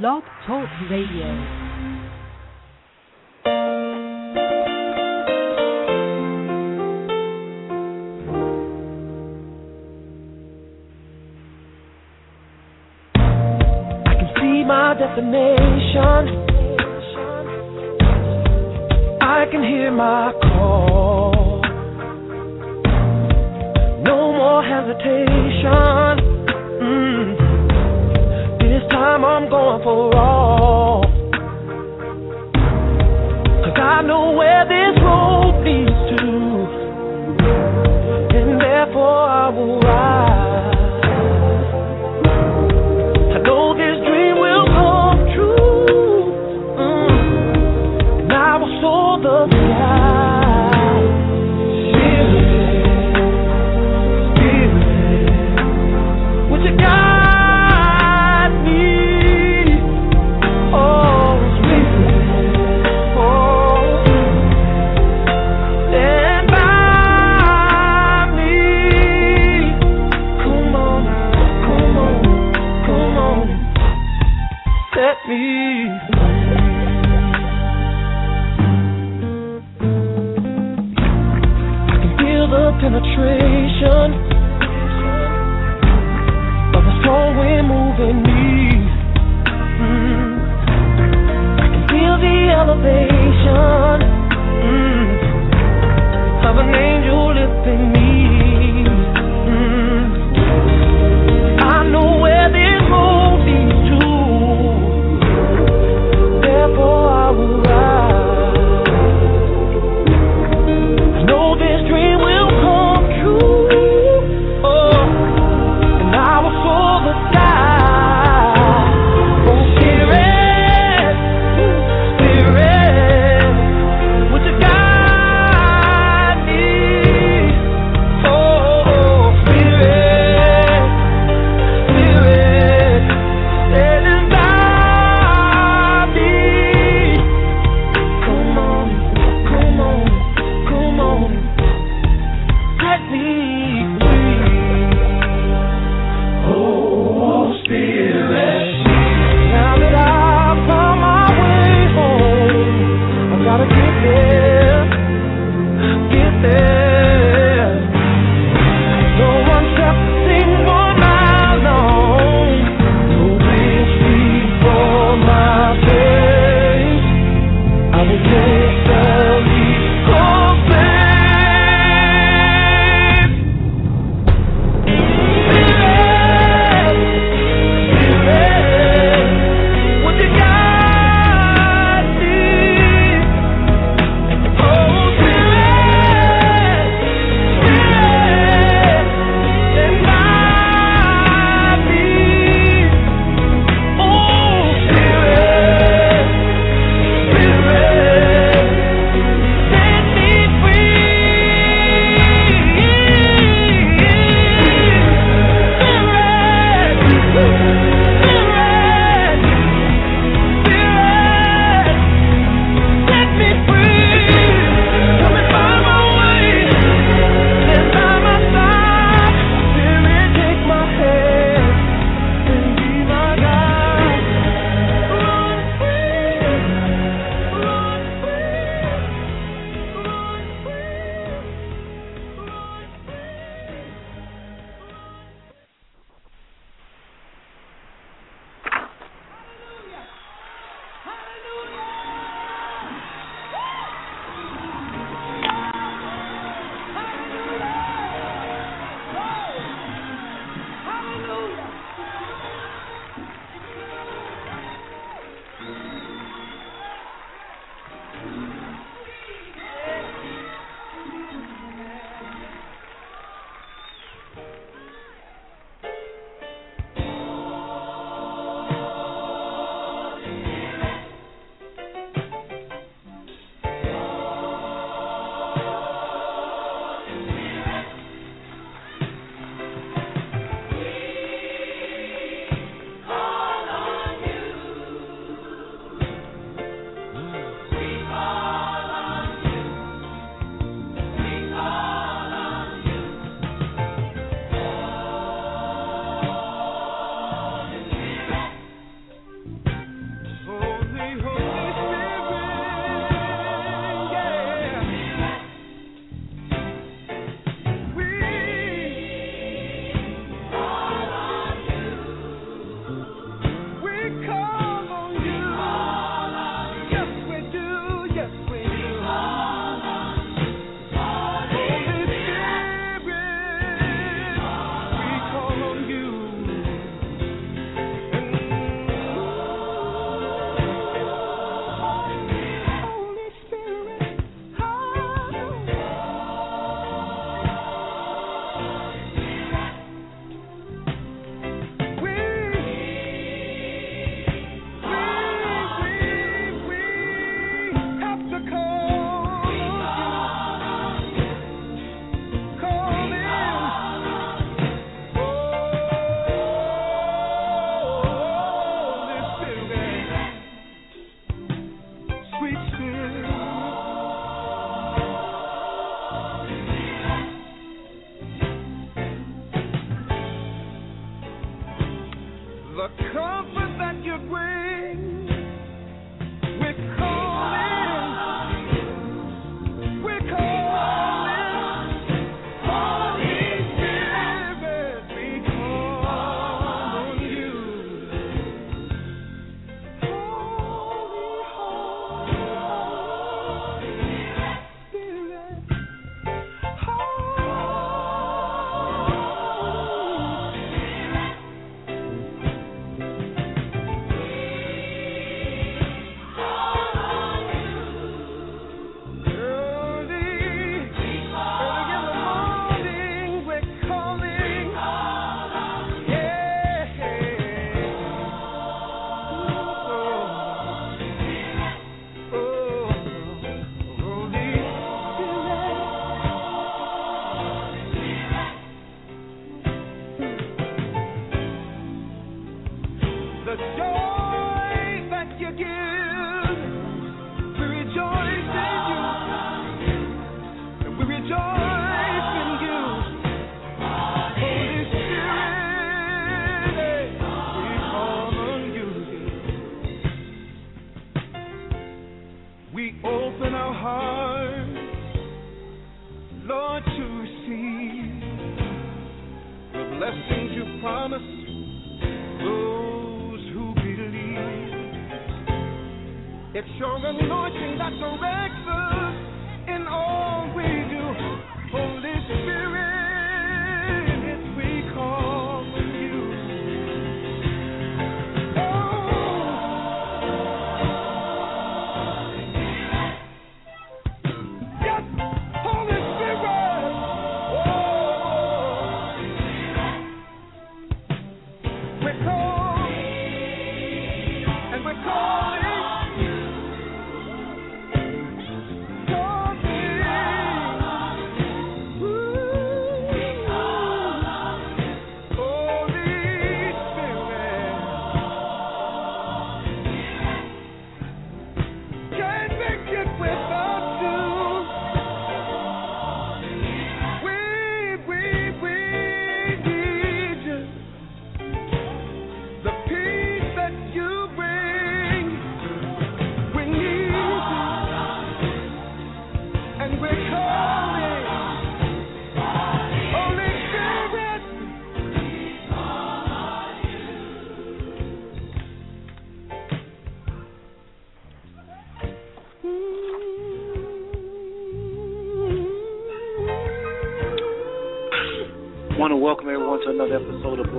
[0.00, 1.28] Blog Talk Radio.
[14.04, 15.61] I can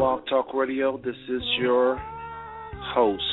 [0.04, 0.98] Blog Talk Radio.
[0.98, 1.98] This is your
[2.94, 3.24] host,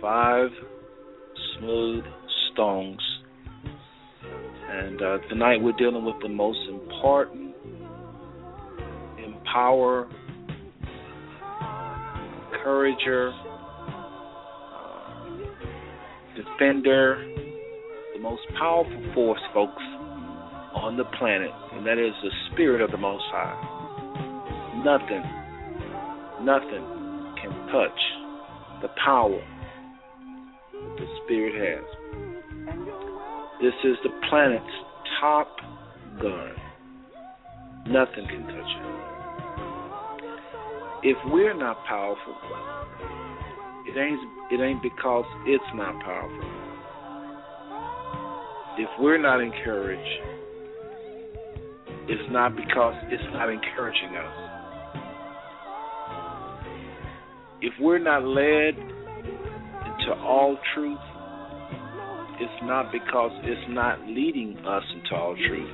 [0.00, 0.48] Five
[1.56, 2.02] Smooth
[2.50, 2.98] Stones.
[4.68, 7.54] And uh, tonight we're dealing with the most important,
[9.24, 10.08] empower,
[12.52, 13.30] encourager,
[14.74, 15.24] uh,
[16.34, 17.24] defender,
[18.16, 19.82] the most powerful force, folks,
[20.74, 23.71] on the planet, and that is the Spirit of the Most High.
[24.84, 25.22] Nothing,
[26.42, 26.84] nothing
[27.40, 28.00] can touch
[28.82, 29.40] the power
[30.72, 31.84] that the Spirit has.
[33.60, 34.64] This is the planet's
[35.20, 35.48] top
[36.20, 36.50] gun.
[37.86, 38.92] Nothing can touch it.
[41.04, 42.36] If we're not powerful,
[43.86, 44.20] it ain't
[44.50, 46.50] it ain't because it's not powerful.
[48.78, 50.22] If we're not encouraged,
[52.08, 54.51] it's not because it's not encouraging us.
[57.62, 60.98] If we're not led into all truth,
[62.40, 65.70] it's not because it's not leading us into all truth.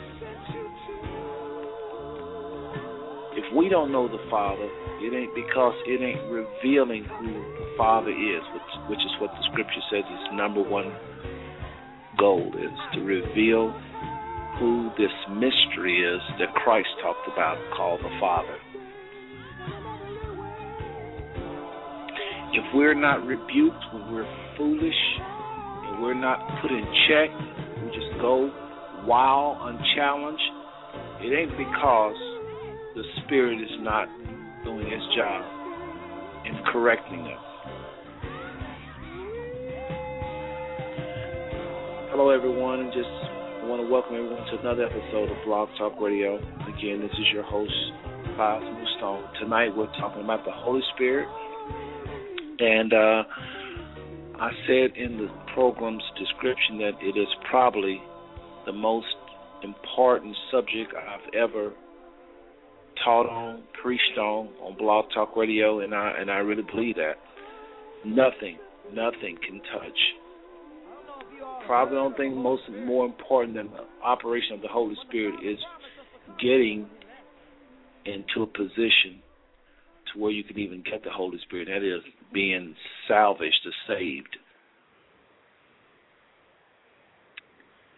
[3.40, 4.68] If we don't know the Father,
[5.00, 9.49] it ain't because it ain't revealing who the Father is, which, which is what the
[9.50, 10.92] Scripture says its number one
[12.18, 13.73] goal is to reveal
[14.59, 18.59] who this mystery is that Christ talked about called the Father.
[22.50, 27.28] If we're not rebuked when we're foolish and we're not put in check,
[27.85, 28.50] we just go
[29.05, 30.40] wild, unchallenged,
[31.21, 32.17] it ain't because
[32.97, 34.09] the Spirit is not
[34.64, 35.45] doing its job
[36.47, 37.45] in correcting us.
[42.09, 43.12] Hello, everyone, and just
[43.69, 46.37] want to welcome everyone to another episode of Blog Talk Radio.
[46.64, 47.76] Again, this is your host,
[48.38, 48.62] Five
[48.97, 49.25] Stone.
[49.38, 51.28] Tonight we're talking about the Holy Spirit
[52.61, 53.23] And uh,
[54.41, 58.00] I said in the program's description that it is probably
[58.67, 59.07] the most
[59.62, 61.73] important subject I've ever
[63.05, 67.15] taught on, preached on on Blog Talk Radio, and I and I really believe that
[68.05, 68.59] nothing,
[68.93, 69.99] nothing can touch.
[71.67, 75.59] Probably the only thing most more important than the operation of the Holy Spirit is
[76.41, 76.88] getting
[78.05, 79.21] into a position
[80.12, 81.69] to where you can even get the Holy Spirit.
[81.69, 82.75] That is being
[83.06, 84.37] salvaged or saved.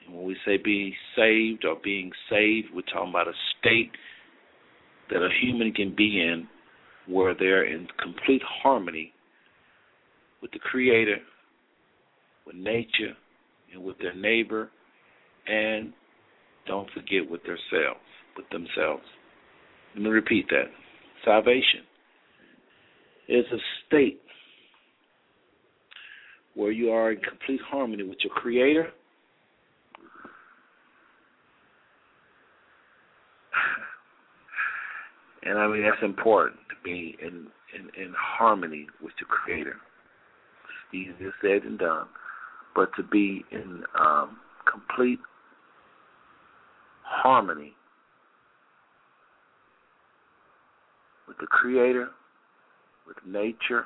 [0.06, 3.92] And when we say being saved or being saved, we're talking about a state
[5.10, 6.46] that a human can be in
[7.06, 9.12] where they're in complete harmony
[10.40, 11.18] with the Creator,
[12.46, 13.14] with nature,
[13.72, 14.70] and with their neighbor,
[15.46, 15.92] and
[16.66, 18.00] don't forget with themselves,
[18.36, 19.02] with themselves.
[19.94, 20.70] Let me repeat that.
[21.24, 21.82] Salvation
[23.30, 24.20] is a state
[26.54, 28.88] where you are in complete harmony with your Creator.
[35.44, 39.76] And I mean that's important to be in, in, in harmony with the Creator.
[40.92, 42.08] It's easier said than done,
[42.74, 44.38] but to be in um,
[44.70, 45.20] complete
[47.02, 47.74] harmony
[51.28, 52.08] with the Creator,
[53.10, 53.84] with nature,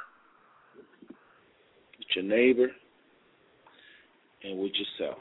[1.98, 2.68] with your neighbor,
[4.42, 5.18] and with yourself.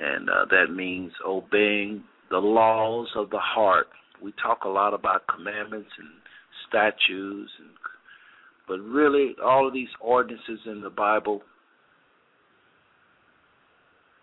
[0.00, 3.86] And uh, that means obeying the laws of the heart.
[4.22, 6.08] We talk a lot about commandments and
[6.68, 7.70] statutes, and,
[8.66, 11.42] but really, all of these ordinances in the Bible.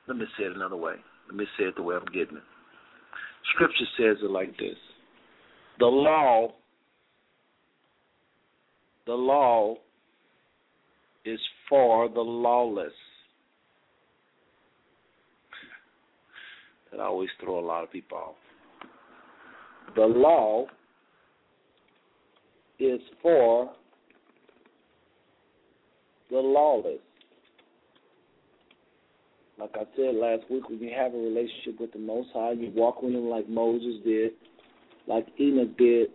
[0.07, 0.95] Let me say it another way.
[1.27, 2.43] Let me say it the way I'm getting it.
[3.53, 4.75] Scripture says it like this
[5.79, 6.51] the law
[9.09, 9.73] the law
[11.25, 12.93] is for the lawless.
[16.91, 18.35] That always throw a lot of people off.
[19.95, 20.67] The law
[22.77, 23.71] is for
[26.29, 26.99] the lawless.
[29.59, 32.71] Like I said last week, when you have a relationship with the Most High, you
[32.75, 34.33] walk with Him like Moses did,
[35.07, 36.09] like Enoch did,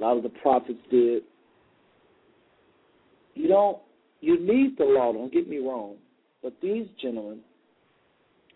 [0.00, 1.24] a lot of the prophets did.
[3.38, 3.78] You don't,
[4.20, 5.94] you need the law, don't get me wrong,
[6.42, 7.38] but these gentlemen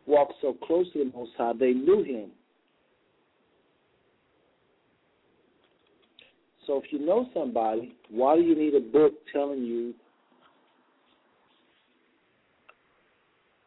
[0.06, 2.30] walked so close to the Most High, they knew Him.
[6.66, 9.94] So if you know somebody, why do you need a book telling you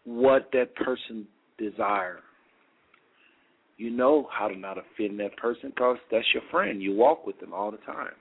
[0.03, 1.25] what that person
[1.57, 2.19] desire?
[3.77, 6.81] You know how to not offend that person because that's your friend.
[6.81, 8.11] You walk with them all the time.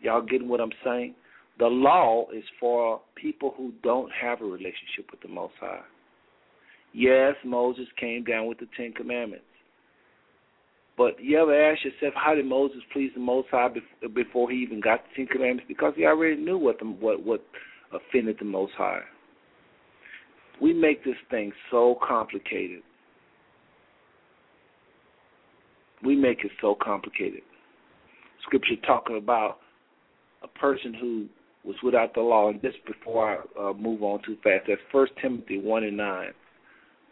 [0.00, 1.14] Y'all getting what I'm saying?
[1.58, 5.80] The law is for people who don't have a relationship with the Most High.
[6.92, 9.44] Yes, Moses came down with the Ten Commandments.
[10.96, 13.68] But you ever ask yourself, how did Moses please the Most High
[14.14, 15.64] before he even got the Ten Commandments?
[15.68, 17.44] Because he already knew what the, what what
[17.92, 19.02] offended the Most High.
[20.60, 22.82] We make this thing so complicated.
[26.02, 27.42] We make it so complicated.
[28.42, 29.58] Scripture talking about
[30.60, 31.26] person who
[31.64, 35.12] was without the law, and just before I uh, move on too fast, that's First
[35.20, 36.30] Timothy one and nine.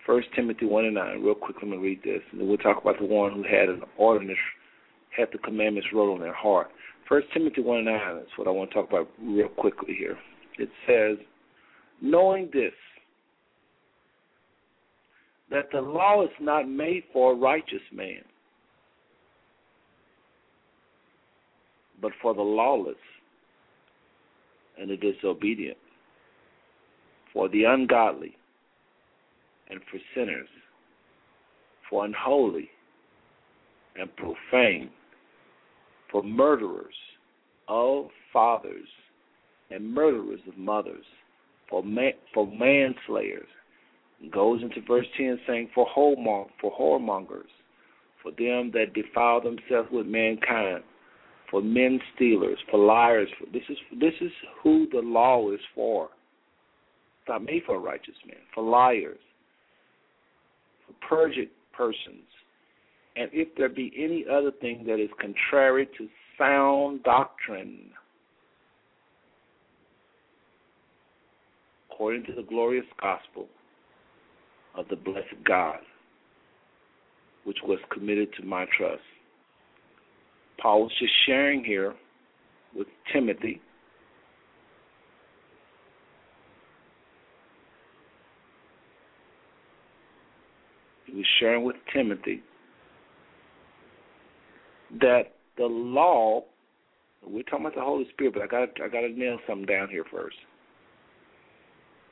[0.06, 1.22] First Timothy one and nine.
[1.22, 3.68] Real quick, let me read this, and then we'll talk about the one who had
[3.68, 4.38] an ordinance,
[5.16, 6.68] had the commandments wrote on their heart.
[7.08, 8.16] First Timothy one and nine.
[8.16, 10.16] That's what I want to talk about real quickly here.
[10.58, 11.18] It says,
[12.00, 12.72] knowing this
[15.50, 18.22] that the law is not made for a righteous man,
[22.00, 22.96] but for the lawless
[24.80, 25.78] and the disobedient,
[27.32, 28.36] for the ungodly
[29.70, 30.48] and for sinners,
[31.88, 32.68] for unholy
[33.96, 34.90] and profane,
[36.10, 36.94] for murderers
[37.68, 38.88] of fathers
[39.70, 41.04] and murderers of mothers,
[41.68, 43.48] for man, for manslayers.
[44.32, 47.50] Goes into verse 10 saying, For, whoremong- for whoremongers,
[48.22, 50.82] for them that defile themselves with mankind,
[51.50, 53.28] for men stealers, for liars.
[53.38, 54.30] For, this is this is
[54.62, 56.06] who the law is for.
[57.20, 59.18] It's not made for a righteous man, for liars,
[60.86, 62.26] for perjured persons,
[63.16, 66.08] and if there be any other thing that is contrary to
[66.38, 67.90] sound doctrine,
[71.90, 73.46] according to the glorious gospel
[74.76, 75.78] of the blessed God,
[77.44, 79.02] which was committed to my trust.
[80.60, 81.94] Paul was just sharing here
[82.74, 83.60] with Timothy.
[91.06, 92.42] He was sharing with Timothy
[95.00, 96.44] that the law
[97.26, 99.88] we're talking about the Holy Spirit, but I got I got to nail something down
[99.88, 100.36] here first.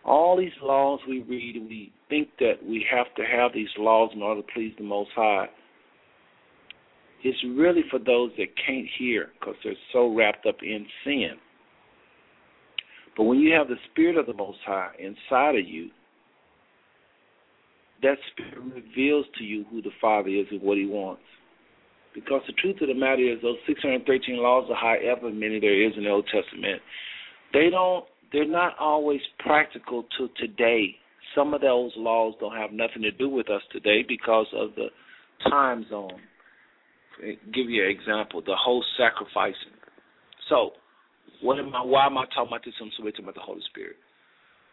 [0.04, 4.22] All these laws we read, we think that we have to have these laws in
[4.22, 5.48] order to please the Most High.
[7.24, 11.32] It's really for those that can't hear because they're so wrapped up in sin.
[13.16, 15.90] But when you have the Spirit of the Most High inside of you,
[18.02, 21.22] that Spirit reveals to you who the Father is and what He wants.
[22.14, 25.92] Because the truth of the matter is, those 613 laws, or however many there is
[25.96, 26.82] in the Old Testament,
[27.52, 30.96] they don't, they're not always practical to today.
[31.34, 34.88] Some of those laws don't have nothing to do with us today because of the
[35.48, 36.20] time zone.
[37.22, 39.78] Give you an example: the whole sacrificing.
[40.48, 40.72] So,
[41.40, 41.84] what am I?
[41.84, 42.74] Why am I talking about this?
[42.80, 43.96] I'm talking about the Holy Spirit.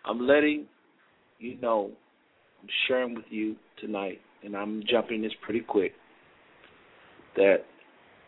[0.06, 0.66] I'm letting
[1.40, 1.92] you know.
[2.62, 5.94] I'm sharing with you tonight, and I'm jumping this pretty quick
[7.38, 7.60] that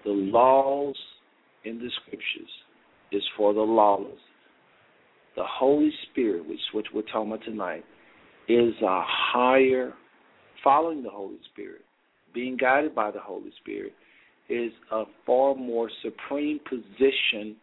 [0.06, 0.96] the laws
[1.66, 2.50] in the scriptures
[3.12, 4.20] is for the lawless.
[5.36, 7.84] The Holy Spirit, which which we're talking about tonight,
[8.48, 9.94] is a higher
[10.64, 11.82] following the Holy Spirit,
[12.34, 13.94] being guided by the Holy Spirit,
[14.52, 17.56] is a far more supreme position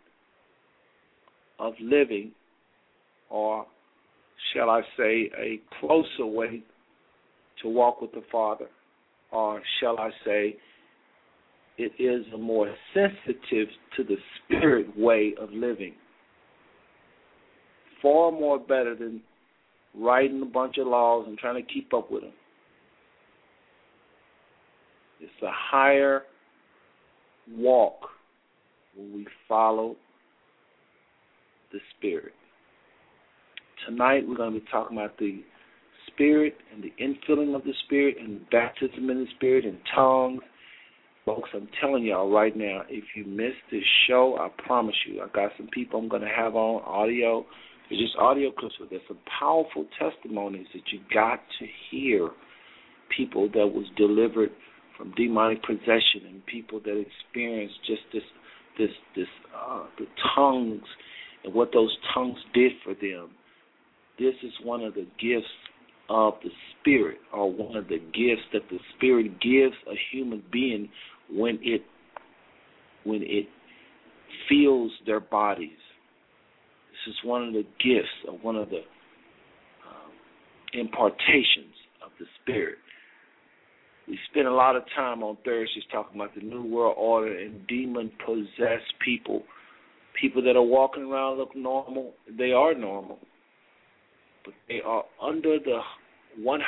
[1.58, 2.32] of living,
[3.28, 3.66] or
[4.54, 6.62] shall I say, a closer way
[7.62, 8.66] to walk with the Father,
[9.30, 10.56] or shall I say,
[11.76, 15.92] it is a more sensitive to the spirit way of living.
[18.00, 19.20] Far more better than
[19.94, 22.32] writing a bunch of laws and trying to keep up with them.
[25.20, 26.22] It's a higher
[27.56, 28.00] walk
[28.96, 29.96] when we follow
[31.72, 32.32] the Spirit.
[33.86, 35.42] Tonight we're going to be talking about the
[36.08, 40.42] Spirit and the infilling of the Spirit and baptism in the Spirit and tongues
[41.28, 45.26] Folks, I'm telling y'all right now, if you missed this show, I promise you, I
[45.34, 47.44] got some people I'm going to have on audio.
[47.90, 52.30] It's just audio clips, but there's some powerful testimonies that you got to hear.
[53.14, 54.52] People that was delivered
[54.98, 58.22] from demonic possession and people that experienced just this,
[58.76, 60.82] this, this, uh, the tongues
[61.44, 63.30] and what those tongues did for them.
[64.18, 65.46] This is one of the gifts
[66.10, 70.88] of the Spirit, or one of the gifts that the Spirit gives a human being
[71.30, 71.82] when it
[73.04, 73.46] when it
[74.48, 75.70] feels their bodies.
[76.90, 78.78] This is one of the gifts of one of the
[79.86, 80.12] um,
[80.72, 82.78] impartations of the Spirit.
[84.08, 87.66] We spend a lot of time on Thursdays talking about the New World Order and
[87.66, 89.42] demon possessed people.
[90.18, 92.14] People that are walking around look normal.
[92.38, 93.18] They are normal.
[94.46, 95.80] But they are under the
[96.40, 96.58] 100%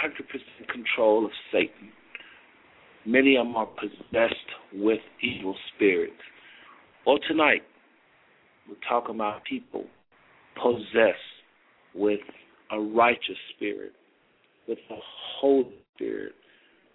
[0.71, 1.91] control of Satan.
[3.07, 4.35] Many of them are possessed
[4.75, 6.13] with evil spirits.
[7.07, 7.63] Well, tonight,
[8.69, 9.85] we're talking about people
[10.63, 11.17] possessed
[11.95, 12.21] with
[12.71, 13.93] a righteous spirit,
[14.69, 14.99] with a
[15.41, 16.35] holy spirit,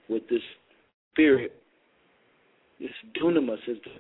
[0.10, 0.42] with this
[1.12, 1.54] spirit,
[2.80, 2.90] this
[3.20, 3.92] dunamis is the,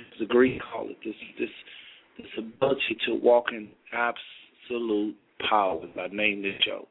[0.00, 1.48] as the Greek call it, this this
[2.18, 5.16] this ability to walk in absolute
[5.48, 5.80] power.
[5.98, 6.88] I named this show.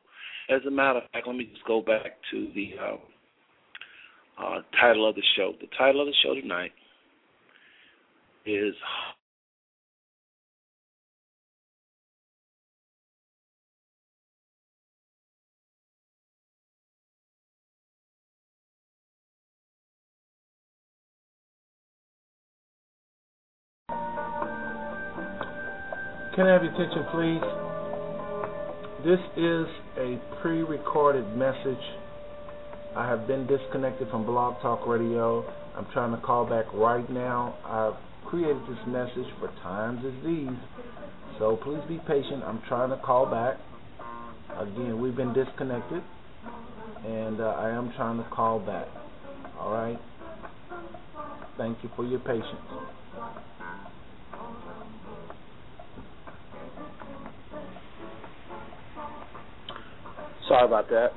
[0.49, 2.99] As a matter of fact, let me just go back to the um,
[4.41, 5.53] uh, title of the show.
[5.59, 6.71] The title of the show tonight
[8.45, 8.73] is
[26.37, 27.41] Can I have your attention, please?
[29.03, 29.65] This is
[29.97, 31.81] a pre recorded message
[32.95, 35.43] I have been disconnected from Blog Talk Radio.
[35.75, 37.57] I'm trying to call back right now.
[37.65, 40.59] I've created this message for times as these.
[41.39, 42.43] So please be patient.
[42.43, 43.57] I'm trying to call back.
[44.59, 46.03] Again, we've been disconnected,
[47.03, 48.87] and uh, I am trying to call back.
[49.57, 49.97] All right?
[51.57, 52.61] Thank you for your patience.
[60.47, 61.09] Sorry about that.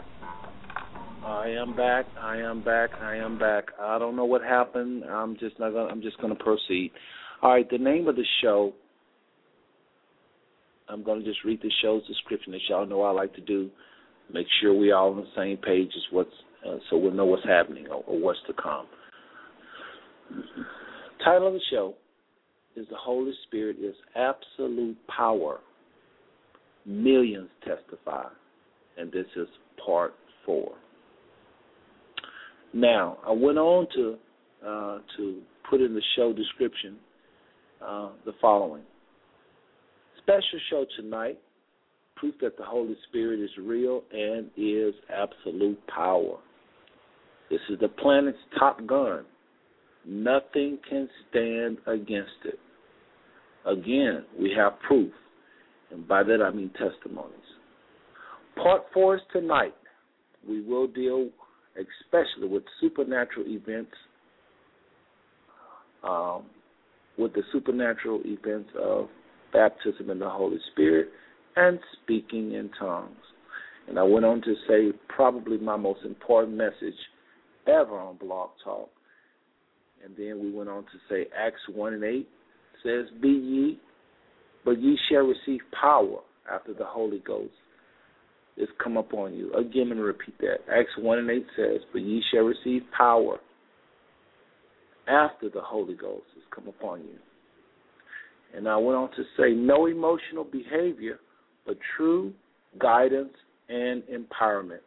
[1.25, 2.07] I am back.
[2.21, 2.91] I am back.
[3.01, 3.67] I am back.
[3.81, 5.05] I don't know what happened.
[5.05, 5.89] I'm just not gonna.
[5.89, 6.91] I'm just gonna proceed.
[7.43, 7.69] All right.
[7.71, 8.73] The name of the show.
[10.89, 13.71] I'm gonna just read the show's description that y'all know I like to do.
[14.33, 16.31] Make sure we all on the same page as what's
[16.67, 18.87] uh, so we'll know what's happening or, or what's to come.
[21.25, 21.95] Title of the show
[22.77, 25.61] is The Holy Spirit is Absolute Power.
[26.87, 28.25] Millions testify.
[29.01, 29.49] And this is
[29.85, 30.73] part four.
[32.75, 34.17] Now, I went on to
[34.67, 36.97] uh, to put in the show description
[37.85, 38.83] uh, the following.
[40.19, 41.39] Special show tonight,
[42.17, 46.37] proof that the Holy Spirit is real and is absolute power.
[47.51, 49.25] This is the planet's top gun.
[50.07, 52.59] Nothing can stand against it.
[53.67, 55.13] Again, we have proof,
[55.91, 57.35] and by that I mean testimonies.
[58.63, 59.75] Part four is tonight.
[60.47, 61.31] We will deal
[61.77, 63.93] especially with supernatural events,
[66.03, 66.43] um,
[67.17, 69.09] with the supernatural events of
[69.53, 71.09] baptism in the Holy Spirit
[71.57, 73.17] and speaking in tongues.
[73.89, 76.99] And I went on to say probably my most important message
[77.67, 78.91] ever on Blog Talk.
[80.05, 82.29] And then we went on to say Acts 1 and 8
[82.83, 83.81] says, Be ye,
[84.65, 86.19] but ye shall receive power
[86.51, 87.53] after the Holy Ghost
[88.57, 89.53] is come upon you.
[89.55, 90.59] Again, and repeat that.
[90.71, 93.39] Acts 1 and 8 says, But ye shall receive power
[95.09, 97.19] after the Holy Ghost is come upon you.
[98.55, 101.19] And I went on to say, No emotional behavior,
[101.67, 102.33] but true
[102.79, 103.33] guidance
[103.69, 104.81] and empowerment.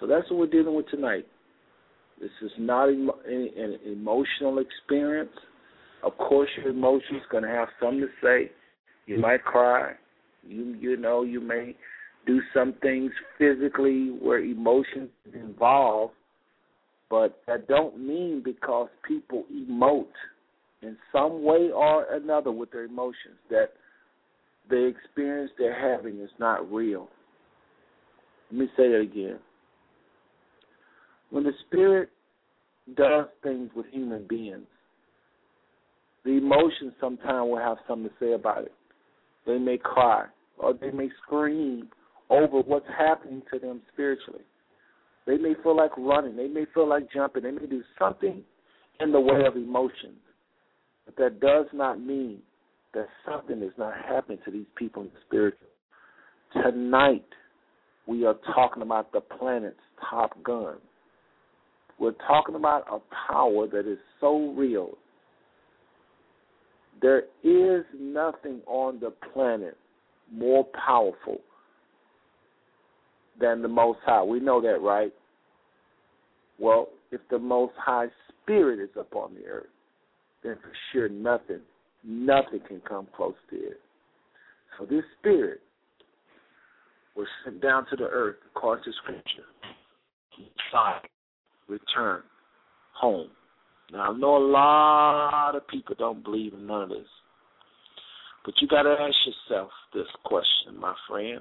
[0.00, 1.26] So that's what we're dealing with tonight.
[2.20, 5.32] This is not an emotional experience.
[6.02, 8.50] Of course, your emotions going to have something to say.
[9.06, 9.92] You might cry.
[10.46, 11.74] You you know you may
[12.26, 16.14] do some things physically where emotions involved,
[17.10, 20.06] but that don't mean because people emote
[20.82, 23.72] in some way or another with their emotions that
[24.70, 27.08] the experience they're having is not real.
[28.50, 29.38] Let me say that again.
[31.30, 32.10] When the spirit
[32.96, 34.66] does things with human beings,
[36.24, 38.72] the emotions sometimes will have something to say about it.
[39.46, 40.26] They may cry
[40.58, 41.88] or they may scream
[42.30, 44.42] over what's happening to them spiritually.
[45.26, 46.36] They may feel like running.
[46.36, 47.44] They may feel like jumping.
[47.44, 48.42] They may do something
[49.00, 50.18] in the way of emotions.
[51.06, 52.38] But that does not mean
[52.94, 55.68] that something is not happening to these people in the spiritual.
[56.52, 57.24] Tonight,
[58.06, 59.76] we are talking about the planet's
[60.10, 60.76] top gun.
[61.98, 62.98] We're talking about a
[63.32, 64.98] power that is so real.
[67.00, 69.76] There is nothing on the planet
[70.32, 71.40] more powerful
[73.40, 74.22] than the Most High.
[74.22, 75.12] We know that, right?
[76.58, 78.06] Well, if the Most High
[78.42, 79.66] Spirit is upon the earth,
[80.42, 81.60] then for sure nothing,
[82.04, 83.80] nothing can come close to it.
[84.78, 85.60] So this Spirit
[87.16, 89.44] was sent down to the earth according to Scripture.
[90.38, 91.00] Messiah
[91.68, 92.22] return
[92.92, 93.30] home.
[93.92, 97.06] Now I know a lot of people don't believe in none of this.
[98.44, 101.40] But you gotta ask yourself this question, my friend.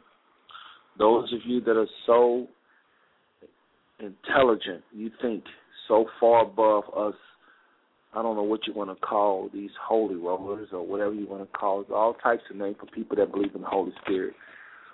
[0.97, 2.47] Those of you that are so
[3.99, 5.43] intelligent, you think
[5.87, 7.15] so far above us.
[8.15, 11.41] I don't know what you want to call these holy rollers or whatever you want
[11.41, 11.89] to call it.
[11.91, 14.35] All types of names for people that believe in the Holy Spirit.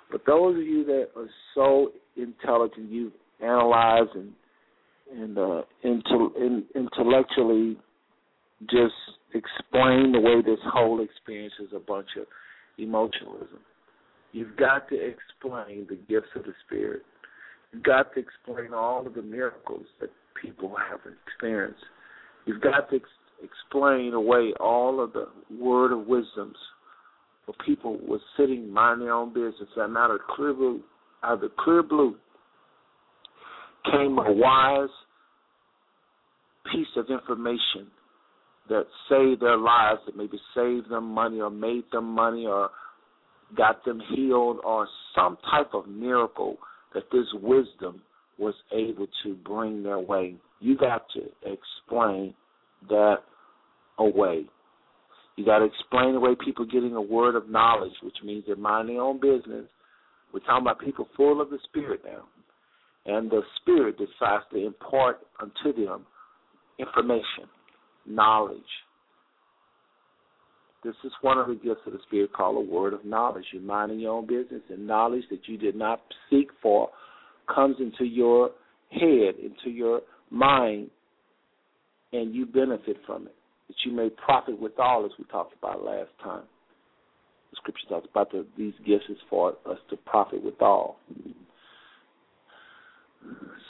[0.09, 4.31] But those of you that are so intelligent, you analyze and
[5.11, 7.77] and uh, into, in, intellectually
[8.69, 8.93] just
[9.33, 12.25] explain the way this whole experience is a bunch of
[12.77, 13.59] emotionalism.
[14.31, 17.01] You've got to explain the gifts of the Spirit.
[17.71, 20.09] You've got to explain all of the miracles that
[20.41, 21.83] people have experienced.
[22.45, 23.09] You've got to ex-
[23.43, 25.27] explain away all of the
[25.59, 26.55] word of wisdoms
[27.45, 30.81] where people were sitting mind their own business and out of clear blue,
[31.23, 32.15] out of clear blue
[33.91, 34.89] came a wise
[36.71, 37.87] piece of information
[38.69, 42.69] that saved their lives, that maybe saved them money or made them money or
[43.55, 46.57] got them healed or some type of miracle
[46.93, 48.01] that this wisdom
[48.37, 50.35] was able to bring their way.
[50.59, 52.33] You got to explain
[52.89, 53.17] that
[53.97, 54.45] away.
[55.35, 58.55] You got to explain the way people getting a word of knowledge, which means they're
[58.55, 59.65] minding their own business.
[60.33, 62.23] We're talking about people full of the Spirit now.
[63.05, 66.05] And the Spirit decides to impart unto them
[66.77, 67.47] information,
[68.05, 68.59] knowledge,
[70.83, 73.45] this is one of the gifts of the Spirit called a word of knowledge.
[73.51, 76.89] You're minding your own business, and knowledge that you did not seek for
[77.53, 78.51] comes into your
[78.91, 80.89] head, into your mind,
[82.13, 83.35] and you benefit from it.
[83.67, 86.43] That you may profit with all, as we talked about last time.
[87.51, 90.97] The scripture talks about the, these gifts is for us to profit with all.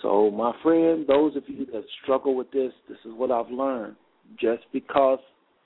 [0.02, 3.95] So, my friend, those of you that struggle with this, this is what I've learned.
[4.39, 5.19] just because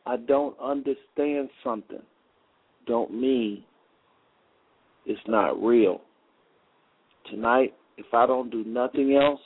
[0.05, 2.01] I don't understand something
[2.85, 3.63] don't mean
[5.05, 6.01] it's not real.
[7.29, 9.39] Tonight, if I don't do nothing else,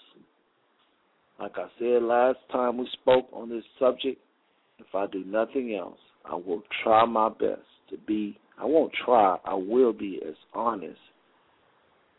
[1.40, 4.20] like I said last time we spoke on this subject,
[4.80, 9.38] if I do nothing else, I will try my best to be, I won't try,
[9.46, 11.00] I will be as honest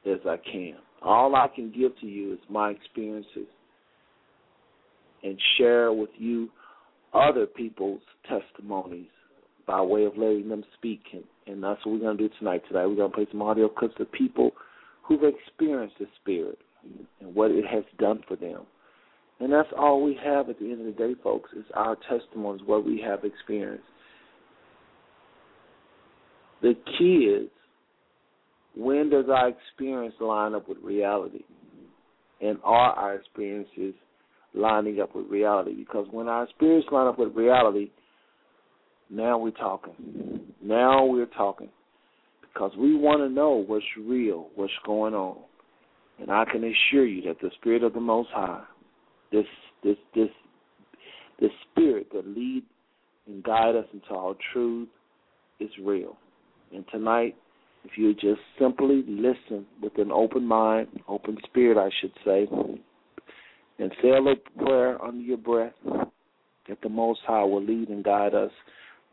[0.07, 0.75] as I can.
[1.03, 3.47] All I can give to you is my experiences
[5.23, 6.49] and share with you
[7.15, 9.09] other people's testimonies
[9.67, 11.03] by way of letting them speak.
[11.13, 12.63] And, and that's what we're going to do tonight.
[12.69, 14.53] Today, we're going to play some audio clips of people
[15.03, 16.59] who've experienced the Spirit
[17.21, 18.63] and what it has done for them.
[19.41, 22.63] And that's all we have at the end of the day, folks, is our testimonies,
[22.67, 23.85] what we have experienced.
[26.61, 27.49] The key is
[28.77, 31.45] when does our experience line up with reality?
[32.41, 33.95] And are our experiences
[34.55, 35.75] lining up with reality?
[35.75, 37.91] Because when our spirits line up with reality,
[39.11, 40.41] now we're talking.
[40.63, 41.71] Now we're talking.
[42.43, 45.39] Because we want to know what's real, what's going on.
[46.21, 48.65] And I can assure you that the Spirit of the Most High,
[49.31, 49.45] this
[49.85, 50.31] this this
[51.41, 52.65] this spirit that lead
[53.27, 54.89] and guide us into all truth
[55.61, 56.17] is real.
[56.75, 57.37] And tonight,
[57.85, 62.49] if you just simply listen with an open mind, open spirit, I should say,
[63.79, 68.05] and say a little prayer under your breath, that the Most High will lead and
[68.05, 68.51] guide us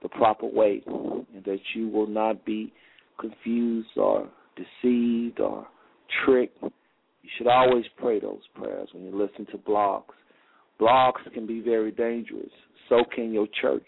[0.02, 2.74] the proper way, and that you will not be
[3.20, 5.68] confused or deceived or
[6.26, 6.62] tricked.
[6.62, 10.04] You should always pray those prayers when you listen to blogs.
[10.80, 12.52] Blogs can be very dangerous.
[12.90, 13.88] So can your church.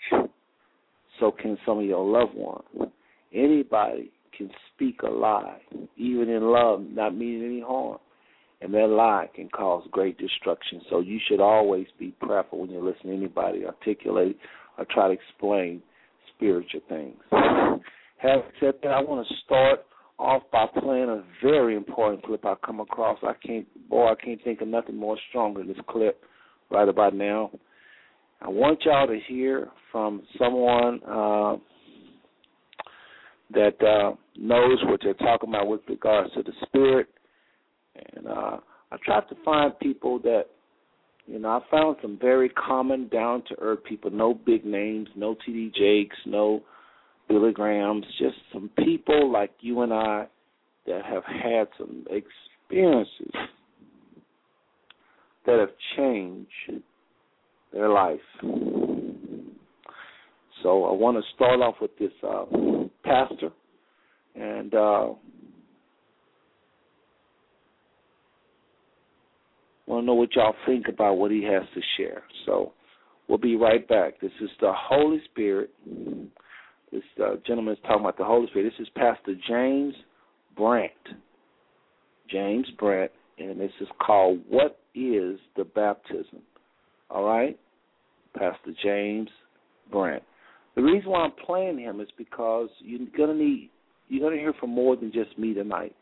[1.20, 2.92] So can some of your loved ones.
[3.34, 5.60] Anybody can speak a lie,
[5.98, 7.98] even in love, not meaning any harm.
[8.60, 10.82] And that lie can cause great destruction.
[10.90, 14.38] So you should always be prayerful when you listen to anybody articulate
[14.78, 15.82] or try to explain
[16.36, 17.18] spiritual things.
[18.18, 19.86] Having said that, I want to start
[20.18, 23.20] off by playing a very important clip I come across.
[23.22, 26.24] I can't, boy, I can't think of nothing more stronger than this clip
[26.72, 27.52] right about now.
[28.42, 31.58] I want y'all to hear from someone uh,
[33.52, 37.08] that uh, knows what they're talking about with regards to the spirit.
[38.16, 38.58] And uh,
[38.92, 40.46] I tried to find people that,
[41.26, 44.12] you know, I found some very common, down to earth people.
[44.12, 45.72] No big names, no T.D.
[45.76, 46.64] Jakes, no
[47.28, 50.28] Billy Grahams, just some people like you and I
[50.86, 53.32] that have had some experiences
[55.46, 56.84] that have changed
[57.74, 58.20] their life.
[60.64, 62.46] So I want to start off with this uh,
[63.04, 63.52] pastor,
[64.36, 65.10] and uh,
[69.88, 72.24] want to know what y'all think about what he has to share.
[72.46, 72.74] So
[73.28, 74.20] we'll be right back.
[74.22, 75.72] This is the Holy Spirit.
[76.92, 78.72] This uh, gentleman is talking about the Holy Spirit.
[78.78, 79.94] This is Pastor James
[80.56, 80.92] Brandt.
[82.30, 86.42] James Brandt, and this is called What is the Baptism?
[87.10, 87.58] All right?
[88.38, 89.30] Pastor James
[89.92, 90.24] Brandt.
[90.76, 93.70] The reason why I'm playing him is because you're gonna need
[94.10, 95.96] you're gonna hear from more than just me tonight.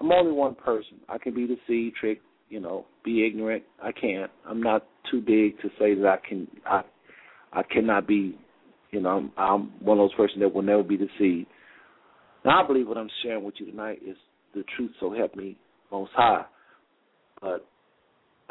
[0.00, 0.98] I'm only one person.
[1.08, 3.62] I can be deceived, trick, you know, be ignorant.
[3.82, 4.30] I can't.
[4.46, 6.48] I'm not too big to say that I can.
[6.66, 6.82] I
[7.52, 8.38] I cannot be.
[8.90, 11.48] You know, I'm, I'm one of those persons that will never be deceived.
[12.44, 14.16] Now I believe what I'm sharing with you tonight is
[14.54, 14.92] the truth.
[15.00, 15.56] So help me,
[15.90, 16.44] Most High.
[17.40, 17.66] But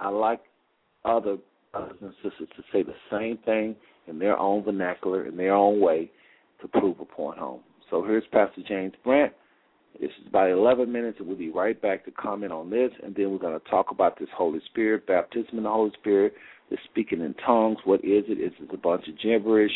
[0.00, 0.40] I like
[1.04, 1.38] other
[1.72, 5.80] brothers and sisters to say the same thing in their own vernacular, in their own
[5.80, 6.10] way,
[6.62, 7.60] to prove a point home.
[7.90, 9.32] So here's Pastor James Brandt.
[10.00, 13.14] This is about 11 minutes, and we'll be right back to comment on this, and
[13.14, 16.34] then we're going to talk about this Holy Spirit, baptism in the Holy Spirit,
[16.70, 17.78] the speaking in tongues.
[17.84, 18.40] What is it?
[18.40, 19.72] Is it a bunch of gibberish?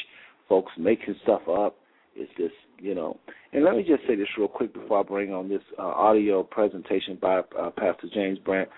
[0.48, 1.76] Folks making stuff up?
[2.16, 3.18] Is this, you know?
[3.52, 6.42] And let me just say this real quick before I bring on this uh, audio
[6.42, 8.68] presentation by uh, Pastor James Brandt.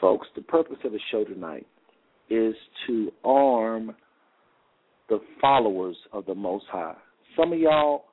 [0.00, 1.66] Folks, the purpose of the show tonight
[2.28, 2.54] is
[2.86, 3.94] to arm
[5.08, 6.96] the followers of the Most High.
[7.36, 8.04] Some of y'all,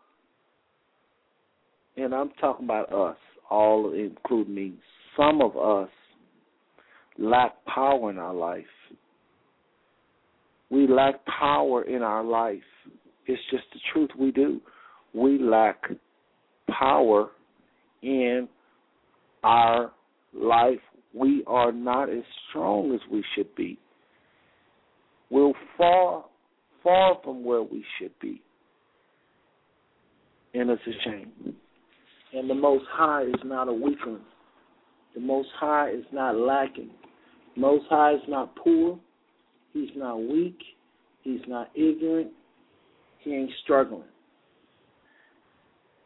[1.99, 3.17] and I'm talking about us,
[3.49, 4.73] all including me,
[5.17, 5.89] some of us
[7.17, 8.63] lack power in our life.
[10.69, 12.61] We lack power in our life.
[13.25, 14.61] It's just the truth we do.
[15.13, 15.83] We lack
[16.69, 17.29] power
[18.01, 18.47] in
[19.43, 19.91] our
[20.33, 20.79] life.
[21.13, 23.77] We are not as strong as we should be.
[25.29, 26.25] We're far
[26.83, 28.41] far from where we should be.
[30.53, 31.55] And it's a shame.
[32.33, 34.21] And the Most High is not a weakling.
[35.15, 36.91] The Most High is not lacking.
[37.55, 38.99] Most High is not poor.
[39.73, 40.59] He's not weak.
[41.23, 42.31] He's not ignorant.
[43.19, 44.03] He ain't struggling.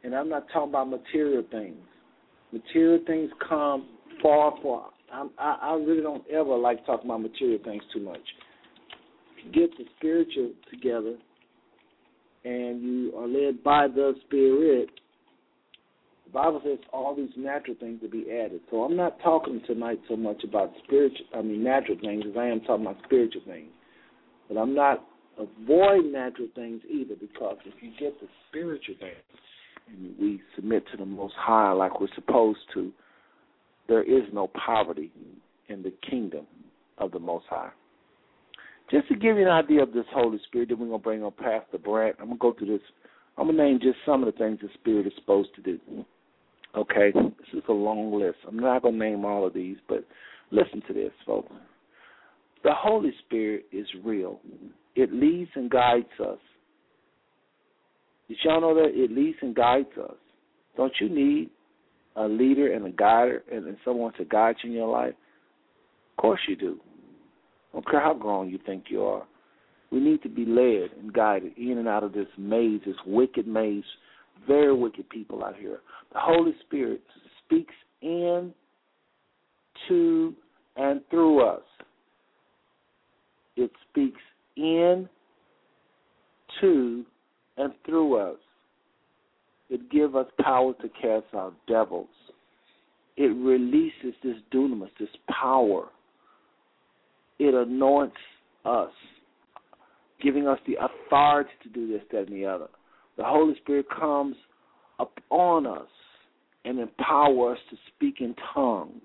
[0.03, 1.77] And I'm not talking about material things.
[2.51, 3.89] Material things come
[4.21, 4.89] far, far.
[5.12, 8.21] I, I really don't ever like talking about material things too much.
[9.53, 11.15] Get the spiritual together,
[12.45, 14.89] and you are led by the Spirit.
[16.34, 18.62] Bible says all these natural things will be added.
[18.72, 22.48] So I'm not talking tonight so much about spiritual, I mean natural things, as I
[22.48, 23.69] am talking about spiritual things.
[24.50, 25.06] But I'm not
[25.38, 29.13] avoiding natural things either, because if you get the spiritual things
[29.88, 32.91] and we submit to the Most High like we're supposed to,
[33.88, 35.12] there is no poverty
[35.69, 36.48] in the kingdom
[36.98, 37.72] of the Most High.
[38.91, 41.32] Just to give you an idea of this Holy Spirit, then we're to bring on
[41.32, 42.15] Pastor Brad.
[42.19, 42.82] I'm to go through this.
[43.38, 45.80] I'm to name just some of the things the Spirit is supposed to do.
[46.75, 47.12] Okay?
[47.13, 48.38] This is a long list.
[48.47, 50.05] I'm not going to name all of these, but
[50.51, 51.51] listen to this, folks.
[52.63, 54.39] The Holy Spirit is real.
[54.95, 56.39] It leads and guides us.
[58.27, 60.15] Did y'all know that it leads and guides us?
[60.77, 61.49] Don't you need
[62.15, 65.13] a leader and a guider and, and someone to guide you in your life?
[66.17, 66.79] Of course you do.
[67.71, 69.23] I don't care how grown you think you are.
[69.91, 73.47] We need to be led and guided in and out of this maze, this wicked
[73.47, 73.83] maze.
[74.47, 75.79] Very wicked people out here.
[76.12, 77.01] The Holy Spirit
[77.45, 78.53] speaks in,
[79.88, 80.34] to,
[80.75, 81.62] and through us.
[83.56, 84.21] It speaks
[84.58, 85.08] in,
[86.62, 87.06] to,
[87.58, 88.38] and through us.
[89.69, 92.08] It gives us power to cast out devils.
[93.15, 95.89] It releases this dunamis, this power.
[97.39, 98.17] It anoints
[98.65, 98.91] us,
[100.21, 102.67] giving us the authority to do this, that, and the other.
[103.17, 104.36] The Holy Spirit comes
[104.99, 105.88] upon us
[106.65, 109.02] and empower us to speak in tongues.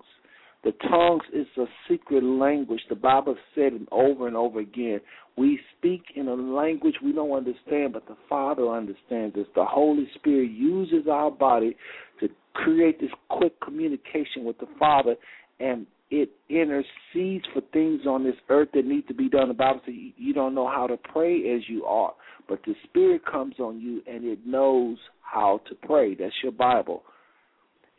[0.63, 2.81] The tongues is a secret language.
[2.89, 4.99] The Bible said it over and over again.
[5.37, 9.45] We speak in a language we don't understand, but the Father understands us.
[9.55, 11.77] The Holy Spirit uses our body
[12.19, 15.15] to create this quick communication with the Father,
[15.61, 19.47] and it intercedes for things on this earth that need to be done.
[19.47, 22.15] The Bible says you don't know how to pray as you ought,
[22.47, 26.15] but the Spirit comes on you and it knows how to pray.
[26.15, 27.03] That's your Bible.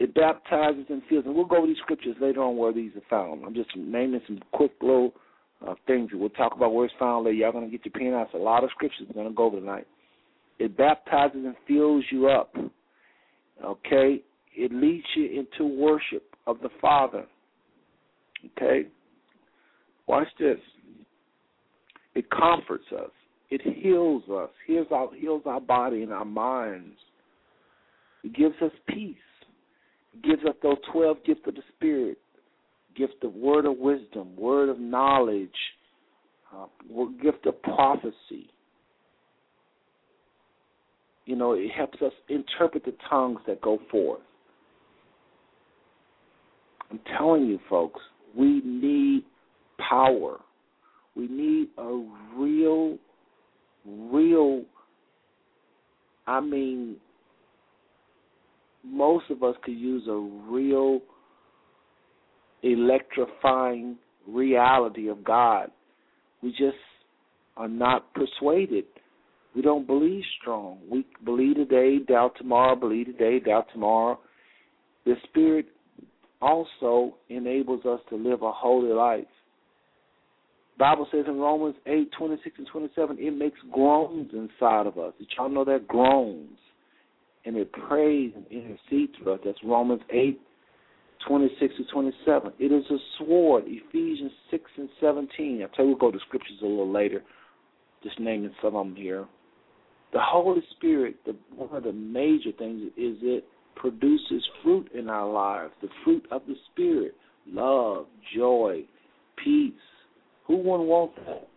[0.00, 1.26] It baptizes and fills.
[1.26, 3.44] And we'll go over these scriptures later on where these are found.
[3.44, 5.12] I'm just naming some quick little
[5.66, 6.10] uh, things.
[6.12, 7.36] We'll talk about where it's found later.
[7.36, 8.26] Y'all going to get your pen out.
[8.26, 9.86] It's a lot of scriptures we're going to go over tonight.
[10.58, 12.54] It baptizes and fills you up.
[13.62, 14.22] Okay?
[14.56, 17.26] It leads you into worship of the Father.
[18.46, 18.88] Okay?
[20.06, 20.58] Watch this.
[22.14, 23.10] It comforts us.
[23.50, 24.50] It heals us.
[24.66, 26.96] Heals our heals our body and our minds.
[28.22, 29.16] It gives us peace
[30.14, 32.18] It gives us those 12 gifts of the Spirit
[32.96, 35.48] gift of word of wisdom, word of knowledge,
[36.54, 36.66] uh,
[37.22, 38.50] gift of prophecy.
[41.26, 44.20] You know, it helps us interpret the tongues that go forth.
[46.90, 48.00] I'm telling you, folks,
[48.36, 49.24] we need
[49.88, 50.38] power.
[51.14, 52.06] We need a
[52.36, 52.98] real,
[53.84, 54.62] real,
[56.26, 56.96] I mean,
[58.84, 60.16] most of us could use a
[60.50, 61.00] real
[62.62, 65.70] electrifying reality of God.
[66.42, 66.76] We just
[67.56, 68.84] are not persuaded.
[69.54, 70.78] We don't believe strong.
[70.90, 74.18] We believe today, doubt tomorrow, believe today, doubt tomorrow.
[75.04, 75.66] The Spirit
[76.40, 79.24] also enables us to live a holy life.
[80.78, 85.12] Bible says in Romans 8, 26 and 27, it makes groans inside of us.
[85.18, 85.86] Did y'all know that?
[85.86, 86.56] Groans
[87.44, 89.40] and it prays and intercedes for us.
[89.44, 90.40] That's Romans 8,
[91.26, 92.52] 26 to 27.
[92.58, 95.62] It is a sword, Ephesians 6 and 17.
[95.62, 97.22] I'll tell you, we'll go to scriptures a little later,
[98.02, 99.26] just naming some of them here.
[100.12, 103.44] The Holy Spirit, the, one of the major things is it
[103.80, 107.14] produces fruit in our lives, the fruit of the Spirit
[107.46, 108.06] love,
[108.36, 108.82] joy,
[109.42, 109.72] peace.
[110.46, 111.48] Who wouldn't want that?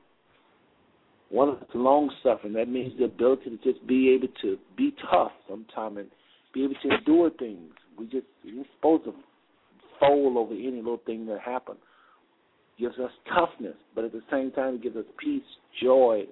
[1.29, 2.53] One is long suffering.
[2.53, 6.09] That means the ability to just be able to be tough sometimes and
[6.53, 7.71] be able to endure things.
[7.97, 9.13] We just we're supposed to
[9.99, 11.79] fold over any little thing that happens.
[12.79, 15.43] Gives us toughness, but at the same time it gives us peace,
[15.81, 16.23] joy,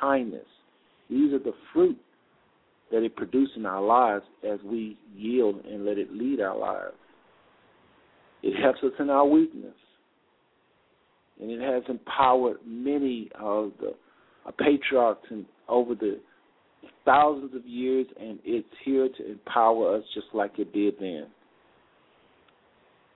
[0.00, 0.46] kindness.
[1.08, 1.98] These are the fruit
[2.90, 6.94] that it produces in our lives as we yield and let it lead our lives.
[8.42, 9.74] It helps us in our weakness.
[11.40, 13.94] And it has empowered many of the
[14.58, 16.18] patriarchs and over the
[17.04, 21.26] thousands of years, and it's here to empower us just like it did then.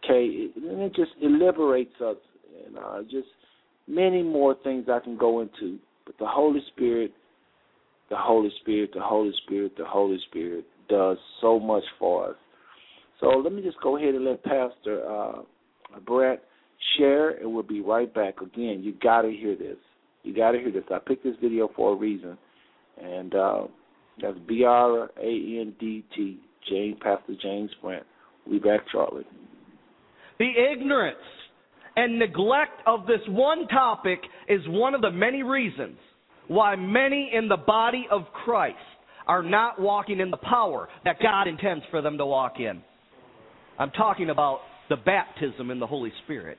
[0.05, 2.17] Okay, and it just it liberates us,
[2.67, 3.29] and uh, just
[3.87, 5.79] many more things I can go into.
[6.07, 7.13] But the Holy Spirit,
[8.13, 12.37] the Holy Spirit, the Holy Spirit, the Holy Spirit does so much for us.
[13.19, 15.41] So let me just go ahead and let Pastor uh,
[16.07, 16.43] Brett
[16.99, 18.43] share, and we'll be right back.
[18.43, 19.79] Again, you got to hear this.
[20.25, 20.85] You got to hear this.
[20.91, 22.37] I picked this video for a reason,
[23.03, 23.63] and uh,
[24.21, 26.39] that's B R A N D T,
[26.69, 28.05] James Pastor James Brandt.
[28.51, 29.25] Be back shortly.
[30.39, 31.17] The ignorance
[31.97, 35.97] and neglect of this one topic is one of the many reasons
[36.49, 38.77] why many in the body of Christ
[39.27, 42.83] are not walking in the power that God intends for them to walk in.
[43.79, 46.59] I'm talking about the baptism in the Holy Spirit.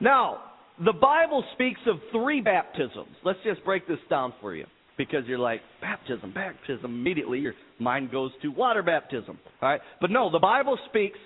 [0.00, 0.38] Now,
[0.84, 3.14] the Bible speaks of three baptisms.
[3.24, 4.64] Let's just break this down for you
[4.96, 6.84] because you're like, baptism, baptism.
[6.84, 9.38] Immediately your mind goes to water baptism.
[9.62, 9.80] All right?
[10.00, 11.18] But no, the Bible speaks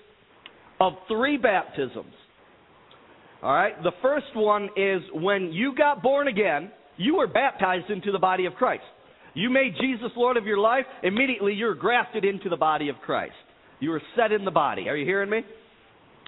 [0.79, 2.13] of three baptisms.
[3.41, 3.81] All right?
[3.81, 8.45] The first one is when you got born again, you were baptized into the body
[8.45, 8.83] of Christ.
[9.33, 13.33] You made Jesus Lord of your life, immediately you're grafted into the body of Christ.
[13.79, 14.87] You were set in the body.
[14.87, 15.41] Are you hearing me?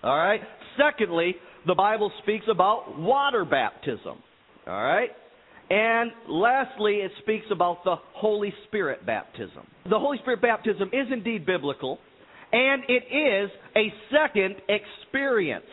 [0.03, 0.41] All right?
[0.78, 4.18] Secondly, the Bible speaks about water baptism.
[4.68, 5.09] All right?
[5.70, 9.68] And lastly, it speaks about the Holy Spirit baptism.
[9.89, 11.99] The Holy Spirit baptism is indeed biblical,
[12.51, 15.65] and it is a second experience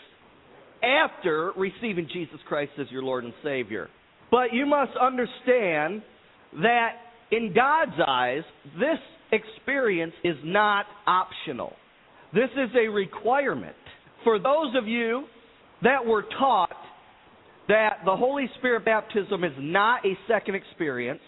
[0.82, 3.88] after receiving Jesus Christ as your Lord and Savior.
[4.30, 6.02] But you must understand
[6.62, 6.92] that
[7.30, 8.42] in God's eyes,
[8.78, 8.98] this
[9.32, 11.74] experience is not optional.
[12.32, 13.76] This is a requirement.
[14.24, 15.24] For those of you
[15.82, 16.70] that were taught
[17.68, 21.20] that the Holy Spirit baptism is not a second experience,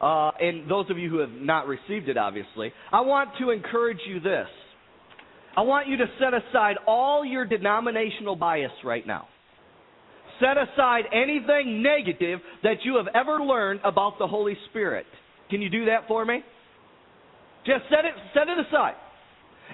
[0.00, 4.00] uh, and those of you who have not received it, obviously, I want to encourage
[4.06, 4.48] you this.
[5.56, 9.28] I want you to set aside all your denominational bias right now.
[10.42, 15.06] Set aside anything negative that you have ever learned about the Holy Spirit.
[15.50, 16.42] Can you do that for me?
[17.64, 18.94] Just set it set it aside.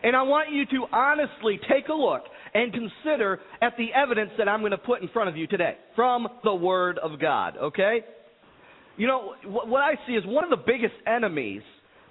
[0.03, 2.23] And I want you to honestly take a look
[2.55, 5.77] and consider at the evidence that I'm going to put in front of you today
[5.97, 8.01] from the Word of God, okay?
[8.97, 11.63] You know, what I see is one of the biggest enemies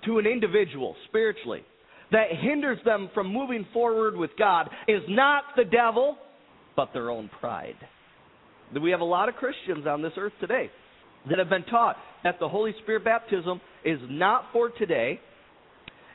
[0.06, 1.64] to an individual spiritually
[2.12, 6.18] that hinders them from moving forward with God is not the devil,
[6.76, 7.76] but their own pride.
[8.82, 10.70] We have a lot of Christians on this earth today
[11.30, 15.20] that have been taught that the Holy Spirit baptism is not for today,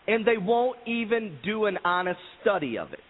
[0.06, 3.00] and they won't even do an honest study of it.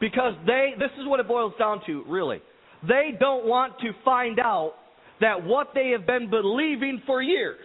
[0.00, 2.40] Because they, this is what it boils down to, really.
[2.82, 4.74] They don't want to find out
[5.20, 7.58] that what they have been believing for years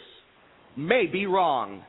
[0.76, 1.82] may be wrong.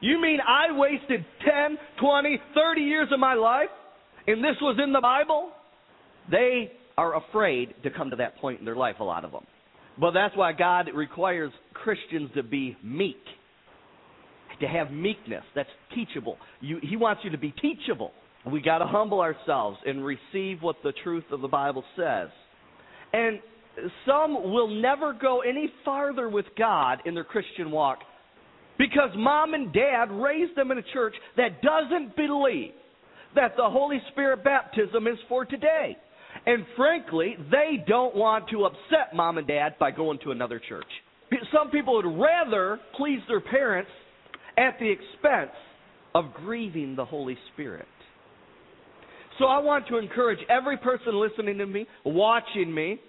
[0.00, 3.68] You mean I wasted 10, 20, 30 years of my life
[4.26, 5.50] and this was in the Bible?
[6.30, 9.44] They are afraid to come to that point in their life, a lot of them.
[9.98, 13.22] But that's why God requires Christians to be meek,
[14.60, 15.44] to have meekness.
[15.54, 16.38] That's teachable.
[16.60, 18.12] You, he wants you to be teachable.
[18.50, 22.28] We got to humble ourselves and receive what the truth of the Bible says.
[23.12, 23.40] And
[24.06, 27.98] some will never go any farther with God in their Christian walk
[28.78, 32.72] because mom and dad raised them in a church that doesn't believe
[33.34, 35.96] that the Holy Spirit baptism is for today.
[36.46, 40.86] And frankly, they don't want to upset mom and dad by going to another church.
[41.52, 43.90] Some people would rather please their parents
[44.58, 45.56] at the expense
[46.14, 47.86] of grieving the Holy Spirit.
[49.38, 53.00] So I want to encourage every person listening to me, watching me,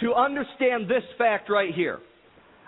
[0.00, 1.98] to understand this fact right here.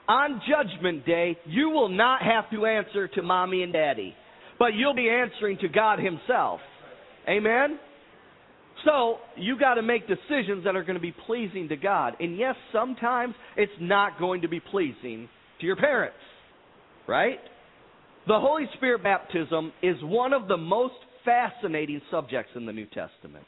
[0.06, 4.14] On Judgment Day, you will not have to answer to mommy and daddy,
[4.58, 6.60] but you'll be answering to God Himself.
[7.26, 7.78] Amen?
[8.84, 12.14] So, you got to make decisions that are going to be pleasing to God.
[12.20, 15.28] And yes, sometimes it's not going to be pleasing
[15.60, 16.16] to your parents.
[17.06, 17.38] Right?
[18.26, 23.44] The Holy Spirit baptism is one of the most fascinating subjects in the New Testament.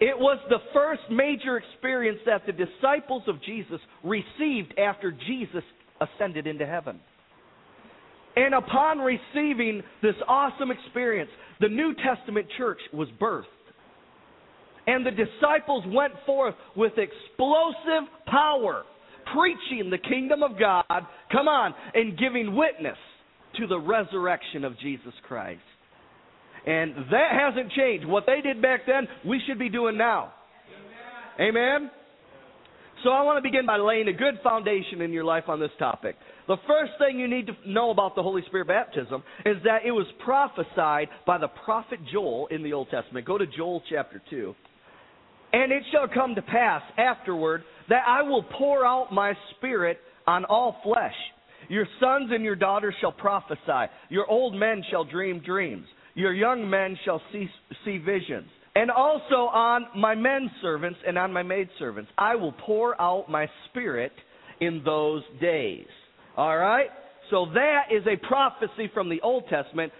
[0.00, 5.62] It was the first major experience that the disciples of Jesus received after Jesus
[6.00, 6.98] ascended into heaven.
[8.34, 11.30] And upon receiving this awesome experience,
[11.60, 13.44] the New Testament church was birthed.
[14.86, 18.84] And the disciples went forth with explosive power,
[19.32, 22.98] preaching the kingdom of God, come on, and giving witness
[23.58, 25.60] to the resurrection of Jesus Christ.
[26.66, 28.06] And that hasn't changed.
[28.06, 30.32] What they did back then, we should be doing now.
[31.38, 31.56] Amen?
[31.56, 31.90] Amen?
[33.02, 35.72] So I want to begin by laying a good foundation in your life on this
[35.78, 36.14] topic.
[36.46, 39.90] The first thing you need to know about the Holy Spirit baptism is that it
[39.90, 43.26] was prophesied by the prophet Joel in the Old Testament.
[43.26, 44.54] Go to Joel chapter 2.
[45.52, 50.44] And it shall come to pass afterward that I will pour out my spirit on
[50.46, 51.14] all flesh.
[51.68, 53.90] Your sons and your daughters shall prophesy.
[54.08, 55.86] Your old men shall dream dreams.
[56.14, 57.48] Your young men shall see,
[57.84, 58.48] see visions.
[58.74, 63.46] And also on my men servants and on my maidservants, I will pour out my
[63.68, 64.12] spirit
[64.60, 65.86] in those days.
[66.36, 66.88] All right?
[67.30, 69.92] So that is a prophecy from the Old Testament,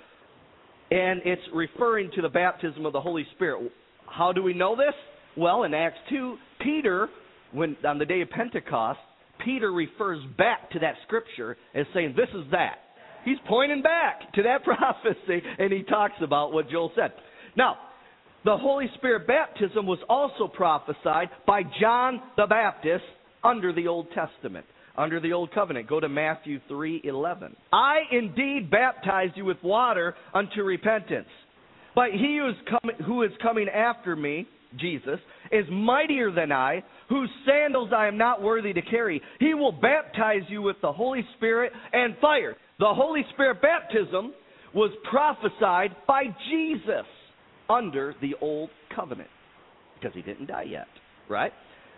[0.91, 3.73] and it's referring to the baptism of the Holy Spirit.
[4.07, 4.95] How do we know this?
[5.37, 7.09] Well, in Acts 2, Peter,
[7.53, 8.99] when on the day of Pentecost,
[9.45, 12.78] Peter refers back to that scripture as saying, This is that.
[13.24, 17.12] He's pointing back to that prophecy, and he talks about what Joel said.
[17.57, 17.76] Now,
[18.45, 23.05] the Holy Spirit baptism was also prophesied by John the Baptist
[23.45, 24.66] under the Old Testament,
[24.97, 25.89] under the Old Covenant.
[25.89, 27.55] Go to Matthew 3:11.
[27.72, 31.28] I indeed baptize you with water unto repentance.
[31.95, 34.49] But he who is, who is coming after me,
[34.79, 35.18] Jesus,
[35.51, 39.20] is mightier than I, whose sandals I am not worthy to carry.
[39.39, 42.57] He will baptize you with the Holy Spirit and fire.
[42.79, 44.33] The Holy Spirit baptism
[44.75, 47.07] was prophesied by Jesus
[47.68, 49.29] under the old covenant
[49.95, 50.87] because he didn't die yet,
[51.29, 51.53] right?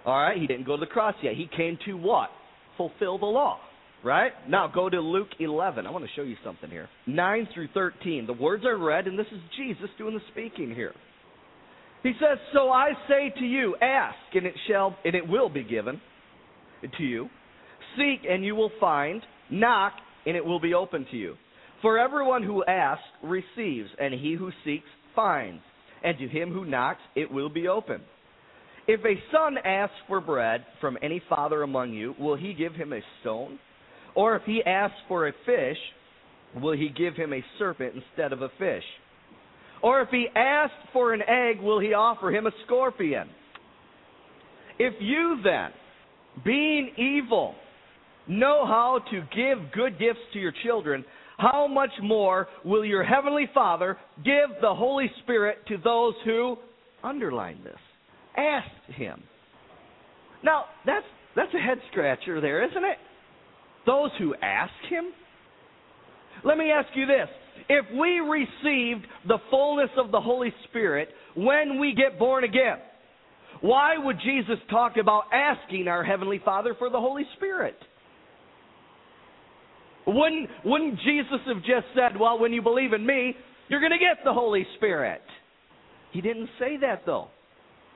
[0.05, 1.35] All right, he didn't go to the cross yet.
[1.35, 2.29] He came to what?
[2.77, 3.59] Fulfill the law,
[4.05, 4.33] right?
[4.49, 5.87] Now go to Luke 11.
[5.87, 6.89] I want to show you something here.
[7.07, 8.27] 9 through 13.
[8.27, 10.93] The words are read, and this is Jesus doing the speaking here.
[12.05, 15.65] He says, "So I say to you, ask, and it shall and it will be
[15.65, 16.01] given
[16.99, 17.31] to you.
[17.97, 19.23] Seek and you will find.
[19.51, 19.95] Knock
[20.27, 21.37] and it will be open to you.
[21.83, 25.63] For everyone who asks receives, and he who seeks finds,
[26.03, 28.01] and to him who knocks it will be open.
[28.87, 32.93] If a son asks for bread from any father among you, will he give him
[32.93, 33.59] a stone?
[34.15, 35.79] Or if he asks for a fish,
[36.61, 38.85] will he give him a serpent instead of a fish?
[39.85, 43.29] Or if he asks for an egg, will he offer him a scorpion?
[44.79, 45.73] If you then,
[46.43, 47.55] being evil,
[48.27, 51.05] know how to give good gifts to your children,
[51.37, 56.57] how much more will your heavenly Father give the Holy Spirit to those who
[57.03, 57.77] underline this?
[58.39, 59.23] Ask him.
[60.43, 61.05] Now, that's
[61.37, 62.97] that's a head scratcher there, isn't it?
[63.85, 65.13] Those who ask him?
[66.43, 67.29] Let me ask you this.
[67.69, 72.79] If we received the fullness of the Holy Spirit when we get born again,
[73.61, 77.77] why would Jesus talk about asking our Heavenly Father for the Holy Spirit?
[80.07, 83.35] Wouldn't, wouldn't Jesus have just said, Well, when you believe in me,
[83.69, 85.23] you're going to get the Holy Spirit?
[86.13, 87.29] He didn't say that, though.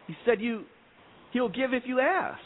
[0.06, 0.64] He said, you,
[1.32, 2.40] He'll give if you ask.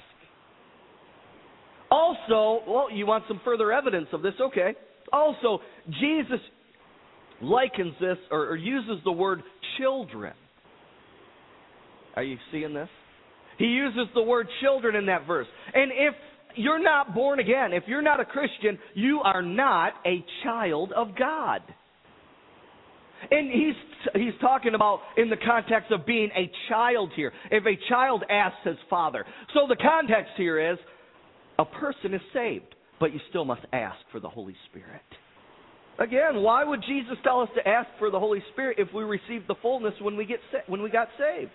[1.90, 4.34] Also, well, you want some further evidence of this?
[4.40, 4.74] Okay.
[5.12, 5.60] Also,
[6.00, 6.40] Jesus
[7.42, 9.42] likens this or, or uses the word
[9.78, 10.32] children.
[12.14, 12.88] Are you seeing this?
[13.58, 15.46] He uses the word children in that verse.
[15.74, 16.14] And if
[16.56, 21.16] you're not born again, if you're not a Christian, you are not a child of
[21.18, 21.62] God.
[23.30, 23.74] And he's
[24.14, 27.32] he's talking about in the context of being a child here.
[27.50, 29.24] If a child asks his father.
[29.54, 30.78] So the context here is
[31.58, 35.02] a person is saved, but you still must ask for the Holy Spirit.
[35.98, 39.46] Again, why would Jesus tell us to ask for the Holy Spirit if we receive
[39.46, 41.50] the fullness when we get when we got saved?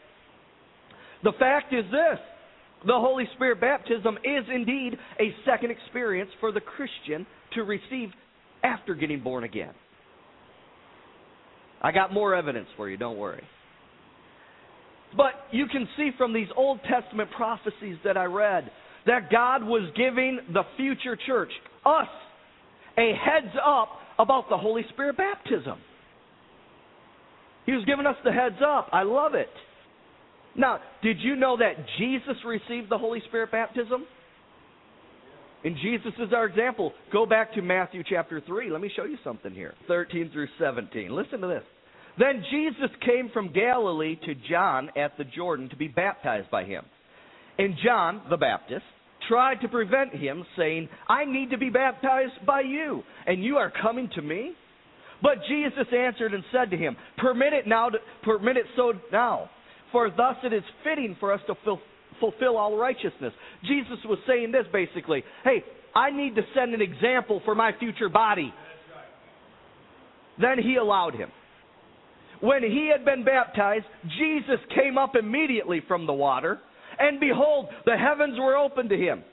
[1.23, 2.19] The fact is this
[2.85, 8.09] the Holy Spirit baptism is indeed a second experience for the Christian to receive
[8.63, 9.73] after getting born again.
[11.81, 13.43] I got more evidence for you, don't worry.
[15.15, 18.69] But you can see from these Old Testament prophecies that I read
[19.05, 21.51] that God was giving the future church,
[21.85, 22.07] us,
[22.97, 23.89] a heads up
[24.19, 25.79] about the Holy Spirit baptism.
[27.65, 28.89] He was giving us the heads up.
[28.91, 29.49] I love it.
[30.55, 34.05] Now, did you know that Jesus received the Holy Spirit baptism?
[35.63, 36.93] And Jesus is our example.
[37.11, 38.71] Go back to Matthew chapter 3.
[38.71, 41.11] Let me show you something here 13 through 17.
[41.11, 41.63] Listen to this.
[42.17, 46.83] Then Jesus came from Galilee to John at the Jordan to be baptized by him.
[47.59, 48.85] And John, the Baptist,
[49.27, 53.71] tried to prevent him, saying, I need to be baptized by you, and you are
[53.81, 54.53] coming to me?
[55.21, 59.49] But Jesus answered and said to him, Permit it now, to, permit it so now
[59.91, 61.55] for thus it is fitting for us to
[62.19, 63.33] fulfill all righteousness.
[63.63, 65.63] Jesus was saying this basically hey,
[65.95, 68.53] I need to set an example for my future body.
[70.39, 71.29] Then he allowed him.
[72.41, 73.85] When he had been baptized,
[74.19, 76.59] Jesus came up immediately from the water,
[76.99, 79.23] and behold, the heavens were opened to him.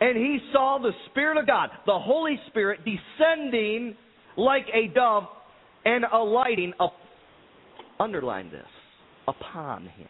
[0.00, 3.96] And he saw the Spirit of God, the Holy Spirit, descending
[4.36, 5.24] like a dove
[5.84, 6.94] and alighting up.
[8.00, 8.66] Underline this
[9.28, 10.08] upon him.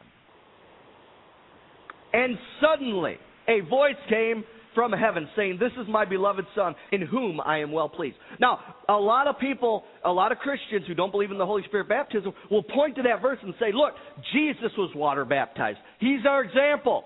[2.14, 3.16] And suddenly
[3.48, 4.44] a voice came
[4.74, 8.16] from heaven saying, This is my beloved Son, in whom I am well pleased.
[8.40, 8.58] Now,
[8.88, 11.88] a lot of people, a lot of Christians who don't believe in the Holy Spirit
[11.88, 13.94] baptism will point to that verse and say, Look,
[14.32, 15.78] Jesus was water baptized.
[15.98, 17.04] He's our example.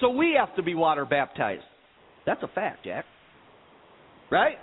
[0.00, 1.62] So we have to be water baptized.
[2.26, 3.04] That's a fact, Jack.
[4.30, 4.56] Right?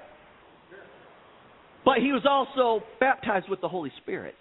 [1.85, 4.35] But he was also baptized with the Holy Spirit.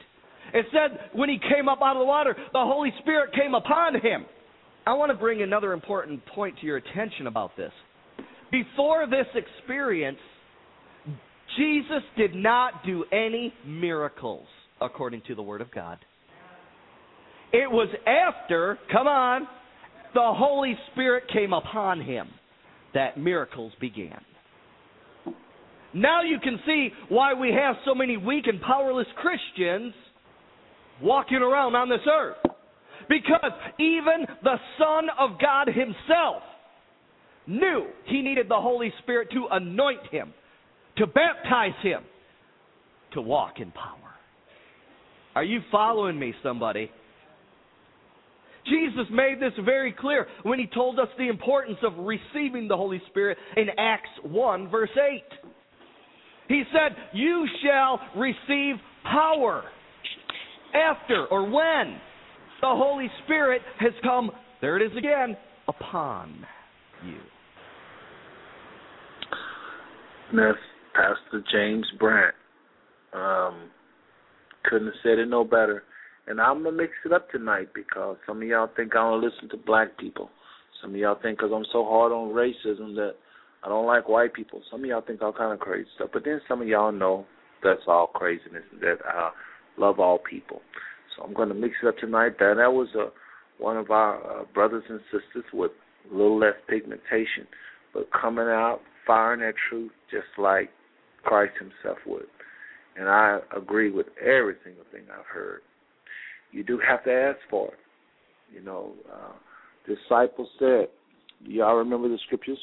[0.52, 3.94] It said when he came up out of the water, the Holy Spirit came upon
[3.94, 4.26] him.
[4.90, 7.70] I want to bring another important point to your attention about this.
[8.50, 10.18] Before this experience,
[11.56, 14.48] Jesus did not do any miracles
[14.80, 15.98] according to the Word of God.
[17.52, 19.42] It was after, come on,
[20.12, 22.28] the Holy Spirit came upon him
[22.92, 24.20] that miracles began.
[25.94, 29.94] Now you can see why we have so many weak and powerless Christians
[31.00, 32.49] walking around on this earth.
[33.10, 33.50] Because
[33.80, 36.42] even the Son of God Himself
[37.46, 40.32] knew He needed the Holy Spirit to anoint Him,
[40.96, 42.04] to baptize Him,
[43.12, 43.96] to walk in power.
[45.34, 46.88] Are you following me, somebody?
[48.66, 53.02] Jesus made this very clear when he told us the importance of receiving the Holy
[53.08, 55.22] Spirit in Acts 1, verse 8.
[56.46, 59.64] He said, You shall receive power
[60.74, 61.98] after or when
[62.60, 64.30] the Holy Spirit has come,
[64.60, 65.36] there it is again,
[65.68, 66.46] upon
[67.04, 67.18] you.
[70.34, 70.58] That's
[70.94, 72.34] Pastor James Brandt.
[73.12, 73.70] Um,
[74.64, 75.82] couldn't have said it no better.
[76.26, 79.48] And I'm gonna mix it up tonight because some of y'all think I don't listen
[79.50, 80.30] to black people.
[80.80, 83.14] Some of y'all think because I'm so hard on racism that
[83.64, 84.62] I don't like white people.
[84.70, 86.10] Some of y'all think all kind of crazy stuff.
[86.12, 87.26] But then some of y'all know
[87.62, 89.30] that's all craziness that I
[89.76, 90.62] love all people.
[91.22, 92.38] I'm gonna mix it up tonight.
[92.38, 93.10] That that was a uh,
[93.58, 95.72] one of our uh, brothers and sisters with
[96.10, 97.46] a little less pigmentation,
[97.92, 100.70] but coming out firing that truth just like
[101.22, 102.26] Christ Himself would.
[102.96, 105.60] And I agree with every single thing I've heard
[106.52, 107.78] you do have to ask for it.
[108.52, 109.32] You know, uh,
[109.86, 110.88] disciples said,
[111.44, 112.58] y'all remember the scriptures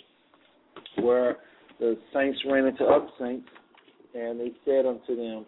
[0.99, 1.37] where
[1.79, 3.47] the saints ran into other saints
[4.13, 5.45] and they said unto them,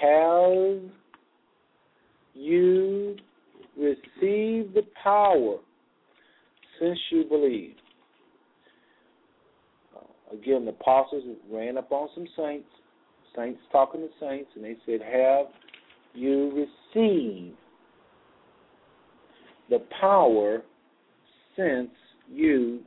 [0.00, 0.90] Have
[2.34, 3.16] you
[3.76, 5.56] receive the power
[6.80, 7.74] since you believe?
[9.96, 12.68] Uh, again, the apostles ran up on some saints,
[13.36, 15.46] saints talking to saints, and they said, Have
[16.14, 17.56] you received
[19.70, 20.62] the power
[21.56, 21.90] since
[22.30, 22.80] you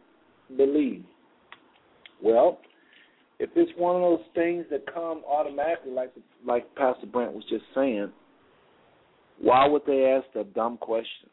[0.55, 1.03] believe.
[2.21, 2.59] Well,
[3.39, 6.11] if it's one of those things that come automatically, like
[6.45, 8.11] like Pastor Brent was just saying,
[9.39, 11.29] why would they ask that dumb question?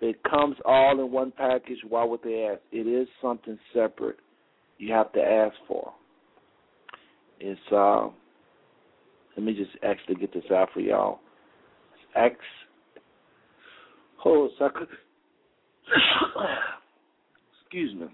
[0.00, 2.60] It comes all in one package, why would they ask?
[2.72, 4.16] It is something separate.
[4.78, 5.92] You have to ask for.
[7.38, 8.08] It's uh,
[9.36, 11.20] let me just actually get this out for y'all.
[14.16, 14.86] Hold on a second.
[17.62, 18.06] Excuse me.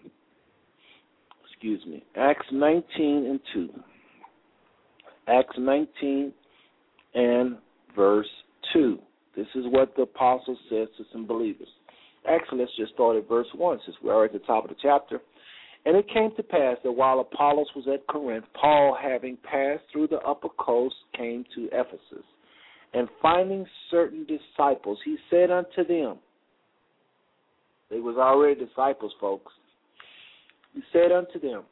[1.51, 2.05] Excuse me.
[2.17, 2.85] Acts 19
[3.27, 3.69] and 2.
[5.29, 6.33] Acts 19
[7.15, 7.57] and
[7.97, 8.29] verse
[8.73, 8.99] 2.
[9.37, 11.69] This is what the apostle says to some believers.
[12.29, 15.21] Actually, let's just start at verse 1 since we're at the top of the chapter.
[15.85, 20.09] And it came to pass that while Apollos was at Corinth, Paul, having passed through
[20.09, 22.25] the upper coast, came to Ephesus.
[22.93, 26.19] And finding certain disciples, he said unto them,
[27.91, 29.53] They was already disciples, folks.
[30.75, 31.63] He said unto them,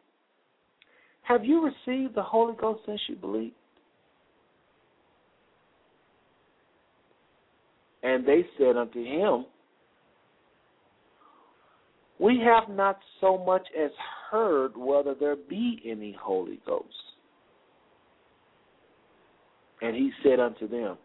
[1.22, 3.54] Have you received the Holy Ghost since you believed?
[8.04, 9.46] And they said unto him,
[12.20, 13.90] We have not so much as
[14.30, 16.86] heard whether there be any Holy Ghost.
[19.80, 20.98] And he said unto them,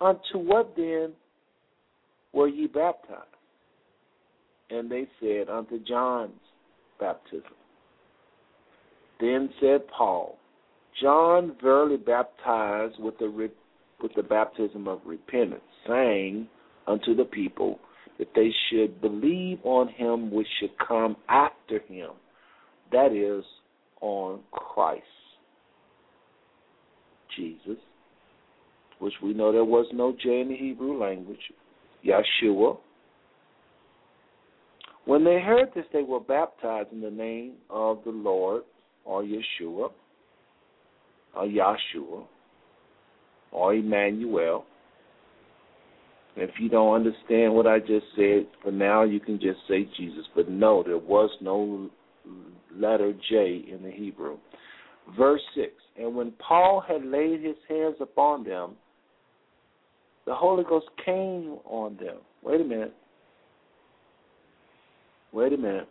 [0.00, 1.12] Unto what then
[2.32, 3.24] were ye baptized?
[4.70, 6.32] And they said, Unto John's
[7.00, 7.42] baptism.
[9.20, 10.38] Then said Paul,
[11.02, 13.50] John verily baptized with the
[14.02, 16.48] with the baptism of repentance, saying
[16.86, 17.78] unto the people
[18.18, 22.10] that they should believe on him which should come after him,
[22.92, 23.44] that is,
[24.00, 25.02] on Christ.
[27.36, 27.78] Jesus,
[28.98, 31.38] which we know there was no J in the Hebrew language,
[32.04, 32.76] Yeshua.
[35.04, 38.62] When they heard this, they were baptized in the name of the Lord,
[39.04, 39.90] or Yeshua,
[41.34, 42.24] or Yahshua,
[43.52, 44.66] or Emmanuel.
[46.36, 50.24] If you don't understand what I just said, for now you can just say Jesus.
[50.34, 51.90] But no, there was no
[52.74, 54.38] letter J in the Hebrew.
[55.18, 55.68] Verse 6
[55.98, 58.76] And when Paul had laid his hands upon them,
[60.26, 62.18] the Holy Ghost came on them.
[62.42, 62.94] Wait a minute.
[65.32, 65.88] Wait a minute.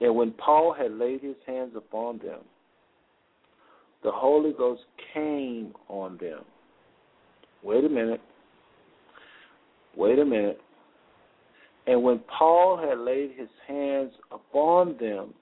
[0.00, 2.40] And when Paul had laid his hands upon them,
[4.02, 4.82] the Holy Ghost
[5.14, 6.40] came on them.
[7.62, 8.20] Wait a minute.
[9.96, 10.60] Wait a minute.
[11.86, 15.34] And when Paul had laid his hands upon them,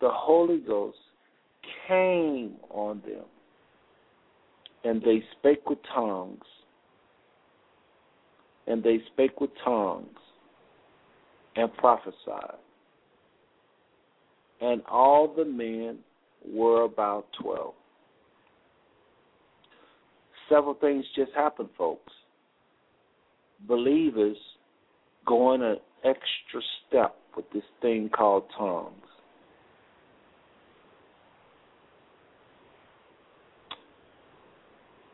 [0.00, 0.98] the Holy Ghost
[1.88, 3.24] came on them,
[4.84, 6.44] and they spake with tongues.
[8.66, 10.16] And they spake with tongues
[11.56, 12.58] and prophesied.
[14.60, 15.98] And all the men
[16.46, 17.74] were about 12.
[20.48, 22.12] Several things just happened, folks.
[23.66, 24.36] Believers
[25.26, 28.92] going an extra step with this thing called tongues.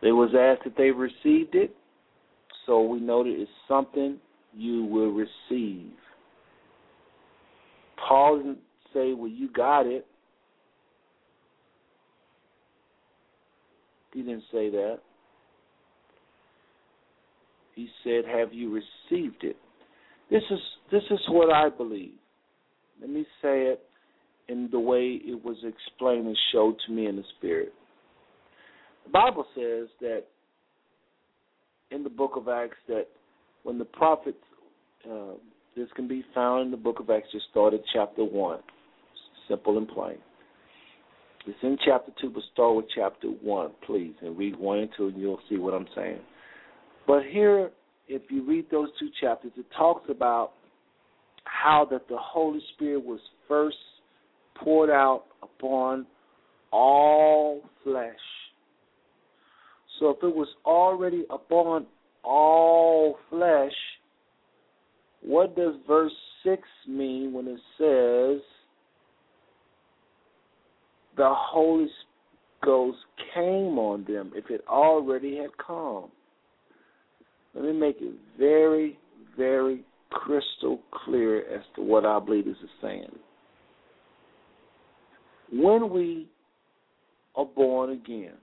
[0.01, 1.75] They was asked if they received it,
[2.67, 4.19] so we know that it's something
[4.57, 5.91] you will receive.
[7.97, 8.63] Paul didn't
[8.95, 10.07] say, "Well, you got it."
[14.13, 15.01] He didn't say that.
[17.79, 19.57] He said, "Have you received it?"
[20.33, 20.59] This is
[20.91, 22.19] this is what I believe.
[23.01, 23.81] Let me say it
[24.49, 27.73] in the way it was explained and showed to me in the spirit.
[29.05, 30.25] The Bible says that
[31.93, 33.07] in the book of Acts that
[33.63, 34.43] when the prophets,
[35.09, 35.35] uh,
[35.77, 38.59] this can be found in the book of Acts, just start at chapter 1.
[39.47, 40.19] Simple and plain.
[41.47, 45.07] It's in chapter 2, but start with chapter 1, please, and read 1 and 2,
[45.07, 46.19] and you'll see what I'm saying.
[47.09, 47.71] But here,
[48.07, 50.53] if you read those two chapters, it talks about
[51.43, 53.77] how that the Holy Spirit was first
[54.63, 56.07] poured out upon
[56.71, 58.15] all flesh
[59.99, 61.87] so if it was already upon
[62.23, 63.73] all flesh,
[65.23, 66.13] what does verse
[66.45, 68.43] 6 mean when it says
[71.17, 71.89] the Holy
[72.65, 72.99] Ghost
[73.35, 76.11] came on them if it already had come?
[77.55, 78.99] Let me make it very,
[79.37, 83.11] very crystal clear as to what our believe are saying.
[85.51, 86.29] When we
[87.35, 88.35] are born again,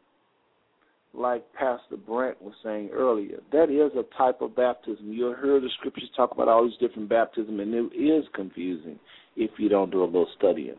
[1.17, 3.39] like Pastor Brent was saying earlier.
[3.51, 5.11] That is a type of baptism.
[5.11, 8.99] You'll hear the scriptures talk about all these different baptisms, and it is confusing
[9.35, 10.75] if you don't do a little studying.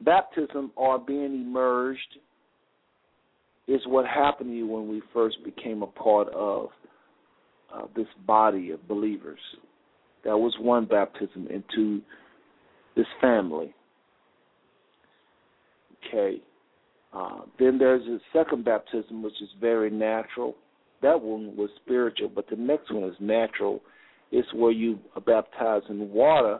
[0.00, 2.00] Baptism or being immersed
[3.66, 6.68] is what happened to you when we first became a part of
[7.72, 9.40] uh, this body of believers.
[10.24, 12.00] That was one baptism into
[12.96, 13.74] this family.
[16.06, 16.40] Okay
[17.14, 20.56] uh, then there's a second baptism, which is very natural.
[21.02, 23.80] That one was spiritual, but the next one is natural.
[24.32, 26.58] It's where you are baptized in water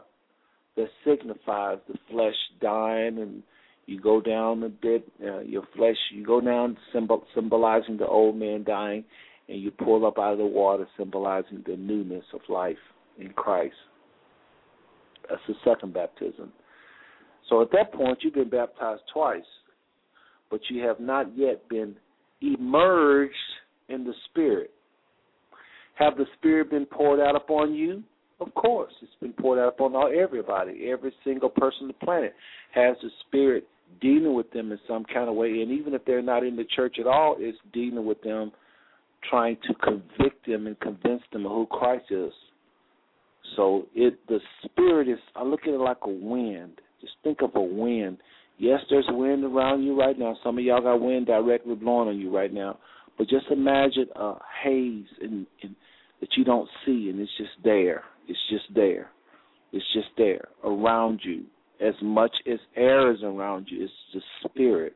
[0.77, 3.43] that signifies the flesh dying, and
[3.85, 5.07] you go down a bit.
[5.23, 9.03] Uh, your flesh, you go down, symbol, symbolizing the old man dying,
[9.47, 12.77] and you pull up out of the water, symbolizing the newness of life
[13.19, 13.75] in Christ.
[15.29, 16.51] That's the second baptism.
[17.49, 19.43] So at that point, you've been baptized twice
[20.49, 21.95] but you have not yet been
[22.41, 23.33] emerged
[23.89, 24.71] in the Spirit.
[25.95, 28.03] Have the Spirit been poured out upon you?
[28.39, 30.89] Of course, it's been poured out upon all everybody.
[30.91, 32.33] Every single person on the planet
[32.73, 33.65] has the Spirit
[34.01, 36.65] dealing with them in some kind of way, and even if they're not in the
[36.75, 38.51] church at all, it's dealing with them,
[39.29, 42.33] trying to convict them and convince them of who Christ is.
[43.55, 45.19] So it the Spirit is.
[45.35, 46.81] I look at it like a wind.
[47.01, 48.17] Just think of a wind
[48.57, 50.37] Yes, there's wind around you right now.
[50.43, 52.77] Some of y'all got wind directly blowing on you right now.
[53.17, 55.75] But just imagine a haze and, in,
[56.21, 58.03] that you don't see, and it's just there.
[58.27, 59.09] It's just there.
[59.73, 61.43] It's just there around you.
[61.81, 64.95] As much as air is around you, it's the spirit.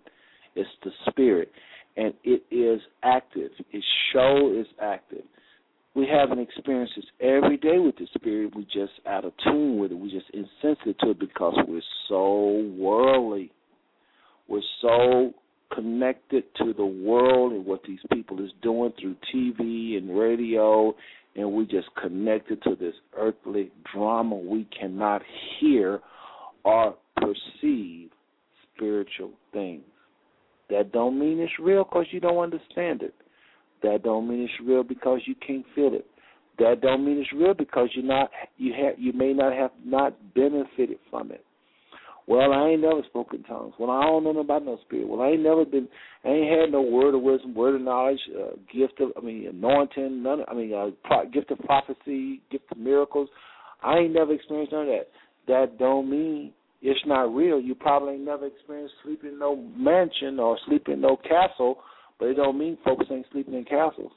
[0.55, 1.51] It's the spirit,
[1.95, 3.51] and it is active.
[3.71, 5.23] Its show is active.
[5.95, 8.55] We have an experience every day with the spirit.
[8.55, 9.95] We just out of tune with it.
[9.95, 13.51] We just insensitive to it because we're so worldly.
[14.47, 15.33] We're so
[15.73, 20.95] connected to the world and what these people is doing through TV and radio,
[21.35, 24.35] and we just connected to this earthly drama.
[24.35, 25.21] We cannot
[25.59, 25.99] hear
[26.63, 28.09] or perceive
[28.75, 29.83] spiritual things.
[30.69, 33.13] That don't mean it's real because you don't understand it.
[33.81, 36.05] That don't mean it's real because you can't feel it.
[36.59, 40.15] That don't mean it's real because you're not you have you may not have not
[40.35, 41.43] benefited from it.
[42.27, 43.73] Well, I ain't never spoken tongues.
[43.79, 45.07] Well, I don't know about no spirit.
[45.07, 45.87] Well, I ain't never been.
[46.23, 49.09] I ain't had no word of wisdom, word of knowledge, uh, gift of.
[49.17, 50.21] I mean, anointing.
[50.21, 50.43] None.
[50.47, 53.29] I mean, uh, pro, gift of prophecy, gift of miracles.
[53.81, 55.07] I ain't never experienced none of that.
[55.49, 57.59] That don't mean it's not real.
[57.59, 61.79] You probably ain't never experienced sleeping in no mansion or sleeping in no castle,
[62.19, 64.11] but it don't mean folks ain't sleeping in castles.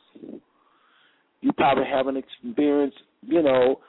[1.41, 3.81] You probably haven't experienced, you know,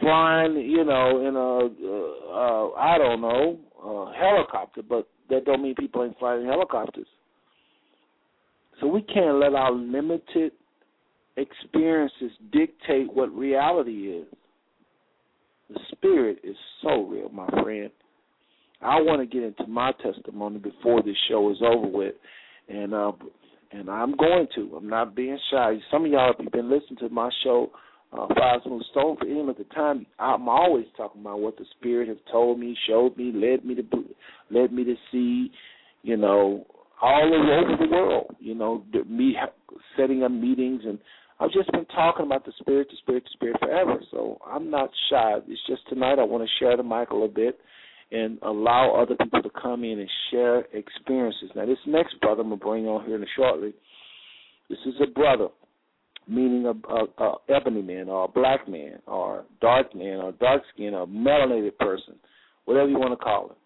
[0.00, 1.58] flying, you know, in a
[1.90, 7.08] uh, uh, I don't know, a helicopter, but that don't mean people ain't flying helicopters.
[8.80, 10.52] So we can't let our limited
[11.36, 14.26] experiences dictate what reality is.
[15.72, 17.90] The spirit is so real, my friend.
[18.82, 22.14] I want to get into my testimony before this show is over with,
[22.68, 23.12] and uh,
[23.72, 24.74] and I'm going to.
[24.76, 25.76] I'm not being shy.
[25.90, 27.70] Some of y'all, if you've been listening to my show
[28.12, 31.64] uh, Five Smooth Stone for him at the time, I'm always talking about what the
[31.78, 33.84] Spirit has told me, showed me, led me to,
[34.50, 35.52] led me to see,
[36.02, 36.66] you know,
[37.00, 38.34] all over the world.
[38.40, 39.36] You know, me
[39.96, 40.98] setting up meetings, and
[41.40, 44.00] I've just been talking about the Spirit, the Spirit, the Spirit forever.
[44.10, 45.38] So I'm not shy.
[45.48, 47.58] It's just tonight I want to share the mic a little bit
[48.12, 51.50] and allow other people to come in and share experiences.
[51.56, 53.72] Now, this next brother I'm gonna bring on here in a shortly.
[54.68, 55.48] This is a brother
[56.28, 60.62] meaning a, a, a ebony man or a black man or dark man or dark
[60.72, 62.14] skin or melanated person,
[62.66, 63.56] whatever you want to call it.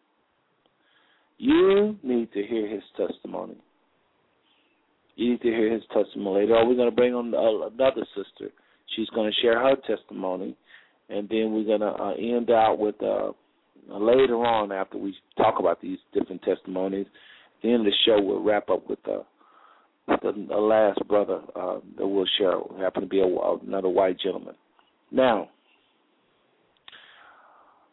[1.37, 3.57] You need to hear his testimony.
[5.17, 6.57] You need to hear his testimony later.
[6.57, 8.51] On, we're going to bring on another sister.
[8.95, 10.57] She's going to share her testimony,
[11.09, 13.33] and then we're going to uh, end out with uh,
[13.89, 17.07] later on after we talk about these different testimonies.
[17.07, 19.23] At the end of the show, we'll wrap up with uh,
[20.07, 24.55] the, the last brother uh, that we'll share happened to be a, another white gentleman.
[25.11, 25.49] Now,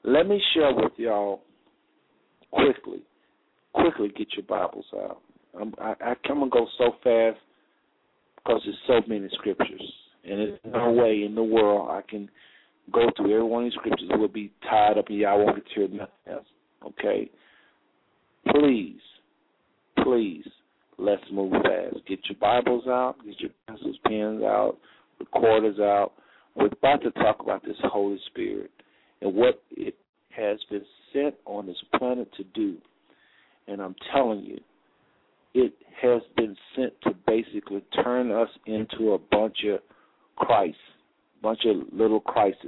[0.04, 1.42] let me share with y'all
[2.52, 3.04] quickly,
[3.74, 5.22] quickly get your Bibles out.
[5.60, 7.38] I'm, I, I come and go so fast
[8.38, 9.94] because there's so many scriptures,
[10.24, 11.00] and there's no mm-hmm.
[11.00, 12.30] way in the world I can
[12.92, 14.10] go through every one of these scriptures.
[14.12, 16.46] Would be tied up, and y'all won't get to hear nothing else.
[16.84, 17.30] Okay,
[18.50, 19.00] please,
[20.04, 20.46] please
[21.02, 22.06] Let's move fast.
[22.08, 24.78] Get your Bibles out, get your pencils, pens out,
[25.20, 26.12] recorders out.
[26.56, 28.70] We're about to talk about this Holy Spirit
[29.22, 29.96] and what it
[30.30, 32.78] has been sent on this planet to do.
[33.68, 34.60] And I'm telling you,
[35.54, 39.80] it has been sent to basically turn us into a bunch of
[40.36, 40.78] Christ,
[41.42, 42.66] bunch of little Christs,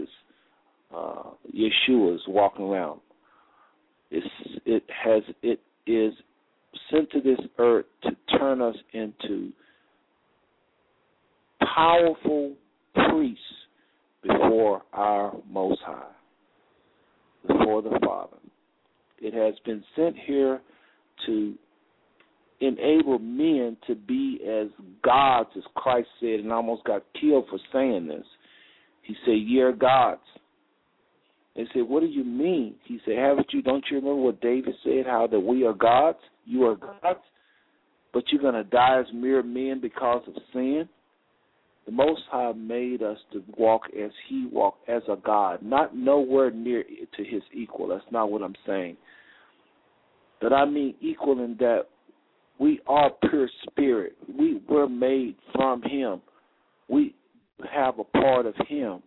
[0.95, 2.99] uh, Yeshua's walking around.
[4.11, 4.27] It's,
[4.65, 6.13] it has it is
[6.91, 9.51] sent to this earth to turn us into
[11.75, 12.53] powerful
[13.09, 13.43] priests
[14.21, 16.11] before our Most High,
[17.47, 18.37] before the Father.
[19.19, 20.61] It has been sent here
[21.25, 21.55] to
[22.67, 24.67] enable men to be as
[25.03, 28.25] gods, as Christ said, and almost got killed for saying this.
[29.01, 30.21] He said, You're gods.
[31.55, 32.75] They said, What do you mean?
[32.85, 36.19] He said, Haven't you, don't you remember what David said, how that we are gods?
[36.45, 37.19] You are gods,
[38.13, 40.87] but you're going to die as mere men because of sin?
[41.85, 46.49] The Most High made us to walk as He walked, as a God, not nowhere
[46.49, 47.87] near to His equal.
[47.89, 48.95] That's not what I'm saying.
[50.41, 51.83] But I mean equal in that
[52.59, 54.15] we are pure spirit.
[54.37, 56.21] We were made from Him.
[56.87, 57.15] We
[57.71, 59.01] have a part of Him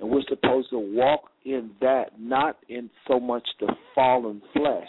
[0.00, 4.88] and we're supposed to walk in that, not in so much the fallen flesh.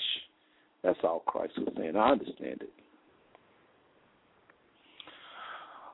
[0.84, 1.96] That's all Christ was saying.
[1.96, 2.70] I understand it.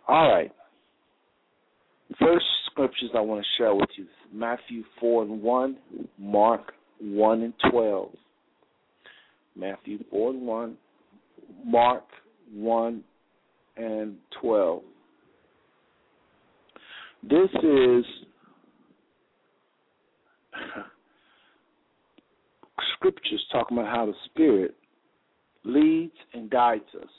[0.08, 0.52] All right.
[2.20, 5.78] First scriptures I want to share with you Matthew 4 and 1,
[6.20, 8.10] Mark 1 and 12.
[9.56, 10.78] Matthew 4 and 1,
[11.66, 12.04] Mark
[12.54, 13.04] 1
[13.78, 14.82] and 12.
[17.24, 18.06] This is
[22.96, 24.76] scriptures talking about how the Spirit
[25.64, 27.10] leads and guides us.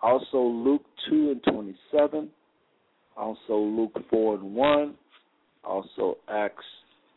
[0.00, 2.28] Also, Luke 2 and 27.
[3.16, 4.94] Also, Luke 4 and 1.
[5.64, 6.64] Also, Acts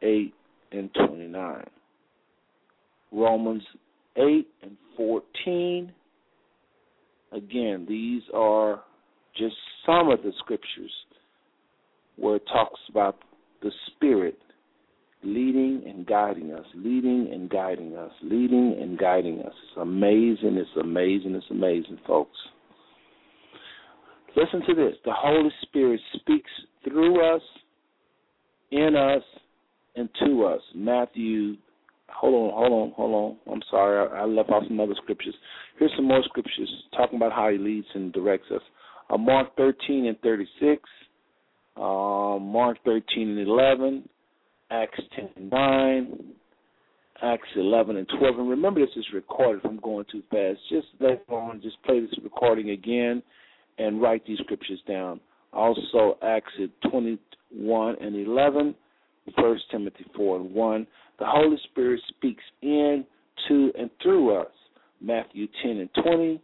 [0.01, 0.33] 8
[0.71, 1.63] and 29.
[3.11, 3.63] Romans
[4.15, 5.91] 8 and 14.
[7.31, 8.81] Again, these are
[9.37, 9.55] just
[9.85, 10.91] some of the scriptures
[12.17, 13.17] where it talks about
[13.61, 14.37] the Spirit
[15.23, 19.53] leading and guiding us, leading and guiding us, leading and guiding us.
[19.69, 22.37] It's amazing, it's amazing, it's amazing, folks.
[24.35, 24.95] Listen to this.
[25.05, 26.49] The Holy Spirit speaks
[26.83, 27.41] through us,
[28.71, 29.23] in us,
[29.95, 30.61] and to us.
[30.73, 31.55] Matthew,
[32.15, 33.53] hold on, hold on, hold on.
[33.53, 35.35] I'm sorry, I, I left out some other scriptures.
[35.77, 38.61] Here's some more scriptures talking about how He leads and directs us.
[39.09, 40.81] Uh, Mark 13 and 36,
[41.77, 41.79] uh,
[42.39, 44.09] Mark 13 and 11,
[44.69, 46.17] Acts 10 and 9,
[47.23, 48.39] Acts 11 and 12.
[48.39, 49.63] And remember, this is recorded.
[49.63, 53.21] If I'm going too fast, just let on, just play this recording again
[53.77, 55.19] and write these scriptures down.
[55.53, 56.53] Also, Acts
[56.89, 58.75] 21 and 11,
[59.35, 60.87] 1 Timothy 4 and 1.
[61.21, 63.05] The Holy Spirit speaks in,
[63.47, 64.51] to, and through us.
[64.99, 66.41] Matthew 10 and 20,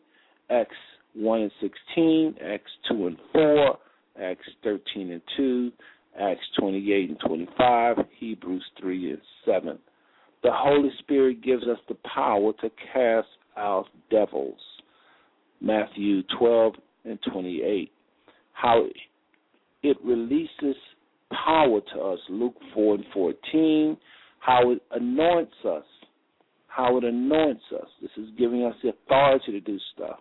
[0.52, 0.76] Acts
[1.16, 3.78] 1 and 16, Acts 2 and 4,
[4.22, 5.72] Acts 13 and 2,
[6.22, 9.80] Acts 28 and 25, Hebrews 3 and 7.
[10.44, 14.60] The Holy Spirit gives us the power to cast out devils.
[15.60, 16.74] Matthew 12
[17.04, 17.92] and 28.
[18.54, 18.86] How
[19.82, 20.76] it releases
[21.32, 22.20] power to us.
[22.30, 23.98] Luke 4 and 14.
[24.48, 25.84] How it anoints us.
[26.68, 27.88] How it anoints us.
[28.02, 30.20] This is giving us the authority to do stuff.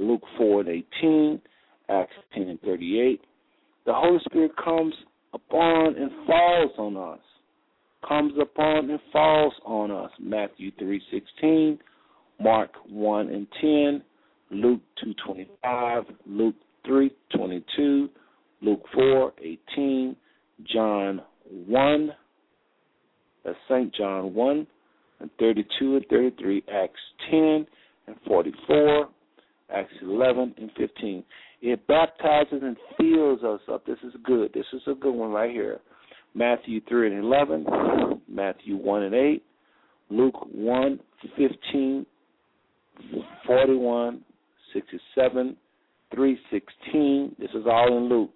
[0.00, 0.68] Luke 4 and
[1.00, 1.40] 18.
[1.88, 3.20] Acts 10 and 38.
[3.86, 4.94] The Holy Spirit comes
[5.32, 7.20] upon and falls on us.
[8.06, 10.10] Comes upon and falls on us.
[10.18, 11.78] Matthew 3:16,
[12.40, 14.02] Mark 1 and 10,
[14.50, 18.08] Luke 2:25, Luke 3:22,
[18.60, 20.16] Luke 4:18,
[20.64, 21.22] John
[21.66, 22.12] 1,
[23.48, 23.94] that's St.
[23.94, 24.66] John 1
[25.20, 27.66] and 32 and 33, Acts 10
[28.06, 29.08] and 44,
[29.74, 31.24] Acts 11 and 15.
[31.60, 33.84] It baptizes and fills us up.
[33.86, 34.52] This is good.
[34.52, 35.80] This is a good one right here.
[36.34, 37.66] Matthew 3 and 11,
[38.28, 39.42] Matthew 1 and 8,
[40.10, 41.00] Luke 1,
[41.36, 42.06] 15,
[43.46, 44.24] 41,
[44.72, 45.56] 67,
[46.14, 47.36] 316.
[47.38, 48.30] This is all in Luke.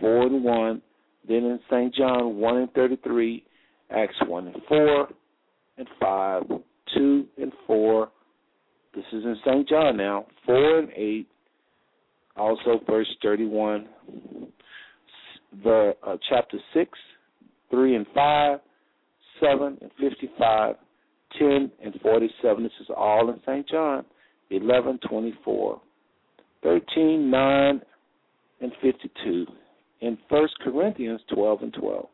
[0.00, 0.82] 4 and 1.
[1.26, 1.94] Then in St.
[1.94, 3.44] John 1 and 33,
[3.90, 5.08] Acts 1 and 4,
[5.78, 6.42] and 5,
[6.94, 8.08] 2 and 4.
[8.94, 9.68] This is in St.
[9.68, 10.26] John now.
[10.46, 11.28] 4 and 8.
[12.36, 13.88] Also verse 31.
[15.64, 16.98] The uh, chapter 6,
[17.70, 18.58] 3 and 5,
[19.40, 20.76] 7 and 55,
[21.38, 22.62] 10 and 47.
[22.62, 23.68] This is all in St.
[23.68, 24.04] John.
[24.50, 25.80] 11, 24,
[26.62, 27.80] 13, 9,
[28.60, 29.46] and 52,
[30.00, 32.06] in 1 Corinthians 12 and 12.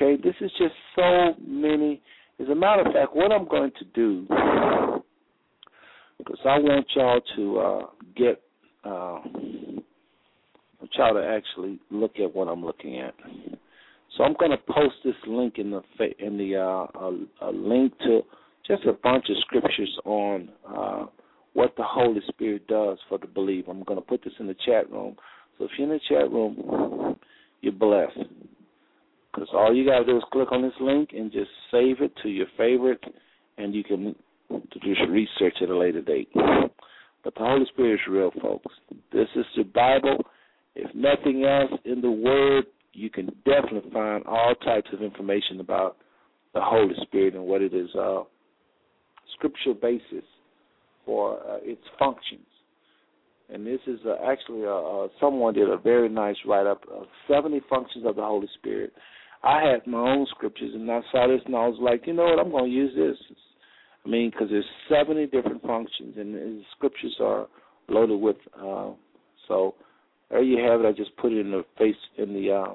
[0.00, 2.00] Okay, this is just so many.
[2.40, 4.22] As a matter of fact, what I'm going to do,
[6.16, 7.86] because I want y'all to uh,
[8.16, 8.42] get,
[8.84, 9.18] uh,
[10.96, 13.14] y'all to actually look at what I'm looking at.
[14.16, 15.82] So I'm going to post this link in the
[16.18, 18.22] in the uh, a, a link to
[18.66, 21.06] just a bunch of scriptures on uh,
[21.52, 23.70] what the Holy Spirit does for the believer.
[23.70, 25.16] I'm going to put this in the chat room.
[25.58, 27.16] So if you're in the chat room,
[27.60, 28.18] you're blessed.
[29.32, 32.12] Because all you got to do is click on this link and just save it
[32.22, 33.02] to your favorite,
[33.58, 34.14] and you can
[34.82, 36.28] just research at a later date.
[36.34, 38.74] But the Holy Spirit is real, folks.
[39.12, 40.24] This is the Bible.
[40.74, 45.96] If nothing else in the Word, you can definitely find all types of information about
[46.54, 48.22] the Holy Spirit and what it is uh,
[49.36, 50.24] scriptural basis
[51.04, 52.46] for uh, its functions.
[53.52, 57.06] And this is uh, actually uh, uh, someone did a very nice write up of
[57.28, 58.92] 70 functions of the Holy Spirit.
[59.42, 62.24] I had my own scriptures, and I saw this, and I was like, you know
[62.24, 63.16] what, I'm going to use this.
[64.04, 67.46] I mean, because there's 70 different functions, and the scriptures are
[67.88, 68.36] loaded with.
[68.54, 68.90] Uh,
[69.48, 69.74] so
[70.30, 70.86] there you have it.
[70.86, 72.52] I just put it in the face in the.
[72.52, 72.74] Uh,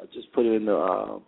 [0.00, 1.18] I just put it in the uh,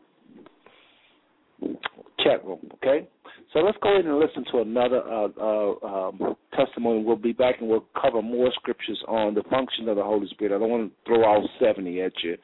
[2.21, 2.59] chat room.
[2.75, 3.09] Okay,
[3.55, 7.05] so let's go ahead and listen to another uh, uh, um, testimony.
[7.05, 10.55] We'll be back and we'll cover more scriptures on the function of the Holy Spirit.
[10.55, 12.37] I don't want to throw all seventy at you,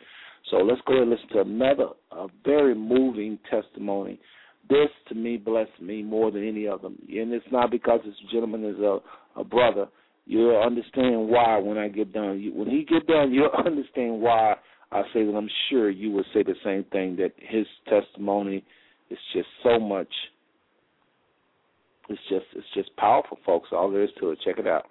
[0.50, 1.88] so let's go ahead and listen to another
[2.44, 4.20] very moving testimony.
[4.68, 8.14] This to me blessed me more than any of them, and it's not because this
[8.32, 8.98] gentleman is a,
[9.34, 9.88] a brother.
[10.26, 12.40] You'll understand why when I get done.
[12.40, 14.54] You, when he get done, you'll understand why
[14.92, 15.34] I say that.
[15.34, 18.64] I'm sure you will say the same thing that his testimony
[19.10, 20.08] is just so much.
[22.10, 23.68] It's just it's just powerful, folks.
[23.72, 24.40] All there is to it.
[24.44, 24.86] Check it out.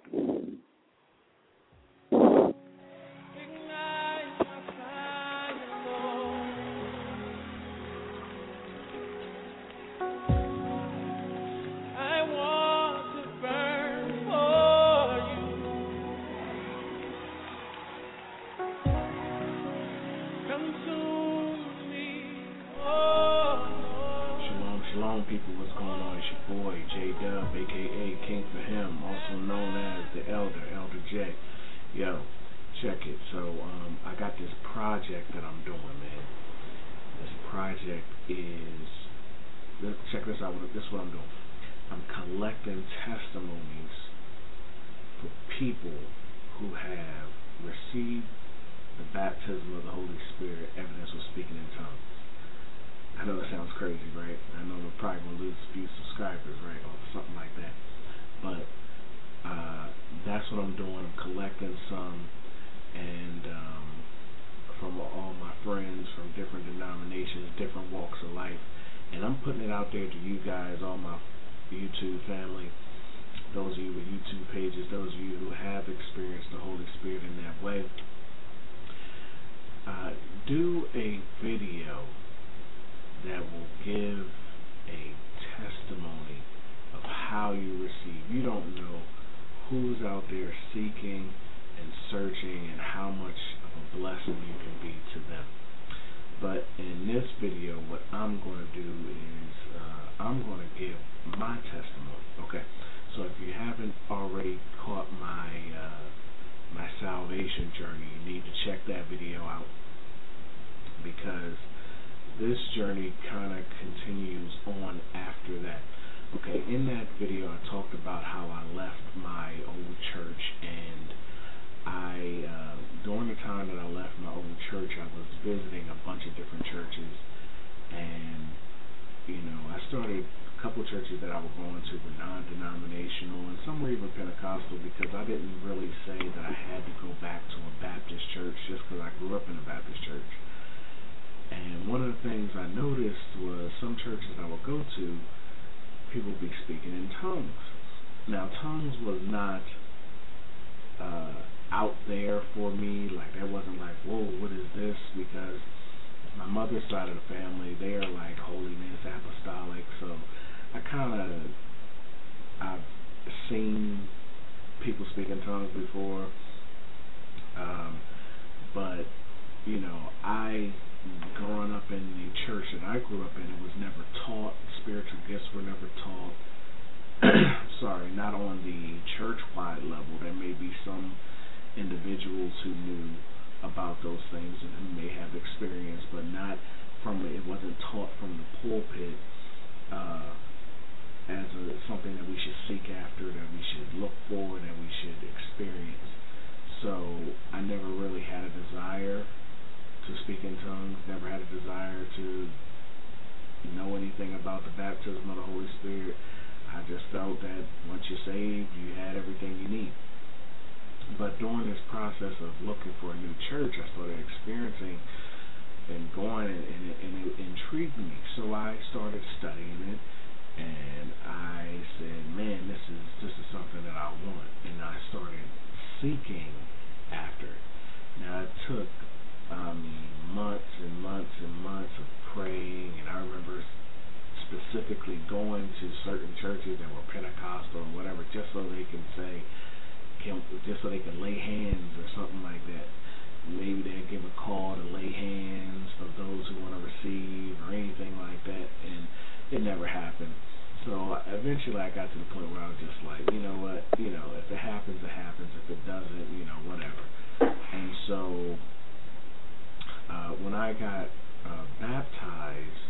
[260.70, 261.08] I got
[261.50, 262.86] uh, baptized,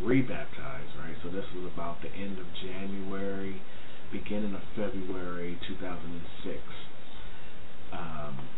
[0.00, 1.14] rebaptized, right?
[1.22, 3.60] So this was about the end of January,
[4.10, 6.56] beginning of February 2006.
[7.92, 8.48] Um,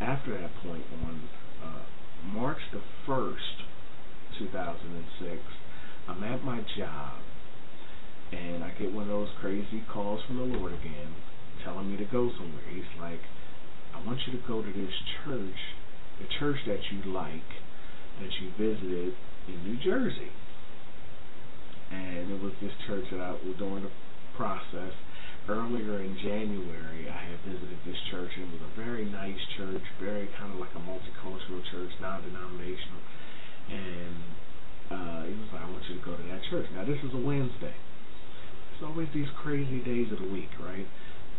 [0.00, 1.28] after that point, on
[1.62, 1.82] uh,
[2.26, 3.70] March the 1st,
[4.36, 5.38] 2006,
[6.08, 7.22] I'm at my job
[8.32, 11.14] and I get one of those crazy calls from the Lord again
[11.62, 12.64] telling me to go somewhere.
[12.74, 13.20] He's like,
[13.94, 15.60] I want you to go to this church,
[16.18, 17.46] the church that you like
[18.20, 19.14] that you visited
[19.48, 20.30] in New Jersey.
[21.90, 23.90] And it was this church that I was during the
[24.36, 24.92] process
[25.48, 29.82] earlier in January, I had visited this church, and it was a very nice church,
[29.98, 33.02] very kind of like a multicultural church, non-denominational.
[33.70, 34.16] And
[34.90, 37.14] uh, he was like, "I want you to go to that church." Now this is
[37.14, 37.74] a Wednesday.
[37.74, 40.86] There's always these crazy days of the week, right?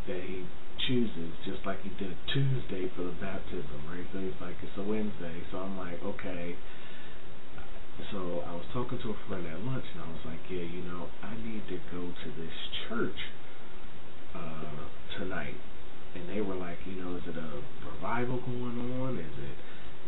[0.08, 0.44] That he
[0.88, 4.06] chooses, just like he did a Tuesday for the baptism, right?
[4.12, 5.44] So he's like, it's a Wednesday.
[5.52, 6.56] So I'm like, okay.
[8.12, 10.82] So I was talking to a friend at lunch, and I was like, yeah, you
[10.84, 12.56] know, I need to go to this
[12.88, 13.20] church
[14.36, 14.84] uh,
[15.18, 15.58] tonight.
[16.16, 17.50] And they were like, you know, is it a
[17.90, 19.18] revival going on?
[19.18, 19.58] Is it,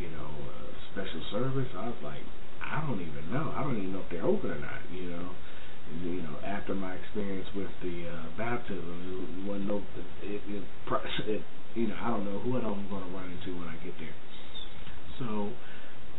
[0.02, 0.58] you know, a
[0.94, 1.70] special service?
[1.78, 2.22] I was like,
[2.62, 3.54] I don't even know.
[3.56, 5.30] I don't even know if they're open or not, you know.
[6.04, 9.78] You know, after my experience with the uh, baptism, it wasn't no,
[10.24, 10.64] it, it,
[11.30, 11.42] it,
[11.76, 14.16] you know, I don't know who I'm going to run into when I get there.
[15.20, 15.50] So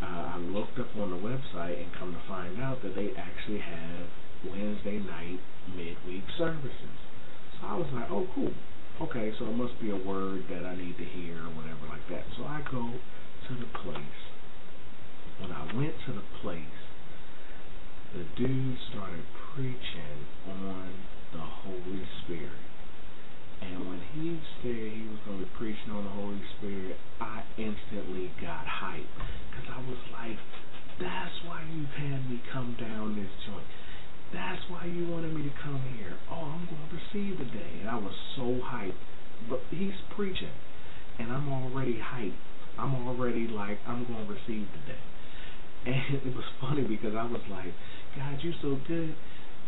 [0.03, 3.61] uh, I looked up on the website and come to find out that they actually
[3.61, 4.07] have
[4.49, 5.41] Wednesday night
[5.75, 6.97] midweek services.
[7.61, 8.53] So I was like, oh, cool.
[9.03, 12.07] Okay, so it must be a word that I need to hear or whatever like
[12.11, 12.25] that.
[12.37, 12.93] So I go
[13.49, 14.21] to the place.
[15.41, 16.86] When I went to the place,
[18.15, 19.25] the dude started
[19.55, 20.91] preaching on
[21.33, 22.63] the Holy Spirit.
[23.63, 27.43] And when he said he was going to be preaching on the Holy Spirit, I
[27.57, 29.11] instantly got hyped.
[29.51, 30.39] Because I was like,
[31.01, 33.67] that's why you've had me come down this joint.
[34.33, 36.17] That's why you wanted me to come here.
[36.31, 37.81] Oh, I'm going to receive today.
[37.81, 39.01] And I was so hyped.
[39.49, 40.53] But he's preaching.
[41.19, 42.39] And I'm already hyped.
[42.79, 45.01] I'm already like, I'm going to receive today.
[45.87, 47.73] And it was funny because I was like,
[48.17, 49.15] God, you're so good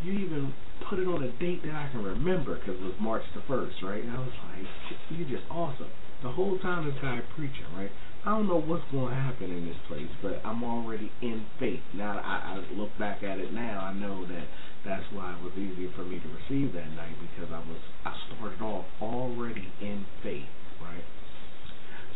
[0.03, 0.55] you even
[0.89, 3.83] put it on a date that I can remember because it was March the 1st,
[3.83, 4.03] right?
[4.03, 4.67] And I was like,
[5.11, 5.91] you're just awesome.
[6.23, 7.91] The whole time this guy preaching, right?
[8.25, 11.83] I don't know what's going to happen in this place, but I'm already in faith.
[11.95, 14.47] Now I, I look back at it now, I know that
[14.85, 18.15] that's why it was easier for me to receive that night because I was I
[18.31, 20.51] started off already in faith,
[20.83, 21.05] right?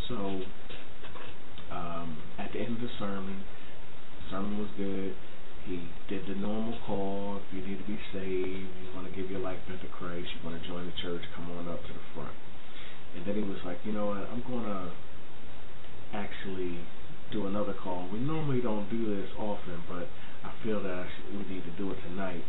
[0.09, 0.43] So
[1.71, 3.43] um, at the end of the sermon,
[4.33, 5.15] sermon was good
[5.65, 5.79] he
[6.09, 7.39] did the normal call.
[7.39, 10.41] If you need to be saved, you want to give your life to Christ, you
[10.43, 12.35] want to join the church, come on up to the front.
[13.15, 14.91] And then he was like, you know what, I'm going to
[16.13, 16.81] actually
[17.31, 18.09] do another call.
[18.13, 20.09] We normally don't do this often, but
[20.43, 22.43] I feel that I should, we need to do it tonight.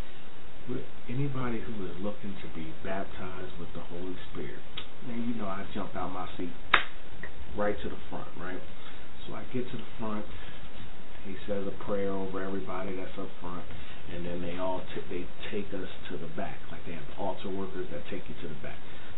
[0.68, 4.64] With anybody who is looking to be baptized with the Holy Spirit,
[5.07, 6.55] now you know I jump out my seat
[7.57, 8.61] right to the front, right?
[9.27, 10.26] So I get to the front,
[11.25, 13.63] he says a prayer over everybody that's up front,
[14.13, 17.49] and then they all t- they take us to the back, like they have altar
[17.49, 18.77] workers that take you to the back.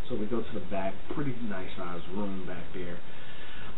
[0.10, 3.00] So we go to the back, pretty nice sized room back there.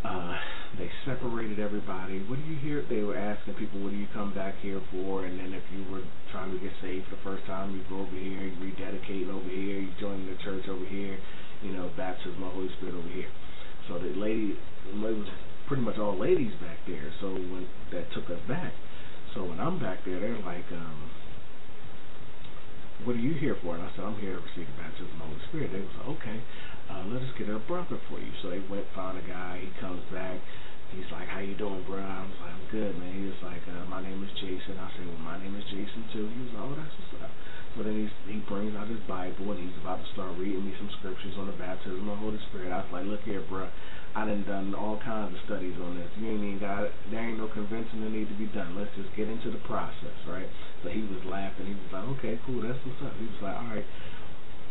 [0.04, 0.36] Uh,
[0.78, 2.20] they separated everybody.
[2.28, 2.86] What do you hear?
[2.88, 5.26] They were asking people, what do you come back here for?
[5.26, 8.16] And then if you were trying to get saved the first time, you go over
[8.16, 11.18] here, you rededicate over here, you join the church over here,
[11.64, 13.32] you know, baptism of the Holy Spirit over here.
[13.88, 15.28] So the lady, it was
[15.68, 17.12] pretty much all ladies back there.
[17.20, 18.74] So when that took us back.
[19.36, 21.12] So when I'm back there, they're like, um,
[23.04, 25.20] "What are you here for?" And I said, "I'm here to receive the baptism of
[25.20, 26.40] the Holy Spirit." They was like, "Okay,
[26.90, 29.60] uh, let us get a brother for you." So they went found a guy.
[29.62, 30.40] He comes back.
[30.96, 33.62] He's like, "How you doing, bro?" I was like, "I'm good, man." He was like,
[33.68, 36.54] uh, "My name is Jason." I said, "Well, my name is Jason too." He was
[36.56, 37.32] like, "Oh, that's what's up."
[37.78, 40.74] So then he's, he brings out his Bible and he's about to start reading me
[40.82, 42.74] some scriptures on the baptism of the Holy Spirit.
[42.74, 43.70] I was like, "Look here, bro."
[44.18, 46.10] I done done all kinds of studies on this.
[46.18, 48.74] You ain't even got there ain't no convincing that need to be done.
[48.74, 50.50] Let's just get into the process, right?
[50.82, 51.70] So he was laughing.
[51.70, 53.14] He was like, okay, cool, that's what's up.
[53.22, 53.86] He was like, all right,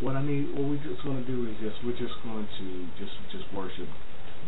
[0.02, 2.66] what I need, what we just going to do is just we're just going to
[2.98, 3.86] just just worship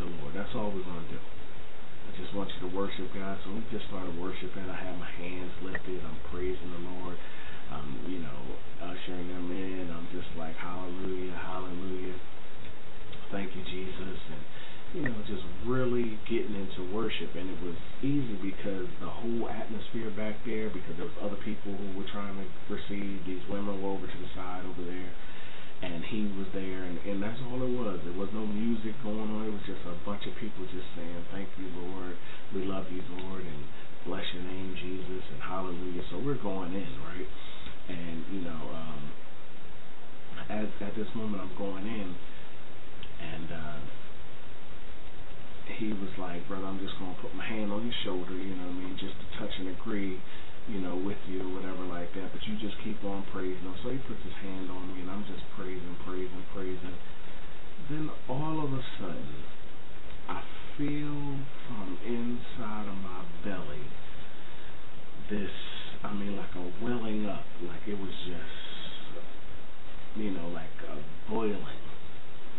[0.02, 0.34] the Lord.
[0.34, 1.22] That's all we're going to do.
[1.22, 3.38] I just want you to worship God.
[3.46, 4.66] So we just started worshiping.
[4.66, 6.02] I had my hands lifted.
[6.02, 7.14] I'm praising the Lord.
[8.08, 8.40] You know,
[8.80, 9.90] ushering them in.
[9.92, 12.16] I'm just like, hallelujah, hallelujah.
[13.30, 14.18] Thank you, Jesus.
[14.32, 14.42] And
[14.94, 17.36] you know, just really getting into worship.
[17.36, 21.76] And it was easy because the whole atmosphere back there, because there was other people
[21.76, 23.20] who were trying to receive.
[23.28, 25.12] These women were over to the side over there.
[25.78, 28.02] And he was there, and, and that's all it was.
[28.02, 29.46] There was no music going on.
[29.46, 32.18] It was just a bunch of people just saying, Thank you, Lord.
[32.50, 33.46] We love you, Lord.
[33.46, 33.62] And
[34.02, 35.22] bless your name, Jesus.
[35.30, 36.02] And hallelujah.
[36.10, 37.28] So we're going in, right?
[37.88, 39.12] And, you know, um,
[40.48, 42.14] at, at this moment, I'm going in.
[43.20, 43.80] And, uh,
[45.76, 48.66] he was like, brother, I'm just to put my hand on your shoulder, you know
[48.66, 50.16] what I mean, just to touch and agree,
[50.66, 52.32] you know, with you or whatever like that.
[52.32, 53.76] But you just keep on praising him.
[53.84, 56.96] So he puts his hand on me, and I'm just praising, praising, praising.
[57.90, 59.44] Then all of a sudden,
[60.28, 60.42] I
[60.76, 61.38] feel
[61.68, 63.86] from inside of my belly
[65.30, 65.52] this,
[66.04, 69.26] I mean, like a welling up, like it was just,
[70.16, 71.64] you know, like a boiling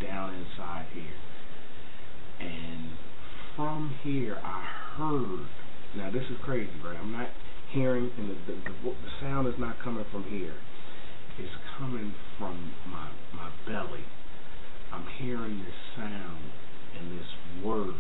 [0.02, 1.20] down inside here
[2.40, 2.90] and
[3.56, 4.64] from here, I
[4.98, 5.46] heard.
[5.98, 6.98] Now this is crazy, right?
[6.98, 7.28] I'm not
[7.72, 10.56] hearing, and the the, the, the sound is not coming from here.
[11.38, 14.06] It's coming from my my belly.
[14.92, 16.44] I'm hearing this sound
[17.00, 17.94] and this word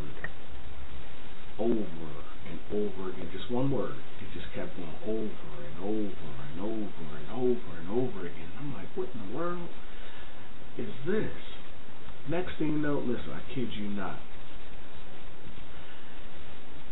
[1.59, 3.95] over and over again, just one word.
[4.21, 8.51] It just kept going over and over and over and over and over again.
[8.59, 9.69] I'm like, what in the world
[10.77, 11.31] is this?
[12.29, 14.19] Next thing you know, listen, I kid you not.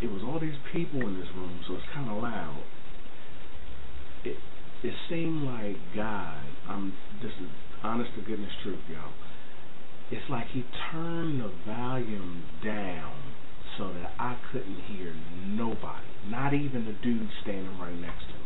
[0.01, 2.63] It was all these people in this room, so it's kind of loud.
[4.23, 4.37] It
[4.83, 6.43] it seemed like God.
[6.69, 7.49] I'm this is
[7.83, 9.13] honest to goodness truth, y'all.
[10.11, 13.13] It's like He turned the volume down
[13.77, 15.13] so that I couldn't hear
[15.45, 18.39] nobody, not even the dude standing right next to me.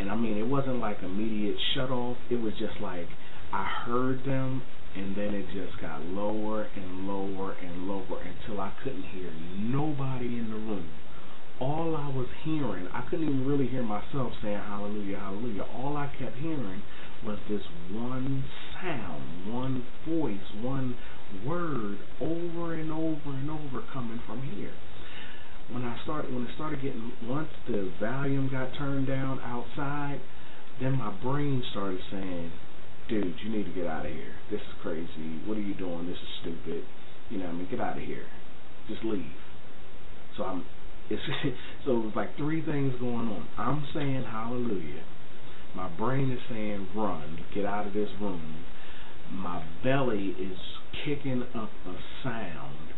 [0.00, 2.16] And I mean, it wasn't like immediate shut off.
[2.30, 3.08] It was just like
[3.52, 4.62] I heard them,
[4.94, 10.26] and then it just got lower and lower and lower until I couldn't hear nobody
[10.38, 10.88] in the room.
[11.58, 15.64] All I was hearing, I couldn't even really hear myself saying hallelujah, hallelujah.
[15.74, 16.82] All I kept hearing
[17.24, 18.44] was this one
[18.82, 20.96] sound, one voice, one
[21.46, 24.74] word over and over and over coming from here.
[25.70, 30.20] When I started, when it started getting, once the volume got turned down outside,
[30.80, 32.52] then my brain started saying,
[33.08, 34.34] "Dude, you need to get out of here.
[34.50, 35.40] This is crazy.
[35.46, 36.06] What are you doing?
[36.06, 36.84] This is stupid.
[37.30, 38.26] You know, what I mean, get out of here.
[38.88, 39.32] Just leave."
[40.36, 40.66] So I'm,
[41.08, 41.22] it's
[41.84, 43.48] so it was like three things going on.
[43.58, 45.04] I'm saying hallelujah.
[45.74, 48.64] My brain is saying run, get out of this room.
[49.30, 50.58] My belly is
[51.04, 52.88] kicking up a sound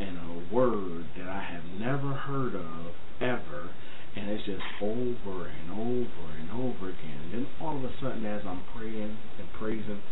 [0.00, 3.70] and a word that I have never heard of ever,
[4.16, 7.20] and it's just over and over and over again.
[7.22, 10.02] And then all of a sudden, as I'm praying and praising,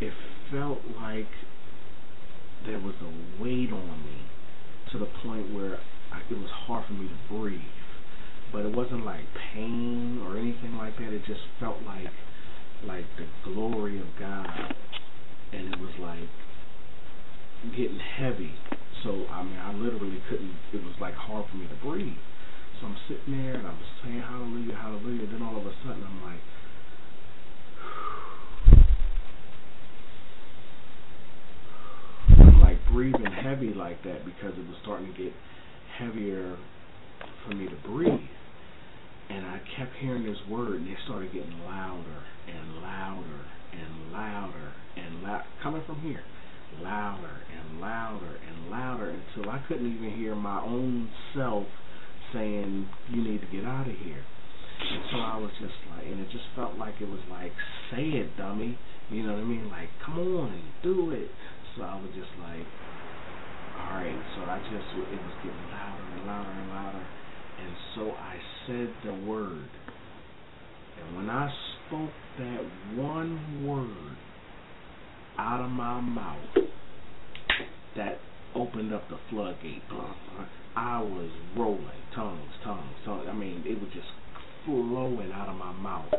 [0.00, 0.12] it
[0.50, 1.28] felt like
[2.66, 4.22] there was a weight on me
[4.92, 5.78] to the point where
[6.12, 7.60] I, it was hard for me to breathe.
[8.52, 9.24] But it wasn't like
[9.54, 11.12] pain or anything like that.
[11.12, 12.12] It just felt like
[12.86, 14.74] like the glory of God
[15.52, 16.28] and it was like
[17.76, 18.52] getting heavy.
[19.04, 20.54] So I mean, I literally couldn't.
[20.74, 22.18] It was like hard for me to breathe.
[22.80, 25.26] So I'm sitting there and I was saying hallelujah, hallelujah.
[25.30, 26.40] Then all of a sudden I'm like,
[32.40, 35.32] I'm like breathing heavy like that because it was starting to get
[35.98, 36.56] heavier
[37.46, 38.20] for me to breathe.
[39.30, 43.40] And I kept hearing this word, and it started getting louder and louder
[43.72, 46.20] and louder and loud, coming from here,
[46.82, 51.66] louder and louder and louder until I couldn't even hear my own self
[52.32, 54.24] saying, "You need to get out of here."
[54.80, 57.52] And so I was just like, and it just felt like it was like,
[57.90, 58.76] "Say it, dummy,"
[59.08, 59.70] you know what I mean?
[59.70, 61.30] Like, come on, do it.
[61.76, 62.66] So I was just like,
[63.80, 64.22] all right.
[64.36, 67.06] So I just, it was getting louder and louder and louder,
[67.60, 68.36] and so I
[68.66, 69.68] said the word.
[71.00, 71.48] And when I
[71.86, 72.60] spoke that
[72.96, 74.16] one word
[75.38, 76.68] out of my mouth,
[77.96, 78.18] that
[78.54, 79.82] opened up the floodgate.
[80.76, 83.26] I was rolling, tongues, tongues, tongues.
[83.28, 84.06] I mean, it was just
[84.64, 86.12] flowing out of my mouth.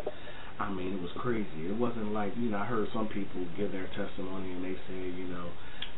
[0.59, 1.65] I mean, it was crazy.
[1.65, 4.99] It wasn't like, you know, I heard some people give their testimony and they say,
[5.17, 5.49] you know,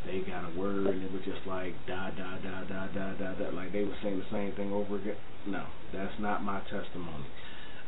[0.05, 3.33] they got a word and it was just like da da da da da da
[3.33, 5.17] da like they were saying the same thing over again.
[5.47, 7.25] No, that's not my testimony.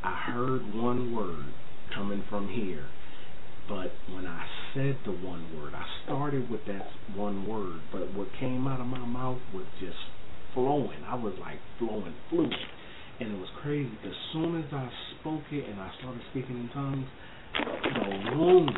[0.03, 1.45] I heard one word
[1.95, 2.85] coming from here,
[3.69, 8.27] but when I said the one word, I started with that one word, but what
[8.39, 9.97] came out of my mouth was just
[10.53, 11.03] flowing.
[11.07, 12.53] I was like flowing fluid.
[13.19, 13.97] And it was crazy.
[14.05, 14.89] As soon as I
[15.19, 17.07] spoke it and I started speaking in tongues,
[17.83, 18.69] the room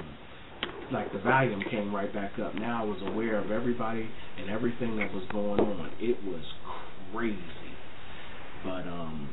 [0.92, 2.56] like the volume came right back up.
[2.56, 5.92] Now I was aware of everybody and everything that was going on.
[6.00, 6.44] It was
[7.12, 7.38] crazy,
[8.64, 9.30] but um,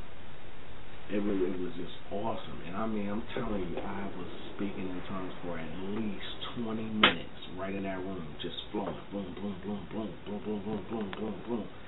[1.11, 2.61] it was it was just awesome.
[2.67, 6.83] And I mean, I'm telling you, I was speaking in tongues for at least 20
[6.83, 11.13] minutes right in that room, just flowing, boom, boom, boom, boom, boom, boom, boom, boom,
[11.19, 11.61] boom, boom.
[11.61, 11.86] Like,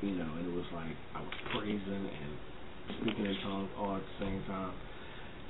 [0.00, 2.32] you know, and it was like I was praising and
[3.00, 4.74] speaking in tongues all at the same time,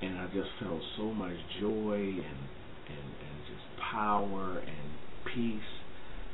[0.03, 2.43] and I just felt so much joy and
[2.89, 4.89] and, and just power and
[5.35, 5.73] peace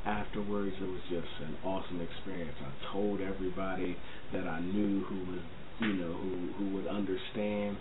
[0.05, 0.75] afterwards.
[0.81, 2.57] It was just an awesome experience.
[2.61, 3.95] I told everybody
[4.33, 5.41] that I knew who was,
[5.81, 7.77] you know, who who would understand.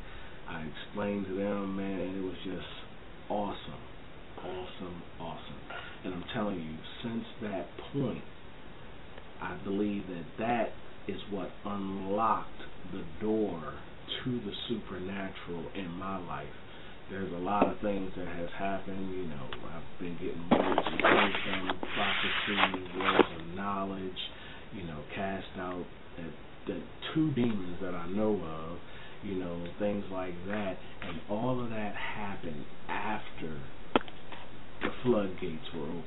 [0.49, 2.71] I explained to them, man, and it was just
[3.29, 3.83] awesome,
[4.39, 5.61] awesome, awesome.
[6.05, 8.23] And I'm telling you, since that point,
[9.41, 10.69] I believe that that
[11.09, 12.49] is what unlocked
[12.93, 13.75] the door
[14.25, 16.47] to the supernatural in my life
[17.11, 19.15] there's a lot of things that has happened.
[19.15, 24.19] You know, I've been getting words of wisdom, prophecy, words of knowledge.
[24.75, 25.85] You know, cast out
[26.67, 26.81] the,
[27.15, 28.79] two demons that I know of.
[29.23, 33.59] You know, things like that, and all of that happened after
[34.83, 36.05] the floodgates were open.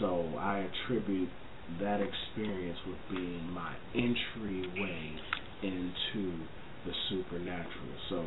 [0.00, 1.28] So I attribute
[1.80, 5.16] that experience with being my entryway
[5.62, 6.46] into
[6.84, 7.96] the supernatural.
[8.10, 8.24] So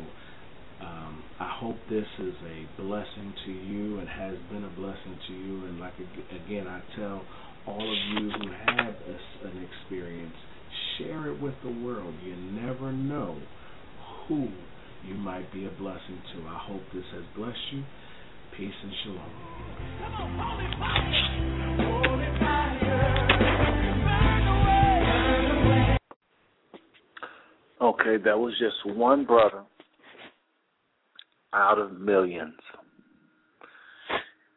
[0.80, 5.32] Um, I hope this is a blessing to you and has been a blessing to
[5.34, 5.64] you.
[5.66, 5.94] And like
[6.30, 7.22] again, I tell
[7.66, 10.36] all of you who have a, an experience,
[10.96, 12.14] share it with the world.
[12.22, 13.40] You never know
[14.28, 14.48] who
[15.04, 16.46] you might be a blessing to.
[16.46, 17.82] I hope this has blessed you.
[18.56, 18.92] Peace and
[21.74, 22.07] shalom.
[27.80, 29.62] Okay, that was just one brother
[31.52, 32.54] out of millions.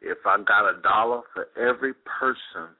[0.00, 2.74] If I got a dollar for every person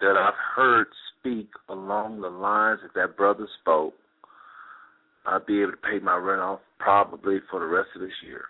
[0.00, 0.86] that I've heard
[1.18, 3.94] speak along the lines that that brother spoke,
[5.26, 8.44] I'd be able to pay my rent off probably for the rest of this year.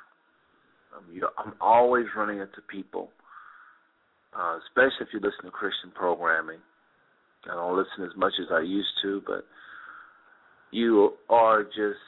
[0.96, 3.08] Um, you know, I'm always running into people,
[4.38, 6.60] uh, especially if you listen to Christian programming.
[7.50, 9.44] I don't listen as much as I used to, but
[10.70, 11.98] you are just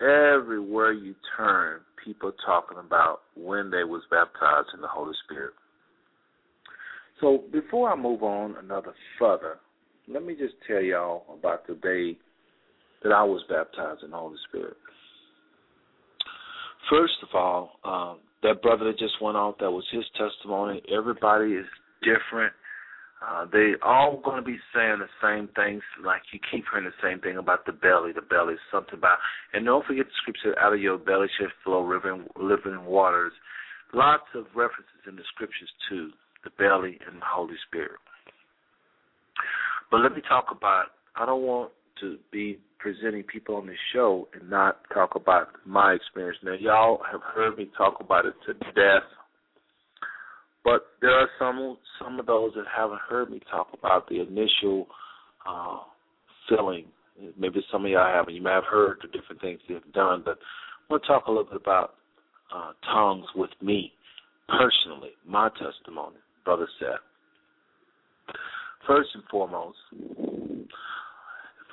[0.00, 5.54] everywhere you turn, people talking about when they was baptized in the Holy Spirit.
[7.20, 9.58] So before I move on another further,
[10.08, 12.18] let me just tell y'all about the day
[13.02, 14.76] that I was baptized in the Holy Spirit.
[16.90, 20.82] First of all, um, that brother that just went off, that was his testimony.
[20.94, 21.66] Everybody is
[22.02, 22.52] different.
[23.22, 25.82] Uh, they all going to be saying the same things.
[26.04, 28.12] Like you keep hearing the same thing about the belly.
[28.12, 29.18] The belly something about,
[29.52, 33.32] and don't forget the scripture: "Out of your belly shall flow living, living waters."
[33.92, 36.10] Lots of references in the scriptures to
[36.42, 38.00] the belly and the Holy Spirit.
[39.90, 40.86] But let me talk about.
[41.16, 41.70] I don't want
[42.00, 46.38] to be presenting people on this show and not talk about my experience.
[46.42, 49.06] Now, y'all have heard me talk about it to death,
[50.64, 54.86] but there are some some of those that haven't heard me talk about the initial
[55.46, 55.78] uh,
[56.48, 56.86] feeling.
[57.38, 58.34] Maybe some of y'all haven't.
[58.34, 61.30] You may have heard the different things they've done, but I want to talk a
[61.30, 61.94] little bit about
[62.54, 63.92] uh, tongues with me
[64.48, 68.36] personally, my testimony, Brother Seth.
[68.86, 69.78] First and foremost,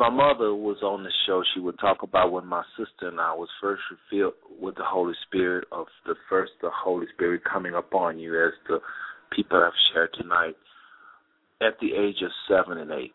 [0.02, 3.36] my mother was on the show, she would talk about when my sister and I
[3.36, 8.18] was first filled with the Holy Spirit of the first the Holy Spirit coming upon
[8.18, 8.80] you as the
[9.32, 10.56] people have shared tonight
[11.62, 13.14] at the age of seven and eight.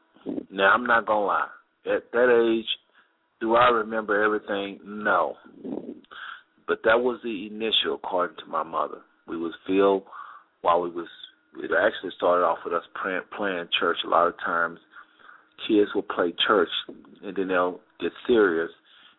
[0.49, 1.49] Now I'm not gonna lie.
[1.87, 2.69] At that age,
[3.41, 4.79] do I remember everything?
[4.85, 5.35] No.
[6.69, 8.99] But that was the initial according to my mother.
[9.27, 10.05] We was filled
[10.63, 11.09] while we was
[11.59, 14.79] it actually started off with us playing, playing church a lot of times
[15.67, 16.69] kids will play church
[17.23, 18.71] and then they'll get serious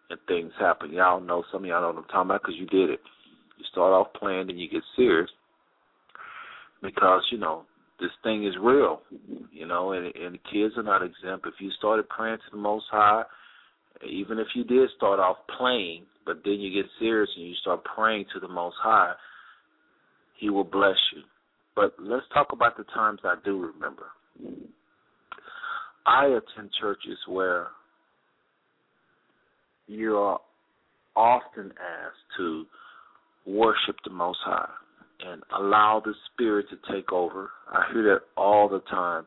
[0.09, 0.93] and things happen.
[0.93, 2.99] Y'all know, some of y'all know what I'm talking about because you did it.
[3.57, 5.29] You start off playing and you get serious
[6.81, 7.63] because, you know,
[7.99, 9.01] this thing is real,
[9.51, 11.47] you know, and, and the kids are not exempt.
[11.47, 13.23] If you started praying to the Most High,
[14.07, 17.83] even if you did start off playing, but then you get serious and you start
[17.83, 19.13] praying to the Most High,
[20.39, 21.23] He will bless you.
[21.75, 24.05] But let's talk about the times I do remember.
[26.07, 27.67] I attend churches where
[29.87, 30.39] you are
[31.15, 32.65] often asked to
[33.45, 34.69] worship the Most High
[35.25, 37.49] and allow the Spirit to take over.
[37.69, 39.25] I hear that all the time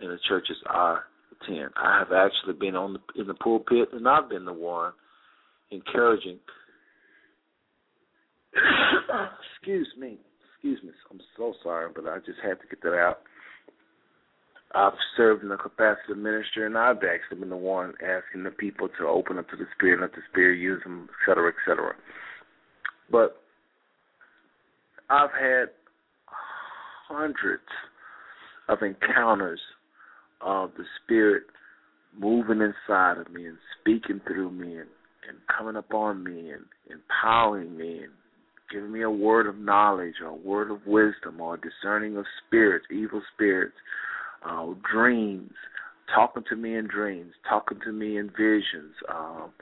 [0.00, 1.00] in the churches I
[1.42, 1.70] attend.
[1.76, 4.92] I have actually been on the, in the pulpit, and I've been the one
[5.70, 6.38] encouraging.
[9.58, 10.18] excuse me,
[10.54, 10.90] excuse me.
[11.10, 13.18] I'm so sorry, but I just had to get that out.
[14.74, 18.50] I've served in the capacity of minister, and I've actually been the one asking the
[18.50, 21.54] people to open up to the Spirit, let the Spirit use them, et cetera, et
[21.64, 21.94] cetera.
[23.10, 23.40] But
[25.10, 25.66] I've had
[27.08, 27.62] hundreds
[28.68, 29.60] of encounters
[30.40, 31.44] of the Spirit
[32.18, 34.88] moving inside of me and speaking through me and,
[35.28, 38.12] and coming upon me and empowering me and
[38.72, 42.86] giving me a word of knowledge or a word of wisdom or discerning of spirits,
[42.90, 43.76] evil spirits
[44.44, 45.52] uh, dreams,
[46.14, 49.52] talking to me in dreams, talking to me in visions, um,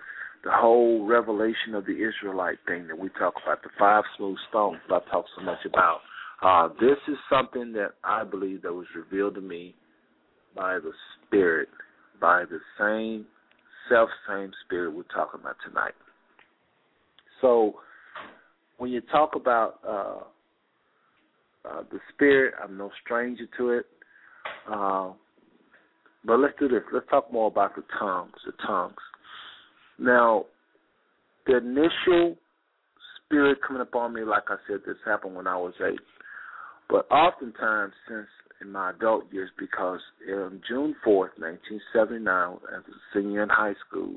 [0.44, 4.78] the whole revelation of the Israelite thing that we talk about, the five smooth stones
[4.88, 6.00] that I talk so much about.
[6.42, 9.76] Uh, this is something that I believe that was revealed to me
[10.56, 10.90] by the
[11.26, 11.68] Spirit,
[12.20, 13.26] by the same
[13.88, 15.94] self same Spirit we're talking about tonight.
[17.40, 17.76] So
[18.78, 23.86] when you talk about uh, uh, the Spirit, I'm no stranger to it.
[24.70, 25.12] Uh,
[26.24, 26.82] but let's do this.
[26.92, 28.32] Let's talk more about the tongues.
[28.46, 28.94] The tongues.
[29.98, 30.46] Now,
[31.46, 32.36] the initial
[33.24, 36.00] spirit coming upon me, like I said, this happened when I was eight.
[36.88, 38.26] But oftentimes, since
[38.60, 44.16] in my adult years, because on June 4th, 1979, as a senior in high school,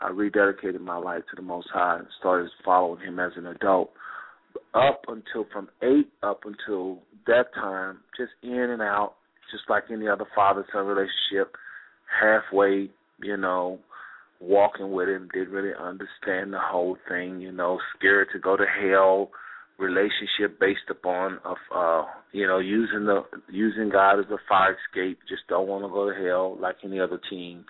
[0.00, 3.90] I rededicated my life to the Most High and started following Him as an adult.
[4.74, 9.14] Up until from eight up until that time, just in and out,
[9.50, 11.56] just like any other father son relationship,
[12.20, 12.90] halfway,
[13.22, 13.78] you know,
[14.40, 18.64] walking with him, didn't really understand the whole thing, you know, scared to go to
[18.64, 19.30] hell,
[19.78, 25.18] relationship based upon of uh you know, using the using God as a fire escape,
[25.28, 27.64] just don't want to go to hell like any other teen.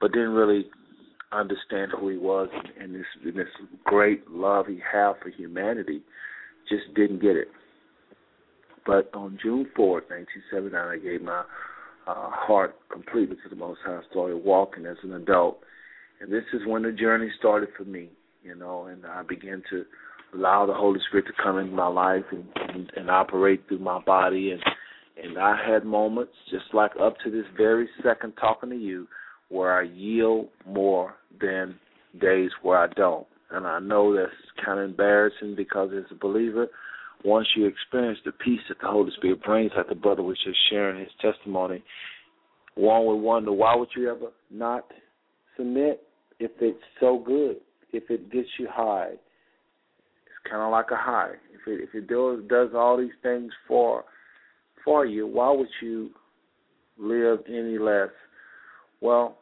[0.00, 0.66] But didn't really
[1.32, 2.48] understand who he was
[2.80, 3.46] and this and this
[3.84, 6.02] great love he had for humanity.
[6.68, 7.48] Just didn't get it.
[8.86, 11.40] But on June fourth, nineteen seventy nine, I gave my
[12.06, 14.00] uh, heart completely to the Most High.
[14.10, 15.58] Started walking as an adult,
[16.20, 18.10] and this is when the journey started for me.
[18.44, 19.84] You know, and I began to
[20.34, 24.00] allow the Holy Spirit to come into my life and, and, and operate through my
[24.00, 24.62] body, and
[25.22, 29.08] and I had moments just like up to this very second talking to you,
[29.48, 31.76] where I yield more than
[32.20, 33.26] days where I don't.
[33.50, 34.30] And I know that's
[34.64, 36.68] kind of embarrassing because as a believer,
[37.24, 40.58] once you experience the peace that the Holy Spirit brings, like the brother was just
[40.70, 41.82] sharing his testimony,
[42.74, 44.84] one would wonder why would you ever not
[45.56, 46.02] submit
[46.38, 47.56] if it's so good,
[47.92, 49.12] if it gets you high.
[49.12, 51.32] It's kind of like a high.
[51.54, 54.04] If it if it does does all these things for
[54.84, 56.10] for you, why would you
[56.98, 58.10] live any less?
[59.00, 59.38] Well,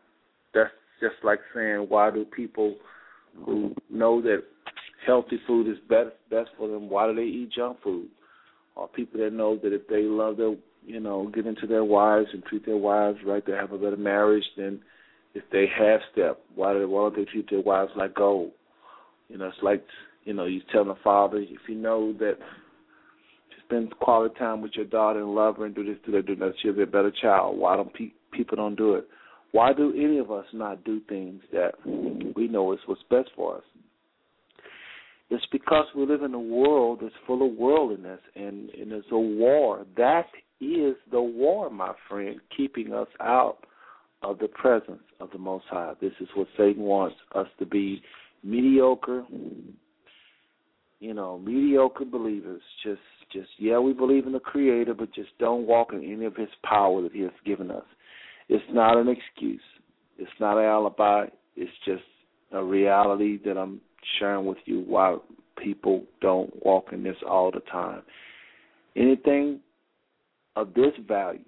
[0.55, 0.71] that's
[1.01, 2.77] just like saying why do people
[3.45, 4.45] who know that
[5.07, 6.89] healthy food is best best for them.
[6.89, 8.09] Why do they eat junk food?
[8.77, 10.55] Or people that know that if they love their,
[10.85, 13.97] you know, get into their wives and treat their wives right, they have a better
[13.97, 14.81] marriage than
[15.35, 16.41] if they half step.
[16.55, 18.51] Why do why don't they treat their wives like gold?
[19.29, 19.85] You know, it's like
[20.25, 24.73] you know, you tell the father if you know that to spend quality time with
[24.75, 26.87] your daughter and love her and do this, do that, do that, she'll be a
[26.87, 27.59] better child.
[27.59, 29.07] Why don't pe- people don't do it?
[29.53, 31.75] Why do any of us not do things that
[32.35, 33.63] we know is what's best for us?
[35.35, 39.19] It's because we live in a world that's full of worldliness and, and it's a
[39.19, 39.85] war.
[39.97, 40.27] That
[40.61, 43.59] is the war, my friend, keeping us out
[44.23, 45.95] of the presence of the Most High.
[46.01, 48.01] This is what Satan wants us to be
[48.45, 49.25] mediocre,
[51.01, 52.63] you know, mediocre believers.
[52.85, 53.01] Just
[53.33, 56.49] just yeah, we believe in the creator, but just don't walk in any of his
[56.63, 57.85] power that he has given us.
[58.49, 59.61] It's not an excuse.
[60.17, 61.27] It's not an alibi.
[61.57, 62.05] It's just
[62.53, 63.81] a reality that I'm
[64.19, 65.17] sharing with you why
[65.63, 68.03] people don't walk in this all the time.
[68.97, 69.61] Anything
[70.57, 71.41] of this value,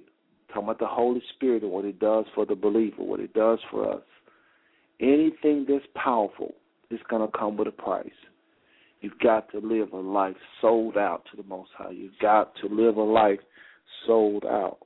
[0.49, 3.59] talking about the Holy Spirit and what it does for the believer, what it does
[3.71, 4.03] for us,
[5.01, 6.55] anything that's powerful
[6.91, 8.09] is going to come with a price.
[9.01, 11.91] You've got to live a life sold out to the Most High.
[11.91, 13.41] You've got to live a life
[14.07, 14.79] sold out.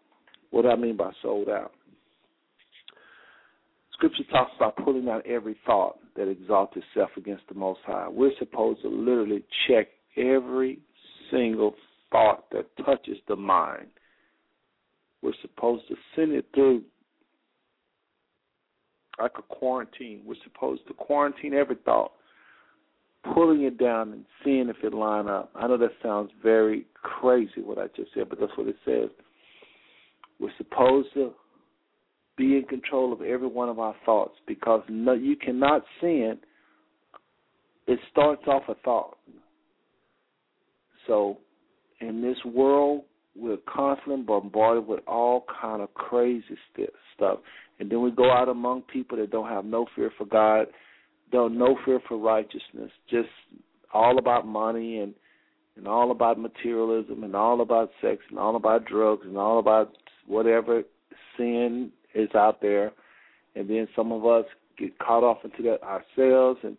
[0.50, 1.72] What do I mean by sold out?
[3.92, 8.08] Scripture talks about pulling out every thought that exalts itself against the Most High.
[8.08, 10.78] We're supposed to literally check every
[11.30, 11.74] single
[12.10, 13.86] thought that touches the mind.
[15.22, 16.82] We're supposed to send it through
[19.20, 20.22] like a quarantine.
[20.24, 22.12] We're supposed to quarantine every thought,
[23.34, 25.50] pulling it down and seeing if it line up.
[25.54, 29.10] I know that sounds very crazy what I just said, but that's what it says.
[30.38, 31.34] We're supposed to
[32.40, 36.38] be in control of every one of our thoughts because no, you cannot sin.
[37.86, 39.18] It starts off a thought.
[41.06, 41.36] So,
[42.00, 43.02] in this world,
[43.36, 47.40] we're constantly bombarded with all kind of crazy st- stuff,
[47.78, 50.66] and then we go out among people that don't have no fear for God,
[51.30, 53.28] don't no fear for righteousness, just
[53.92, 55.12] all about money and
[55.76, 59.92] and all about materialism and all about sex and all about drugs and all about
[60.26, 60.82] whatever
[61.36, 62.92] sin is out there,
[63.54, 64.44] and then some of us
[64.78, 66.76] get caught off into that ourselves, and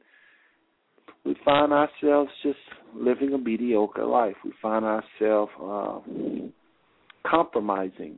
[1.24, 2.58] we find ourselves just
[2.96, 4.36] living a mediocre life.
[4.44, 6.00] We find ourselves uh,
[7.30, 8.18] compromising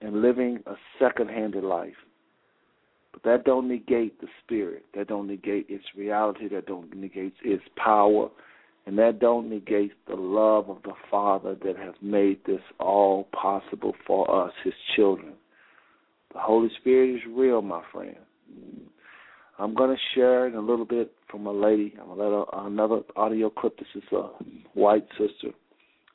[0.00, 1.94] and living a second-handed life.
[3.12, 4.84] But that don't negate the spirit.
[4.94, 6.48] That don't negate its reality.
[6.48, 8.30] That don't negate its power
[8.86, 13.94] and that don't negate the love of the Father that has made this all possible
[14.06, 15.34] for us, His children.
[16.32, 18.16] The Holy Spirit is real, my friend.
[19.58, 21.94] I'm going to share in a little bit from a lady.
[22.00, 23.78] I'm going to let another audio clip.
[23.78, 24.28] This is a
[24.74, 25.54] white sister.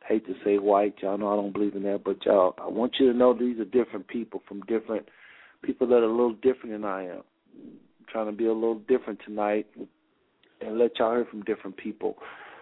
[0.08, 2.96] hate to say white, y'all know I don't believe in that, but y'all, I want
[3.00, 5.08] you to know these are different people from different
[5.62, 7.24] people that are a little different than I am.
[7.56, 9.68] I'm trying to be a little different tonight
[10.62, 12.18] and let y'all hear from different people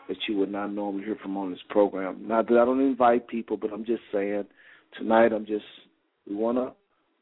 [0.07, 2.27] that you would not normally hear from on this program.
[2.27, 4.45] Not that I don't invite people, but I'm just saying
[4.97, 5.65] tonight I'm just
[6.27, 6.73] we want to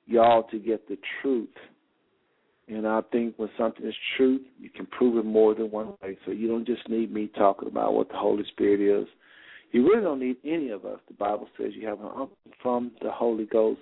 [0.06, 1.50] y'all to get the truth
[2.68, 6.18] And I think when something is truth, you can prove it more than one way.
[6.26, 9.08] So you don't just need me talking about what the Holy Spirit is.
[9.72, 11.00] You really don't need any of us.
[11.08, 13.82] The Bible says you have an unction from the Holy Ghost.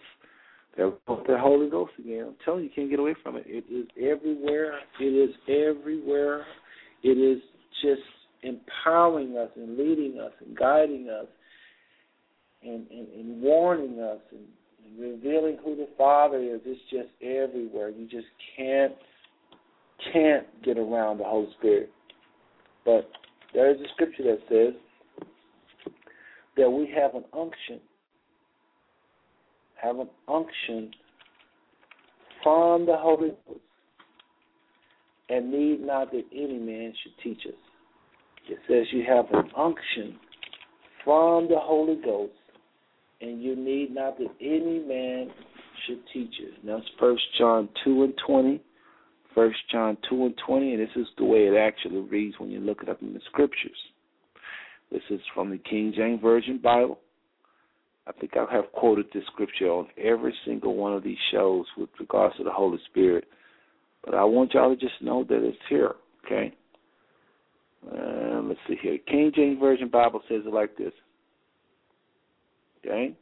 [0.75, 2.25] There's the Holy Ghost again.
[2.29, 3.43] I'm telling you, you can't get away from it.
[3.45, 4.79] It is everywhere.
[4.99, 6.45] It is everywhere.
[7.03, 7.41] It is
[7.83, 8.01] just
[8.43, 11.27] empowering us and leading us and guiding us
[12.63, 14.41] and, and, and warning us and,
[14.85, 16.61] and revealing who the Father is.
[16.65, 17.89] It's just everywhere.
[17.89, 18.27] You just
[18.57, 18.93] can't
[20.13, 21.91] can't get around the Holy Spirit.
[22.85, 23.09] But
[23.53, 24.73] there is a scripture that says
[26.57, 27.79] that we have an unction,
[29.75, 30.91] have an unction
[32.43, 33.59] from the Holy Ghost,
[35.29, 37.70] and need not that any man should teach us.
[38.71, 40.15] Says you have an unction
[41.03, 42.31] from the Holy Ghost,
[43.19, 45.29] and you need not that any man
[45.85, 46.51] should teach you.
[46.63, 48.61] Now it's First John two and twenty.
[49.35, 52.61] First John two and twenty, and this is the way it actually reads when you
[52.61, 53.75] look it up in the scriptures.
[54.89, 56.99] This is from the King James Version Bible.
[58.07, 61.89] I think I have quoted this scripture on every single one of these shows with
[61.99, 63.25] regards to the Holy Spirit.
[64.05, 65.95] But I want y'all to just know that it's here,
[66.25, 66.53] okay?
[67.85, 68.97] Uh, let's see here.
[69.07, 70.93] King James Version Bible says it like this.
[72.85, 73.15] Okay?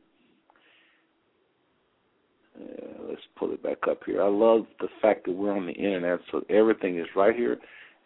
[2.60, 4.22] Uh, let's pull it back up here.
[4.22, 7.57] I love the fact that we're on the internet, so everything is right here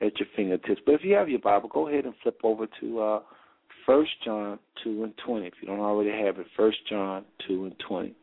[0.02, 0.82] at your fingertips.
[0.86, 3.20] But if you have your Bible, go ahead and flip over to uh,
[3.86, 5.48] 1 John 2 and 20.
[5.48, 8.14] If you don't already have it, 1 John 2 and 20.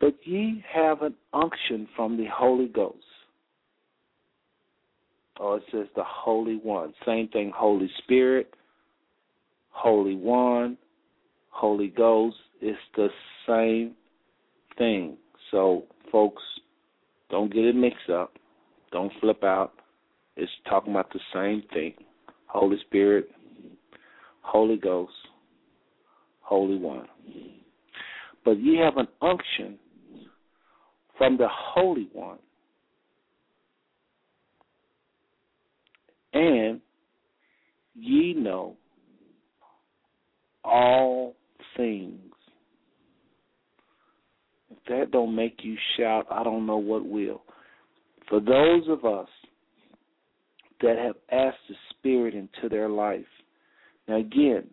[0.00, 3.04] But ye have an unction from the Holy Ghost.
[5.40, 6.92] Oh, it says the Holy One.
[7.06, 8.54] Same thing, Holy Spirit,
[9.70, 10.76] Holy One,
[11.50, 12.36] Holy Ghost.
[12.60, 13.08] It's the
[13.46, 13.94] same
[14.76, 15.16] thing.
[15.50, 16.42] So, folks,
[17.30, 18.34] don't get it mixed up.
[18.90, 19.72] Don't flip out.
[20.36, 21.94] It's talking about the same thing.
[22.46, 23.28] Holy Spirit,
[24.40, 25.12] Holy Ghost,
[26.40, 27.06] Holy One.
[28.44, 29.78] But ye have an unction
[31.16, 32.38] from the Holy One.
[36.38, 36.80] And
[37.96, 38.76] ye know
[40.62, 41.34] all
[41.76, 42.20] things.
[44.70, 47.42] If that don't make you shout, I don't know what will.
[48.28, 49.28] For those of us
[50.80, 53.24] that have asked the Spirit into their life,
[54.06, 54.68] now, again,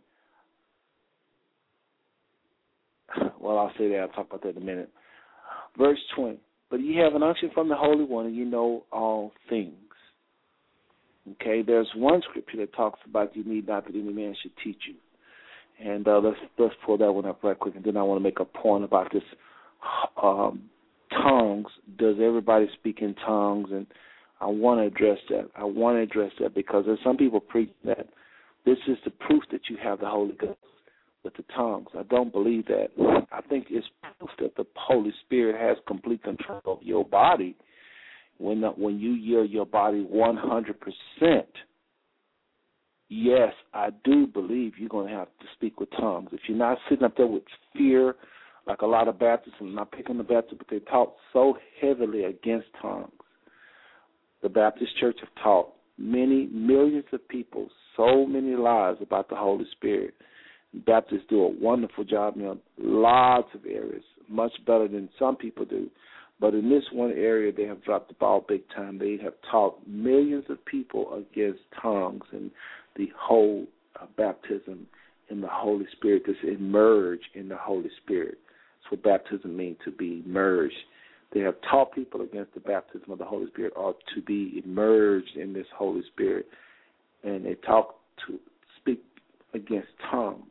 [3.39, 3.99] well, I'll say that.
[4.01, 4.91] I'll talk about that in a minute.
[5.79, 6.37] Verse 20.
[6.69, 9.73] But ye have an unction from the Holy One, and you know all things.
[11.33, 14.81] Okay, there's one scripture that talks about you need not that any man should teach
[14.87, 14.95] you.
[15.83, 18.23] And uh, let's let's pull that one up right quick, and then I want to
[18.23, 19.23] make a point about this
[20.21, 20.69] um,
[21.11, 21.67] tongues.
[21.97, 23.69] Does everybody speak in tongues?
[23.71, 23.87] And
[24.39, 25.49] I want to address that.
[25.55, 28.07] I want to address that because there's some people preach that
[28.65, 30.57] this is the proof that you have the Holy Ghost
[31.23, 31.87] with the tongues.
[31.97, 32.89] I don't believe that.
[33.31, 33.87] I think it's
[34.19, 37.55] proof that the Holy Spirit has complete control of your body
[38.37, 41.43] when the, when you yield your body 100%.
[43.07, 46.29] Yes, I do believe you're going to have to speak with tongues.
[46.31, 47.43] If you're not sitting up there with
[47.77, 48.15] fear,
[48.65, 52.23] like a lot of Baptists, I'm not picking the Baptists, but they talk so heavily
[52.23, 53.11] against tongues.
[54.41, 59.65] The Baptist Church have taught many millions of people so many lies about the Holy
[59.71, 60.13] Spirit.
[60.85, 65.89] Baptists do a wonderful job in lots of areas, much better than some people do.
[66.39, 68.99] But in this one area, they have dropped the ball big time.
[68.99, 72.51] They have taught millions of people against tongues and
[72.97, 73.65] the whole
[74.01, 74.85] uh, baptism
[75.29, 78.37] in the Holy Spirit, this emerge in the Holy Spirit.
[78.81, 80.75] That's what baptism means, to be merged.
[81.33, 85.35] They have taught people against the baptism of the Holy Spirit or to be immersed
[85.35, 86.47] in this Holy Spirit
[87.25, 87.95] and they talk
[88.27, 88.39] to
[88.79, 89.03] speak
[89.53, 90.43] against tongues.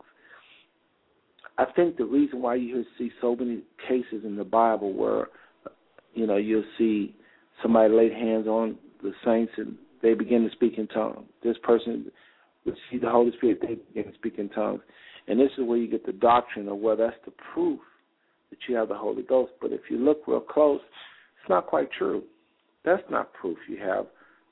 [1.56, 5.28] I think the reason why you see so many cases in the Bible where,
[6.14, 7.14] you know, you'll see
[7.62, 11.26] somebody lay hands on the saints and they begin to speak in tongues.
[11.42, 12.10] This person
[12.90, 14.80] see the Holy Spirit, they begin to speak in tongues.
[15.26, 17.80] And this is where you get the doctrine of well, that's the proof
[18.50, 19.52] that you have the Holy Ghost.
[19.60, 20.80] But if you look real close,
[21.40, 22.22] it's not quite true.
[22.84, 24.06] That's not proof you have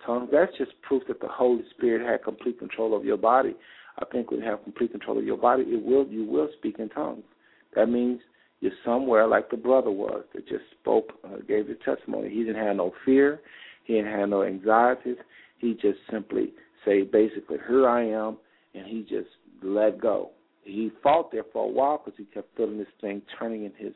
[0.06, 0.30] tongues.
[0.32, 3.54] That's just proof that the Holy Spirit had complete control of your body.
[3.98, 6.78] I think when you have complete control of your body, it will you will speak
[6.78, 7.24] in tongues.
[7.76, 8.20] That means
[8.62, 12.30] you're somewhere like the brother was that just spoke, uh, gave the testimony.
[12.30, 13.40] He didn't have no fear.
[13.82, 15.16] He didn't have no anxieties.
[15.58, 16.52] He just simply
[16.84, 18.36] say, basically, here I am,
[18.74, 19.30] and he just
[19.64, 20.30] let go.
[20.62, 23.94] He fought there for a while because he kept feeling this thing turning in his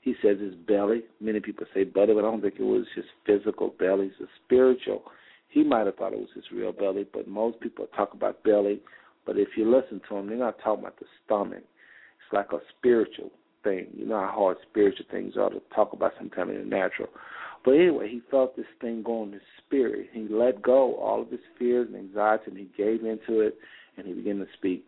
[0.00, 1.02] He says his belly.
[1.20, 4.12] Many people say belly, but I don't think it was his physical belly.
[4.12, 5.02] It's a spiritual.
[5.48, 8.80] He might have thought it was his real belly, but most people talk about belly.
[9.26, 11.64] But if you listen to them, they're not talking about the stomach.
[11.64, 13.32] It's like a spiritual
[13.64, 13.88] thing.
[13.96, 17.08] You know how hard spiritual things are to talk about sometimes in the natural.
[17.64, 20.10] But anyway, he felt this thing going in his spirit.
[20.12, 23.56] He let go all of his fears and anxiety, and he gave into it,
[23.96, 24.86] and he began to speak.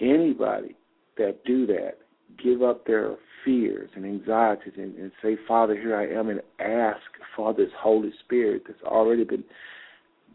[0.00, 0.76] Anybody
[1.16, 1.94] that do that,
[2.42, 7.00] give up their fears and anxieties, and, and say, "Father, here I am," and ask
[7.34, 9.44] for this Holy Spirit that's already been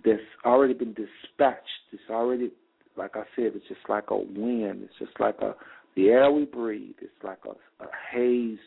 [0.03, 1.67] that's already been dispatched.
[1.91, 2.51] It's already,
[2.95, 4.83] like I said, it's just like a wind.
[4.83, 5.55] It's just like a
[5.95, 6.95] the air we breathe.
[7.01, 8.59] is like a, a haze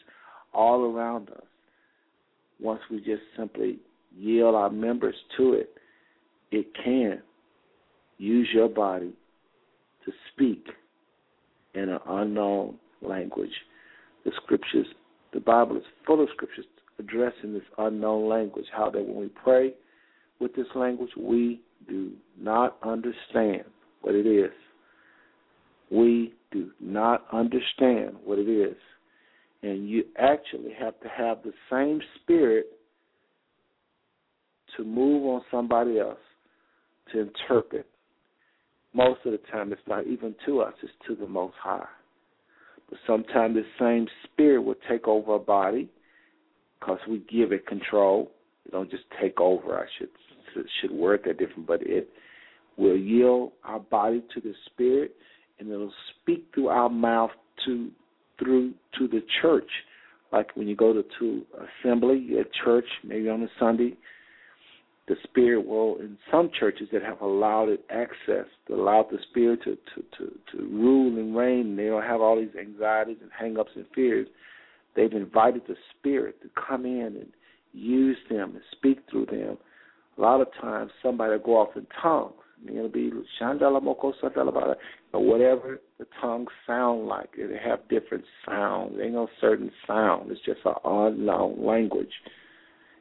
[0.53, 1.43] all around us
[2.61, 3.79] once we just simply
[4.17, 5.71] yield our members to it,
[6.51, 7.23] it can
[8.19, 9.13] use your body
[10.05, 10.67] to speak
[11.75, 13.53] in an unknown language.
[14.25, 14.87] The scriptures,
[15.33, 16.65] the Bible is full of scriptures
[16.99, 19.73] addressing this unknown language, how that when we pray
[20.41, 23.63] with this language, we do not understand
[24.03, 24.51] what it is.
[25.91, 28.77] We do not understand what it is
[29.63, 32.67] and you actually have to have the same spirit
[34.77, 36.19] to move on somebody else
[37.13, 37.87] to interpret.
[38.95, 41.87] Most of the time, it's not even to us, it's to the Most High.
[42.89, 45.89] But sometimes the same spirit will take over a body
[46.79, 48.31] because we give it control.
[48.65, 49.79] It don't just take over.
[49.79, 50.09] I should
[50.81, 52.09] should word that different, but it
[52.77, 55.15] will yield our body to the spirit,
[55.59, 57.31] and it'll speak through our mouth
[57.67, 57.91] to
[58.39, 59.71] through to the church.
[60.33, 61.43] Like when you go to, to
[61.83, 63.97] assembly at church, maybe on a Sunday,
[65.09, 69.77] the Spirit will, in some churches that have allowed it access, allowed the Spirit to,
[69.77, 73.71] to, to, to rule and reign, and they don't have all these anxieties and hang-ups
[73.75, 74.29] and fears.
[74.95, 77.29] They've invited the Spirit to come in and
[77.73, 79.57] use them and speak through them.
[80.19, 82.35] A lot of times, somebody will go off in tongues
[82.67, 83.11] It'll be
[83.41, 84.75] Shandala Moko Satalabala,
[85.13, 87.31] or whatever the tongues sound like.
[87.37, 88.95] They have different sounds.
[88.97, 90.31] There ain't no certain sound.
[90.31, 92.13] It's just an unknown language.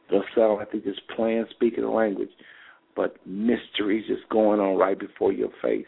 [0.10, 2.30] It'll sound like they're just playing, speaking a language,
[2.96, 5.86] but mysteries just going on right before your face.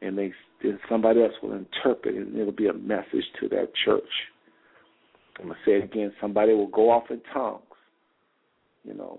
[0.00, 0.32] And they
[0.62, 4.02] then somebody else will interpret it, and it'll be a message to that church.
[5.38, 6.12] I'm gonna say it again.
[6.20, 7.62] Somebody will go off in tongues.
[8.84, 9.18] You know,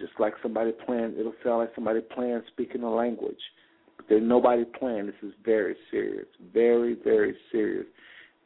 [0.00, 1.14] just like somebody playing.
[1.18, 3.40] It'll sound like somebody playing, speaking a language.
[3.96, 5.06] But there's nobody playing.
[5.06, 7.86] This is very serious, very, very serious.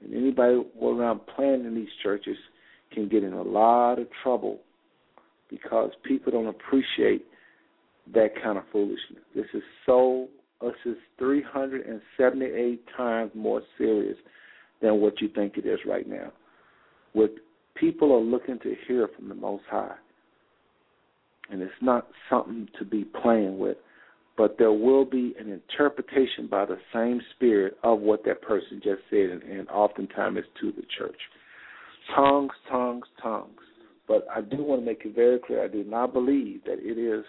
[0.02, 2.36] And anybody around playing in these churches
[2.92, 4.60] can get in a lot of trouble
[5.48, 7.24] because people don't appreciate
[8.12, 9.22] that kind of foolishness.
[9.34, 10.28] This is so.
[10.60, 14.16] This is 378 times more serious
[14.80, 16.32] than what you think it is right now.
[17.12, 17.34] What
[17.74, 19.94] people are looking to hear from the Most High
[21.50, 23.76] and it's not something to be playing with,
[24.36, 29.02] but there will be an interpretation by the same spirit of what that person just
[29.10, 31.18] said, and, and oftentimes it's to the church.
[32.14, 33.60] Tongues, tongues, tongues.
[34.06, 36.98] But I do want to make it very clear I do not believe that it
[36.98, 37.24] is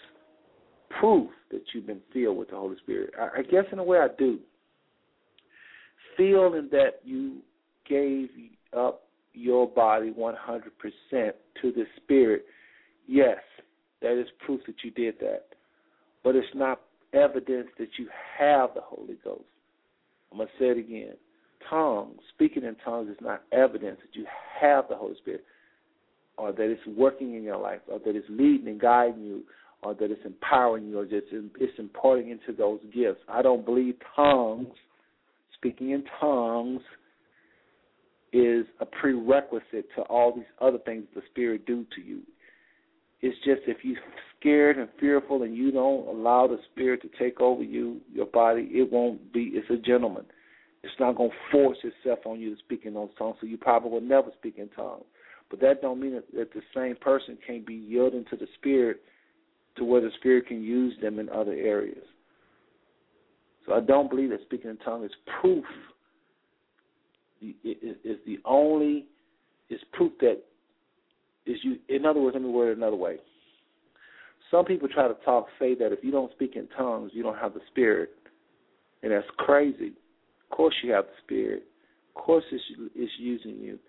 [1.00, 3.14] proof that you've been filled with the Holy Spirit.
[3.20, 4.40] I, I guess in a way I do.
[6.18, 7.38] Feeling that you
[7.88, 8.30] gave
[8.76, 10.34] up your body 100%
[11.12, 11.32] to
[11.72, 12.46] the Spirit,
[13.08, 13.38] yes,
[14.02, 15.46] that is proof that you did that.
[16.24, 16.82] But it's not
[17.14, 18.08] evidence that you
[18.38, 19.44] have the Holy Ghost.
[20.32, 21.16] I'm going to say it again.
[21.70, 24.26] Tongues, speaking in tongues, is not evidence that you
[24.60, 25.44] have the Holy Spirit
[26.38, 29.44] or that it's working in your life or that it's leading and guiding you
[29.82, 33.22] or that it's empowering you or just it's imparting into those gifts.
[33.30, 34.74] I don't believe tongues,
[35.56, 36.82] speaking in tongues,
[38.34, 42.22] is a prerequisite to all these other things the Spirit do to you.
[43.26, 43.98] It's just if you're
[44.40, 48.70] scared and fearful and you don't allow the spirit to take over you, your body,
[48.72, 49.50] it won't be.
[49.54, 50.26] It's a gentleman.
[50.84, 53.58] It's not going to force itself on you to speak in those tongues, so you
[53.58, 55.06] probably will never speak in tongues.
[55.50, 59.02] But that don't mean that, the same person can't be yielding to the spirit
[59.78, 62.06] to where the spirit can use them in other areas.
[63.66, 65.66] So I don't believe that speaking in tongues is proof.
[67.42, 69.08] It is the only
[69.72, 70.44] is proof that
[71.46, 71.78] is you.
[71.90, 73.18] In other words, let me word it another way.
[74.52, 77.38] Some people try to talk, say that if you don't speak in tongues, you don't
[77.38, 78.12] have the Spirit,
[79.04, 79.94] and that's crazy.
[80.50, 81.64] Of course, you have the Spirit.
[82.16, 82.64] Of course, it's,
[82.96, 83.80] it's using you.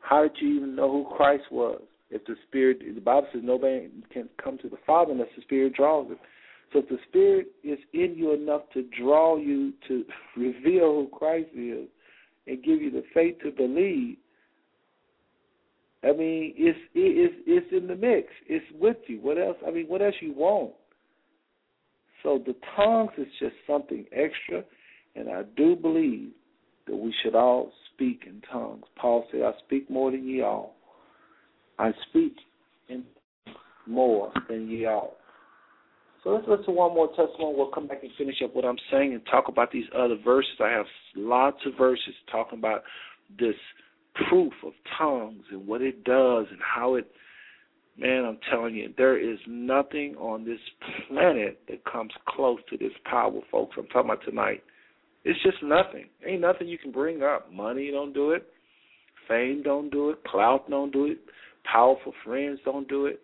[0.00, 1.80] How did you even know who Christ was?
[2.10, 5.74] If the Spirit, the Bible says nobody can come to the Father unless the Spirit
[5.74, 6.18] draws them.
[6.72, 10.04] So if the Spirit is in you enough to draw you to
[10.36, 11.88] reveal who Christ is
[12.46, 14.16] and give you the faith to believe,
[16.04, 18.28] I mean, it's it's it's in the mix.
[18.48, 19.20] It's with you.
[19.20, 19.56] What else?
[19.66, 20.72] I mean, what else you want?
[22.22, 24.64] So the tongues is just something extra,
[25.14, 26.30] and I do believe
[26.86, 28.84] that we should all speak in tongues.
[28.96, 30.74] Paul said, "I speak more than ye all.
[31.78, 32.36] I speak
[32.88, 33.04] in
[33.86, 35.16] more than ye all."
[36.22, 37.54] So let's listen to one more testimony.
[37.56, 40.58] We'll come back and finish up what I'm saying and talk about these other verses.
[40.58, 42.82] I have lots of verses talking about
[43.38, 43.56] this
[44.28, 47.10] proof of tongues and what it does and how it
[47.96, 50.58] man, I'm telling you, there is nothing on this
[51.08, 53.76] planet that comes close to this power, folks.
[53.78, 54.62] I'm talking about tonight.
[55.24, 56.06] It's just nothing.
[56.26, 57.52] Ain't nothing you can bring up.
[57.52, 58.46] Money don't do it.
[59.28, 60.22] Fame don't do it.
[60.24, 61.18] Clout don't do it.
[61.70, 63.20] Powerful friends don't do it.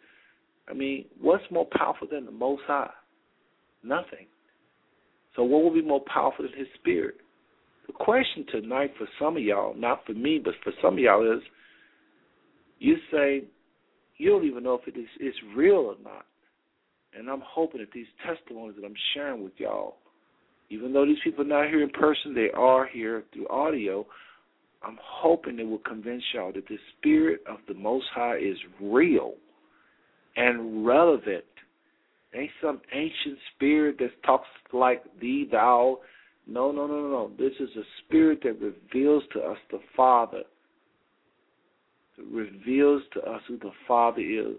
[0.68, 2.90] I mean, what's more powerful than the Most High?
[3.82, 4.26] Nothing.
[5.36, 7.16] So what will be more powerful than His Spirit?
[7.90, 11.36] The question tonight for some of y'all, not for me, but for some of y'all
[11.36, 11.42] is,
[12.78, 13.42] you say
[14.16, 16.24] you don't even know if it is it's real or not.
[17.18, 19.96] And I'm hoping that these testimonies that I'm sharing with y'all,
[20.68, 24.06] even though these people are not here in person, they are here through audio.
[24.84, 29.34] I'm hoping it will convince y'all that the Spirit of the Most High is real
[30.36, 31.44] and relevant.
[32.36, 35.98] Ain't some ancient spirit that talks like thee, thou.
[36.46, 37.30] No, no, no, no, no.
[37.38, 40.42] This is a spirit that reveals to us the Father.
[42.18, 44.56] It reveals to us who the Father is.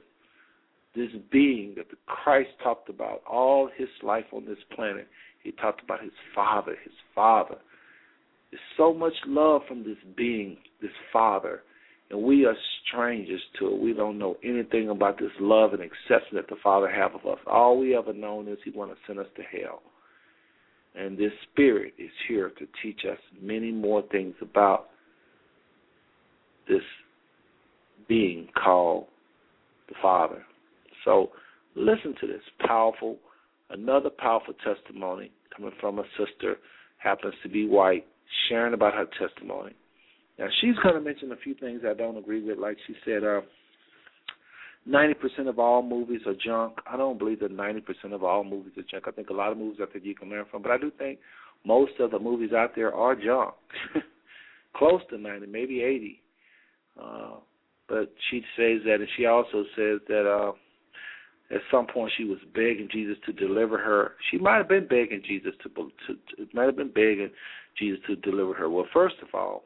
[0.96, 5.08] This being that the Christ talked about all his life on this planet.
[5.44, 7.56] He talked about his Father, his Father.
[8.52, 11.62] There's so much love from this being, this Father
[12.12, 12.56] and we are
[12.86, 13.80] strangers to it.
[13.80, 17.40] We don't know anything about this love and acceptance that the Father have of us.
[17.48, 19.82] All we ever known is He want to send us to hell.
[20.96, 24.90] And this Spirit is here to teach us many more things about
[26.68, 26.82] this
[28.08, 29.06] being called
[29.88, 30.44] the Father.
[31.06, 31.32] So
[31.76, 33.18] listen to this powerful,
[33.70, 36.58] another powerful testimony coming from a sister,
[36.98, 38.06] happens to be white,
[38.48, 39.74] sharing about her testimony.
[40.38, 42.58] Now she's going to mention a few things I don't agree with.
[42.58, 43.42] Like she said, uh,
[44.86, 46.78] ninety percent of all movies are junk.
[46.92, 49.06] I don't believe that ninety percent of all movies are junk.
[49.08, 50.92] I think a lot of movies out there you can learn from, but I do
[50.98, 51.20] think
[51.66, 53.54] most of the movies out there are junk.
[54.76, 56.22] Close to ninety, maybe eighty.
[57.02, 57.36] Uh,
[57.88, 60.54] but she says that, and she also says that uh,
[61.54, 64.14] at some point she was begging Jesus to deliver her.
[64.32, 67.30] She might have been begging Jesus to, to, to might have been begging
[67.78, 68.70] Jesus to deliver her.
[68.70, 69.66] Well, first of all,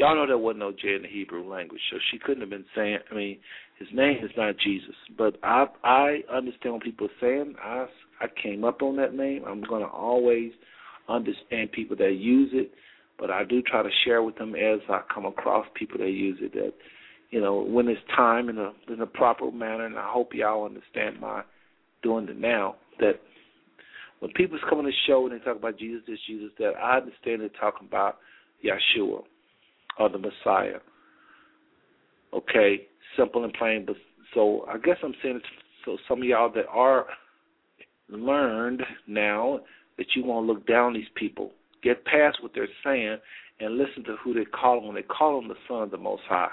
[0.00, 2.64] Y'all know there wasn't no J in the Hebrew language, so she couldn't have been
[2.74, 3.00] saying.
[3.10, 3.36] I mean,
[3.78, 7.54] his name is not Jesus, but I I understand what people are saying.
[7.62, 7.84] I
[8.18, 9.44] I came up on that name.
[9.46, 10.52] I'm to always
[11.06, 12.72] understand people that use it,
[13.18, 16.38] but I do try to share with them as I come across people that use
[16.40, 16.54] it.
[16.54, 16.72] That
[17.28, 20.64] you know when it's time in a in a proper manner, and I hope y'all
[20.64, 21.42] understand my
[22.02, 22.76] doing it now.
[23.00, 23.20] That
[24.20, 27.42] when people's on the show and they talk about Jesus, this Jesus, that I understand
[27.42, 28.16] they're talking about
[28.64, 29.24] Yeshua
[29.98, 30.78] of the Messiah.
[32.32, 32.86] Okay,
[33.16, 33.84] simple and plain.
[33.86, 33.96] But
[34.34, 35.40] so I guess I'm saying
[35.84, 37.06] so some of y'all that are
[38.08, 39.60] learned now
[39.98, 41.52] that you won't look down these people.
[41.82, 43.18] Get past what they're saying
[43.60, 44.94] and listen to who they call on.
[44.94, 46.50] They call on the Son of the Most High,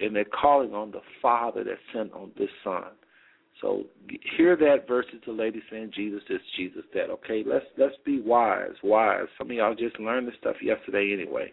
[0.00, 2.84] and they're calling on the Father that sent on this Son.
[3.60, 3.84] So
[4.36, 7.10] hear that versus the lady saying Jesus this, Jesus that.
[7.10, 9.26] Okay, let's let's be wise, wise.
[9.38, 11.52] Some of y'all just learned this stuff yesterday anyway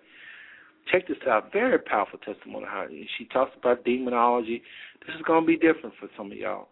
[0.92, 1.52] check this out.
[1.52, 2.66] Very powerful testimony.
[2.68, 2.86] How
[3.18, 4.62] she talks about demonology.
[5.06, 6.70] This is going to be different for some of y'all.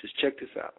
[0.00, 0.74] Just check this out.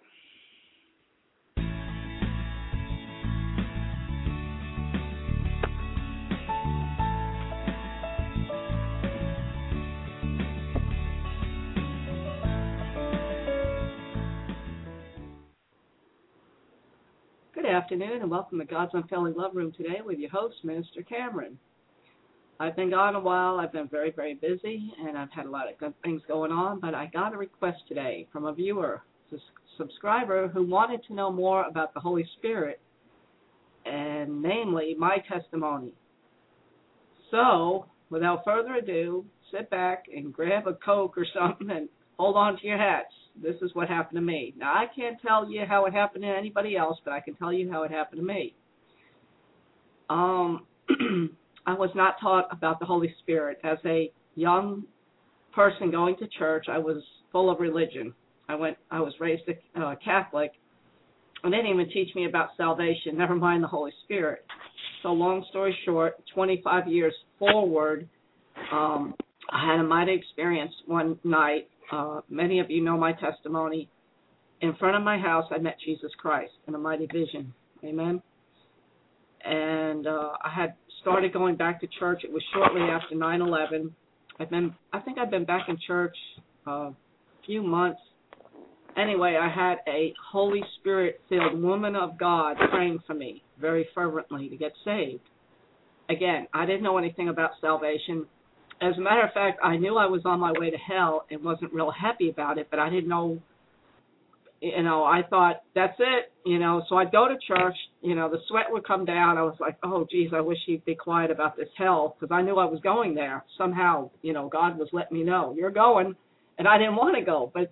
[17.54, 21.58] Good afternoon and welcome to God's Unfailing Love Room today with your host, Minister Cameron.
[22.62, 23.58] I've been gone a while.
[23.58, 26.82] I've been very, very busy, and I've had a lot of good things going on.
[26.82, 29.36] But I got a request today from a viewer, a
[29.78, 32.82] subscriber, who wanted to know more about the Holy Spirit,
[33.86, 35.94] and namely my testimony.
[37.32, 41.88] So, without further ado, sit back and grab a Coke or something and
[42.18, 43.14] hold on to your hats.
[43.42, 44.54] This is what happened to me.
[44.58, 47.54] Now, I can't tell you how it happened to anybody else, but I can tell
[47.54, 48.54] you how it happened to me.
[50.10, 50.66] Um,
[51.70, 53.60] I was not taught about the Holy Spirit.
[53.64, 54.86] As a young
[55.54, 56.98] person going to church, I was
[57.32, 58.12] full of religion.
[58.48, 58.76] I went.
[58.90, 60.52] I was raised a uh, Catholic,
[61.44, 63.16] and they didn't even teach me about salvation.
[63.16, 64.44] Never mind the Holy Spirit.
[65.04, 68.10] So, long story short, 25 years forward,
[68.72, 69.14] um,
[69.52, 71.68] I had a mighty experience one night.
[71.92, 73.90] Uh, many of you know my testimony.
[74.62, 77.54] In front of my house, I met Jesus Christ in a mighty vision.
[77.84, 78.24] Amen.
[79.46, 82.22] And uh, I had started going back to church.
[82.24, 83.92] It was shortly after 9/11.
[84.40, 86.16] I've been, I think I've been back in church
[86.66, 86.96] uh, a
[87.46, 88.00] few months.
[88.98, 94.58] Anyway, I had a Holy Spirit-filled woman of God praying for me very fervently to
[94.58, 95.22] get saved.
[96.10, 98.26] Again, I didn't know anything about salvation.
[98.82, 101.44] As a matter of fact, I knew I was on my way to hell and
[101.44, 103.42] wasn't real happy about it, but I didn't know
[104.62, 106.82] you know, I thought that's it, you know.
[106.90, 109.38] So I'd go to church, you know, the sweat would come down.
[109.38, 112.42] I was like, oh, geez, I wish he'd be quiet about this hell because I
[112.42, 113.46] knew I was going there.
[113.58, 116.16] Somehow, you know, God was letting me know you're going,
[116.58, 117.72] and I didn't want to go, but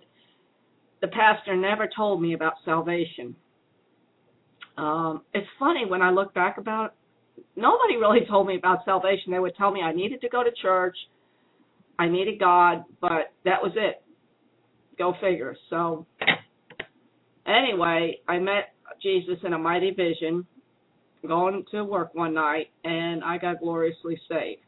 [1.00, 3.36] the pastor never told me about salvation.
[4.78, 6.86] Um, it's funny when I look back about
[7.36, 9.30] it, nobody really told me about salvation.
[9.30, 10.96] They would tell me I needed to go to church,
[11.98, 14.02] I needed God, but that was it.
[14.96, 15.56] Go figure.
[15.68, 16.06] So
[17.48, 20.46] Anyway, I met Jesus in a mighty vision
[21.26, 24.62] going to work one night and I got gloriously saved.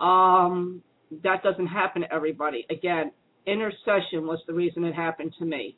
[0.00, 0.82] Um
[1.22, 2.66] that doesn't happen to everybody.
[2.68, 3.12] Again,
[3.46, 5.76] intercession was the reason it happened to me.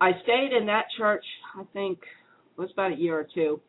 [0.00, 1.24] I stayed in that church,
[1.58, 1.98] I think
[2.56, 3.60] it was about a year or two.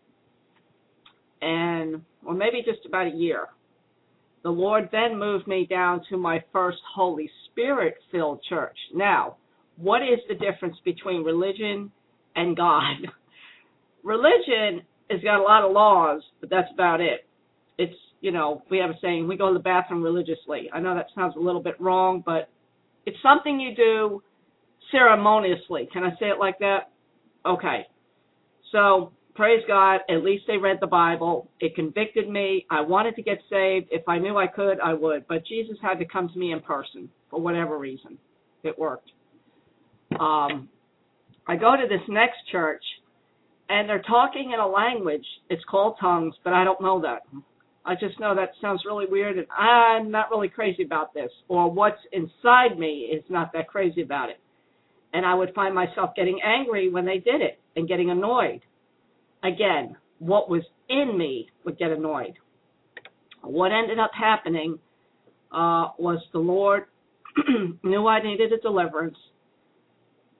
[1.42, 3.48] And or maybe just about a year.
[4.44, 8.78] The Lord then moved me down to my first Holy Spirit filled church.
[8.94, 9.38] Now,
[9.78, 11.92] what is the difference between religion
[12.36, 12.96] and God?
[14.04, 17.26] religion has got a lot of laws, but that's about it.
[17.78, 20.70] It's, you know, we have a saying, we go to the bathroom religiously.
[20.74, 22.50] I know that sounds a little bit wrong, but
[23.06, 24.24] it's something you do
[24.92, 25.90] ceremoniously.
[25.92, 26.92] Can I say it like that?
[27.46, 27.86] Okay.
[28.72, 31.50] So, praise God, at least they read the Bible.
[31.60, 32.66] It convicted me.
[32.72, 33.88] I wanted to get saved.
[33.92, 35.28] If I knew I could, I would.
[35.28, 38.18] But Jesus had to come to me in person for whatever reason.
[38.64, 39.12] It worked
[40.20, 40.70] um,
[41.48, 42.84] I go to this next church,
[43.70, 45.26] and they're talking in a language.
[45.50, 47.24] It's called tongues, but I don't know that.
[47.86, 51.30] I just know that sounds really weird, and I'm not really crazy about this.
[51.48, 54.40] Or what's inside me is not that crazy about it.
[55.14, 58.62] And I would find myself getting angry when they did it and getting annoyed.
[59.44, 62.34] Again, what was in me would get annoyed.
[63.44, 64.80] What ended up happening
[65.52, 66.86] uh, was the Lord
[67.84, 69.18] knew I needed a deliverance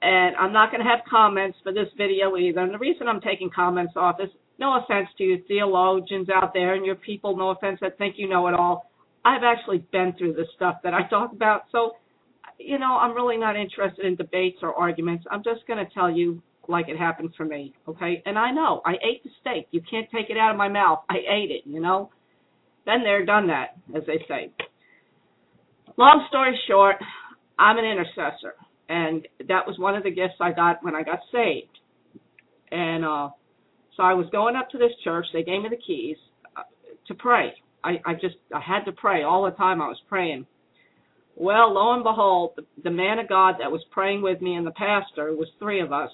[0.06, 2.60] and I'm not going to have comments for this video either.
[2.60, 4.30] And the reason I'm taking comments off is
[4.60, 8.30] no offense to you theologians out there and your people, no offense that think you
[8.30, 8.92] know it all.
[9.26, 11.64] I've actually been through the stuff that I talk about.
[11.72, 11.94] So,
[12.60, 15.26] you know, I'm really not interested in debates or arguments.
[15.32, 18.22] I'm just going to tell you like it happened for me, okay?
[18.28, 19.68] And I know I ate the steak.
[19.72, 21.00] You can't take it out of my mouth.
[21.10, 22.12] I ate it, you know?
[22.86, 24.52] Been there, done that, as they say.
[25.98, 26.98] Long story short,
[27.58, 28.54] I'm an intercessor
[28.90, 31.80] and that was one of the gifts I got when I got saved.
[32.72, 33.30] And uh,
[33.96, 35.26] so I was going up to this church.
[35.34, 36.18] They gave me the keys
[36.56, 36.64] uh,
[37.08, 37.54] to pray.
[37.84, 39.82] I, I just I had to pray all the time.
[39.82, 40.46] I was praying.
[41.36, 44.66] Well, lo and behold, the, the man of God that was praying with me and
[44.66, 46.10] the pastor was three of us.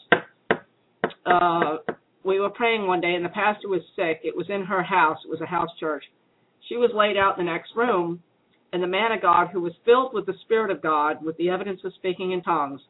[1.26, 1.78] Uh,
[2.24, 4.22] we were praying one day, and the pastor was sick.
[4.24, 5.18] It was in her house.
[5.26, 6.04] It was a house church.
[6.70, 8.22] She was laid out in the next room,
[8.74, 11.50] and the man of God, who was filled with the Spirit of God, with the
[11.50, 12.82] evidence of speaking in tongues,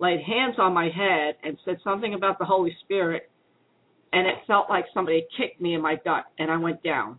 [0.00, 3.30] laid hands on my head and said something about the Holy Spirit,
[4.12, 7.18] and it felt like somebody kicked me in my gut, and I went down.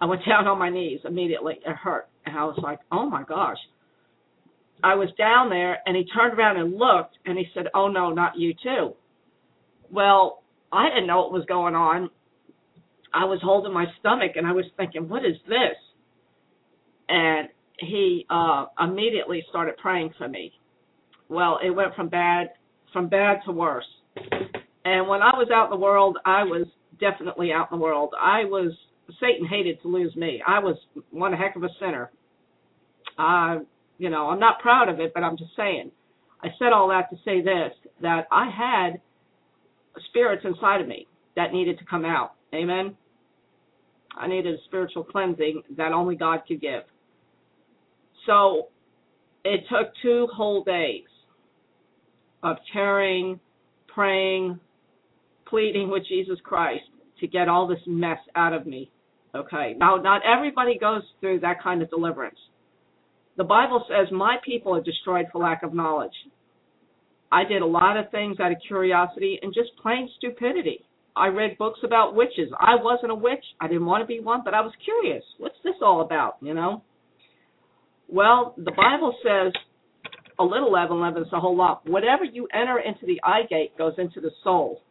[0.00, 1.54] I went down on my knees immediately.
[1.66, 2.08] It hurt.
[2.26, 3.58] And I was like, oh my gosh.
[4.84, 8.10] I was down there, and he turned around and looked, and he said, oh no,
[8.10, 8.94] not you too.
[9.90, 10.42] Well,
[10.72, 12.10] I didn't know what was going on.
[13.14, 15.76] I was holding my stomach, and I was thinking, what is this?
[17.08, 17.48] And
[17.78, 20.52] he uh, immediately started praying for me.
[21.28, 22.50] Well, it went from bad
[22.92, 23.86] from bad to worse.
[24.84, 26.66] And when I was out in the world, I was
[27.00, 28.12] definitely out in the world.
[28.20, 28.72] I was
[29.20, 30.42] Satan hated to lose me.
[30.46, 30.76] I was
[31.10, 32.10] one heck of a sinner.
[33.18, 33.58] I,
[33.98, 35.90] you know, I'm not proud of it, but I'm just saying.
[36.42, 39.00] I said all that to say this: that I had
[40.08, 41.06] spirits inside of me
[41.36, 42.34] that needed to come out.
[42.54, 42.96] Amen.
[44.16, 46.82] I needed a spiritual cleansing that only God could give.
[48.26, 48.68] So
[49.44, 51.04] it took two whole days
[52.42, 53.40] of tearing,
[53.88, 54.58] praying,
[55.48, 56.84] pleading with Jesus Christ
[57.20, 58.90] to get all this mess out of me.
[59.34, 59.74] Okay.
[59.78, 62.38] Now, not everybody goes through that kind of deliverance.
[63.36, 66.12] The Bible says, My people are destroyed for lack of knowledge.
[67.30, 70.84] I did a lot of things out of curiosity and just plain stupidity.
[71.16, 72.50] I read books about witches.
[72.58, 73.44] I wasn't a witch.
[73.60, 75.24] I didn't want to be one, but I was curious.
[75.38, 76.82] What's this all about, you know?
[78.12, 79.52] Well, the Bible says
[80.38, 81.88] a little leaven leavens a whole lot.
[81.88, 84.82] Whatever you enter into the eye gate goes into the soul.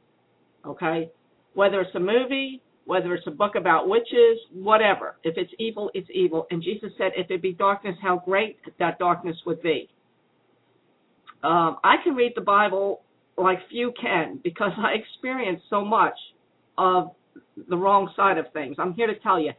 [0.66, 1.12] Okay?
[1.54, 5.18] Whether it's a movie, whether it's a book about witches, whatever.
[5.24, 6.48] If it's evil, it's evil.
[6.50, 9.88] And Jesus said, if it be darkness, how great that darkness would be.
[11.44, 13.02] Um, I can read the Bible
[13.38, 16.16] like few can because I experience so much
[16.80, 17.12] of
[17.70, 18.78] the wrong side of things.
[18.80, 19.52] I'm here to tell you,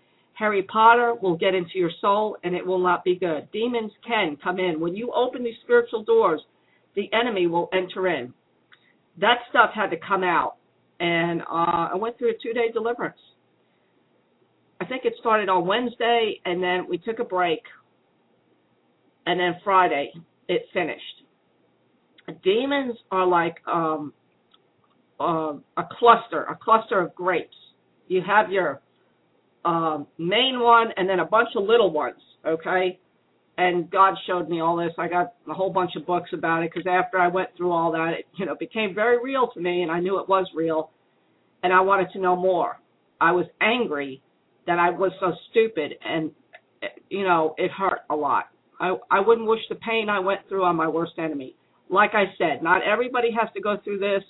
[0.43, 3.49] Harry Potter will get into your soul and it will not be good.
[3.53, 4.81] Demons can come in.
[4.81, 6.41] When you open these spiritual doors,
[6.97, 8.35] the enemy will enter in.
[9.21, 10.57] That stuff had to come out.
[10.99, 13.21] And uh, I went through a two day deliverance.
[14.81, 17.61] I think it started on Wednesday and then we took a break.
[19.27, 20.13] And then Friday
[20.49, 21.23] it finished.
[22.43, 24.13] Demons are like um,
[25.21, 27.55] uh, a cluster, a cluster of grapes.
[28.09, 28.81] You have your
[29.65, 32.99] um, main one and then a bunch of little ones, okay?
[33.59, 34.93] And God showed me all this.
[34.99, 37.93] I got a whole bunch of books about it because after I went through all
[37.93, 40.91] that, it you know became very real to me, and I knew it was real,
[41.63, 42.81] and I wanted to know more.
[43.21, 44.23] I was angry
[44.67, 46.31] that I was so stupid, and
[47.11, 48.47] you know it hurt a lot.
[48.81, 51.55] I I wouldn't wish the pain I went through on my worst enemy.
[51.91, 54.25] Like I said, not everybody has to go through this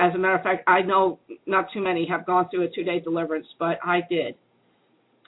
[0.00, 2.84] as a matter of fact, I know not too many have gone through a two
[2.84, 4.34] day deliverance, but I did.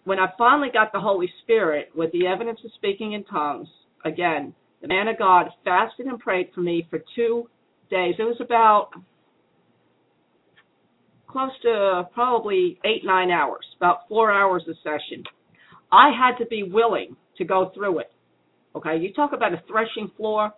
[0.04, 3.68] When I finally got the Holy Spirit with the evidence of speaking in tongues,
[4.04, 7.48] again, the man of God fasted and prayed for me for two
[7.90, 8.14] days.
[8.18, 8.88] It was about
[11.28, 15.22] close to probably eight, nine hours, about four hours a session.
[15.92, 18.12] I had to be willing to go through it.
[18.74, 20.52] Okay, you talk about a threshing floor.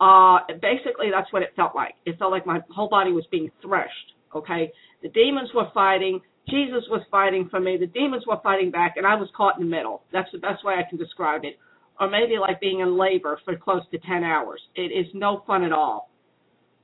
[0.00, 1.94] Uh, basically, that's what it felt like.
[2.06, 4.14] It felt like my whole body was being threshed.
[4.34, 4.72] Okay,
[5.02, 6.20] the demons were fighting.
[6.48, 7.76] Jesus was fighting for me.
[7.76, 10.02] The demons were fighting back, and I was caught in the middle.
[10.12, 11.58] That's the best way I can describe it.
[12.00, 14.60] Or maybe like being in labor for close to 10 hours.
[14.74, 16.10] It is no fun at all.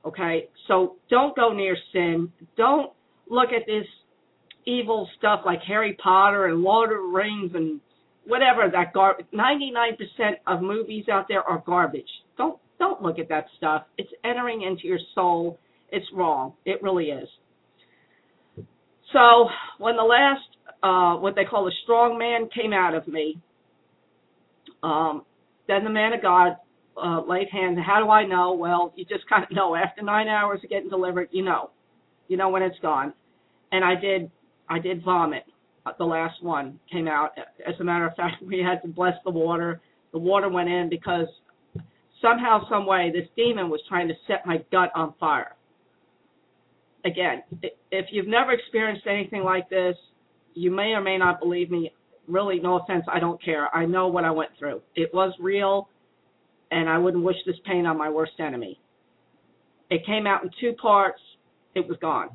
[0.05, 2.31] Okay, so don't go near sin.
[2.55, 2.93] Don't
[3.29, 3.85] look at this
[4.65, 7.81] evil stuff like Harry Potter and Lord of the Rings and
[8.25, 9.97] whatever that gar 99%
[10.45, 12.07] of movies out there are garbage.
[12.37, 13.83] Don't don't look at that stuff.
[13.97, 15.59] It's entering into your soul.
[15.91, 16.53] It's wrong.
[16.65, 17.27] It really is.
[19.13, 19.47] So
[19.77, 20.41] when the last,
[20.83, 23.39] uh, what they call the strong man came out of me,
[24.83, 25.23] um,
[25.67, 26.57] then the man of God
[27.01, 27.77] uh, laid hands.
[27.85, 28.53] How do I know?
[28.53, 29.75] Well, you just kind of know.
[29.75, 31.71] After nine hours of getting delivered, you know,
[32.27, 33.13] you know when it's gone.
[33.71, 34.31] And I did,
[34.69, 35.43] I did vomit.
[35.85, 37.31] Uh, the last one came out.
[37.65, 39.81] As a matter of fact, we had to bless the water.
[40.11, 41.27] The water went in because
[42.21, 45.55] somehow, some way, this demon was trying to set my gut on fire.
[47.05, 47.43] Again,
[47.91, 49.95] if you've never experienced anything like this,
[50.53, 51.93] you may or may not believe me.
[52.27, 53.73] Really, no offense, I don't care.
[53.73, 54.81] I know what I went through.
[54.95, 55.87] It was real,
[56.71, 58.79] and I wouldn't wish this pain on my worst enemy.
[59.89, 61.21] It came out in two parts.
[61.75, 62.29] It was gone.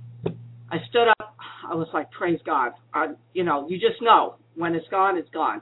[0.70, 1.36] I stood up.
[1.68, 2.72] I was like, praise God.
[2.94, 5.60] I, you know, you just know when it's gone, it's gone.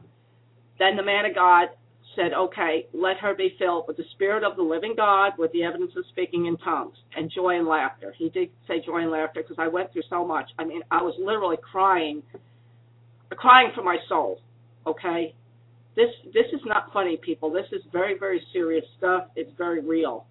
[0.79, 1.69] Then the man of God
[2.17, 5.63] said, okay, let her be filled with the Spirit of the living God, with the
[5.63, 8.15] evidence of speaking in tongues, and joy and laughter.
[8.17, 10.51] He did say joy and laughter because I went through so much.
[10.59, 12.23] I mean, I was literally crying,
[13.31, 14.41] crying for my soul.
[14.87, 15.35] Okay,
[15.95, 17.51] this this is not funny, people.
[17.51, 19.25] This is very very serious stuff.
[19.37, 20.25] It's very real.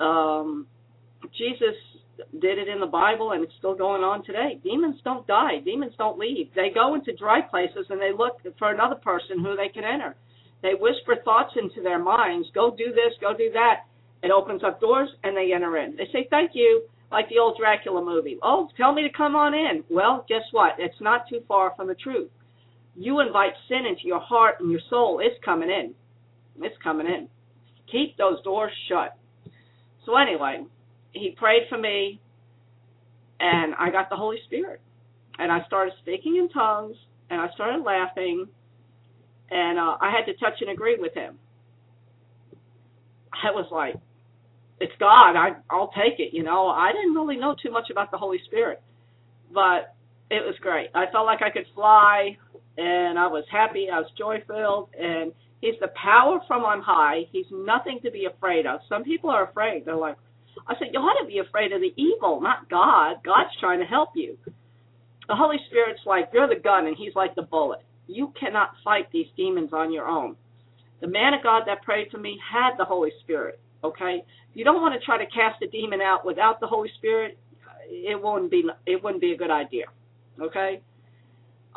[0.00, 0.66] Um,
[1.36, 1.76] Jesus
[2.40, 4.58] did it in the Bible, and it's still going on today.
[4.64, 5.58] Demons don't die.
[5.64, 6.48] Demons don't leave.
[6.54, 10.16] They go into dry places and they look for another person who they can enter
[10.62, 13.84] they whisper thoughts into their minds go do this, go do that.
[14.22, 15.96] It opens up doors and they enter in.
[15.96, 16.82] They say, thank you,
[17.12, 18.38] like the old Dracula movie.
[18.42, 19.84] Oh, tell me to come on in.
[19.88, 20.72] Well, guess what?
[20.78, 22.30] It's not too far from the truth.
[22.96, 25.20] You invite sin into your heart and your soul.
[25.22, 25.94] It's coming in.
[26.60, 27.28] It's coming in.
[27.90, 29.16] Keep those doors shut.
[30.04, 30.64] So, anyway,
[31.12, 32.20] he prayed for me
[33.40, 34.80] and I got the Holy Spirit.
[35.38, 36.96] And I started speaking in tongues
[37.30, 38.46] and I started laughing
[39.50, 41.38] and uh, I had to touch and agree with him.
[43.32, 43.94] I was like,
[44.80, 45.36] "It's God.
[45.36, 48.40] I I'll take it." You know, I didn't really know too much about the Holy
[48.46, 48.82] Spirit,
[49.52, 49.94] but
[50.30, 50.90] it was great.
[50.94, 52.36] I felt like I could fly,
[52.76, 53.88] and I was happy.
[53.92, 57.26] I was joy filled, and He's the power from on high.
[57.32, 58.80] He's nothing to be afraid of.
[58.88, 59.84] Some people are afraid.
[59.84, 60.16] They're like,
[60.68, 63.16] I said, you ought to be afraid of the evil, not God.
[63.24, 64.38] God's trying to help you.
[65.26, 67.82] The Holy Spirit's like, you're the gun, and He's like the bullet.
[68.08, 70.34] You cannot fight these demons on your own.
[71.00, 73.60] The man of God that prayed for me had the Holy Spirit.
[73.84, 74.24] Okay?
[74.54, 77.38] You don't want to try to cast a demon out without the Holy Spirit.
[77.88, 79.84] it wouldn't be it wouldn't be a good idea.
[80.40, 80.80] Okay.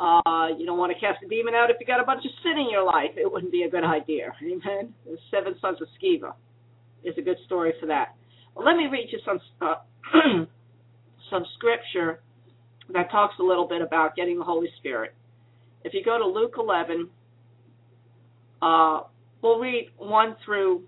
[0.00, 2.30] Uh, you don't want to cast a demon out if you got a bunch of
[2.42, 3.10] sin in your life.
[3.16, 4.32] It wouldn't be a good idea.
[4.42, 4.92] Amen.
[5.04, 6.32] The seven sons of Sceva
[7.04, 8.14] is a good story for that.
[8.54, 9.76] Well, let me read you some uh,
[11.30, 12.20] some scripture
[12.92, 15.14] that talks a little bit about getting the Holy Spirit.
[15.84, 17.08] If you go to Luke 11,
[18.60, 19.00] uh,
[19.42, 20.82] we'll read one through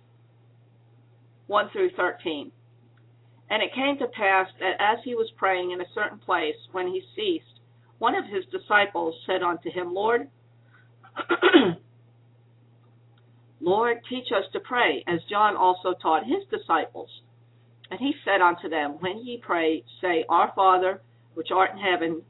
[1.47, 2.51] one through 13.
[3.51, 6.87] And it came to pass that as he was praying in a certain place, when
[6.89, 7.61] he ceased,
[7.99, 10.29] one of his disciples said unto him, Lord,
[13.61, 17.09] Lord, teach us to pray, as John also taught his disciples.
[17.91, 21.03] And he said unto them, When ye pray, say, Our Father,
[21.35, 22.23] which art in heaven,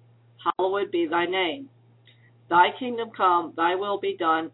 [0.59, 1.69] hallowed be thy name.
[2.49, 4.51] Thy kingdom come, thy will be done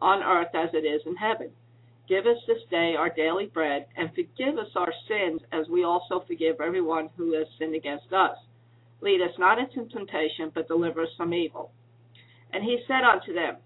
[0.00, 1.50] on earth as it is in heaven.
[2.08, 6.24] Give us this day our daily bread, and forgive us our sins as we also
[6.26, 8.36] forgive everyone who has sinned against us.
[9.00, 11.70] Lead us not into temptation, but deliver us from evil.
[12.52, 13.56] And he said unto them,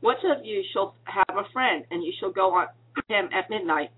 [0.00, 2.72] What of you shall have a friend, and you shall go unto
[3.08, 3.90] him at midnight,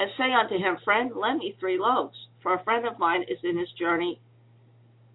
[0.00, 3.38] and say unto him, Friend, lend me three loaves, for a friend of mine is
[3.44, 4.20] in his journey,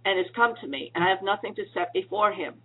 [0.09, 2.55] and is come to me, and I have nothing to set before him.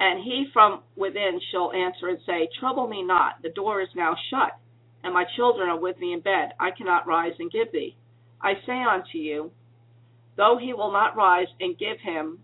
[0.00, 4.16] And he from within shall answer and say, Trouble me not, the door is now
[4.30, 4.52] shut,
[5.02, 6.52] and my children are with me in bed.
[6.58, 7.96] I cannot rise and give thee.
[8.40, 9.52] I say unto you,
[10.36, 12.38] though he will not rise and give him,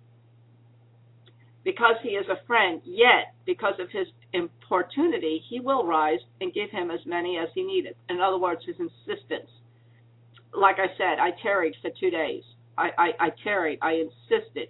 [1.64, 6.70] because he is a friend, yet because of his importunity, he will rise and give
[6.70, 7.96] him as many as he needeth.
[8.08, 9.50] In other words, his insistence.
[10.54, 12.44] Like I said, I tarried for two days.
[12.78, 13.78] I, I, I tarried.
[13.82, 14.68] I insisted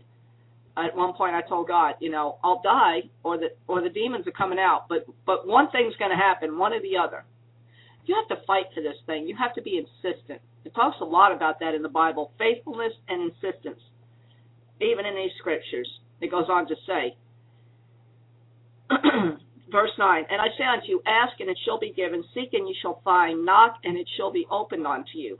[0.77, 4.27] at one point I told God, you know, I'll die or the or the demons
[4.27, 7.25] are coming out, but but one thing's going to happen, one or the other.
[8.07, 9.27] You have to fight for this thing.
[9.27, 10.41] You have to be insistent.
[10.65, 13.81] It talks a lot about that in the Bible, faithfulness and insistence.
[14.81, 15.89] Even in these scriptures,
[16.21, 17.17] it goes on to say,
[19.71, 22.67] verse 9, And I say unto you, ask and it shall be given, seek and
[22.67, 25.39] you shall find, knock and it shall be opened unto you.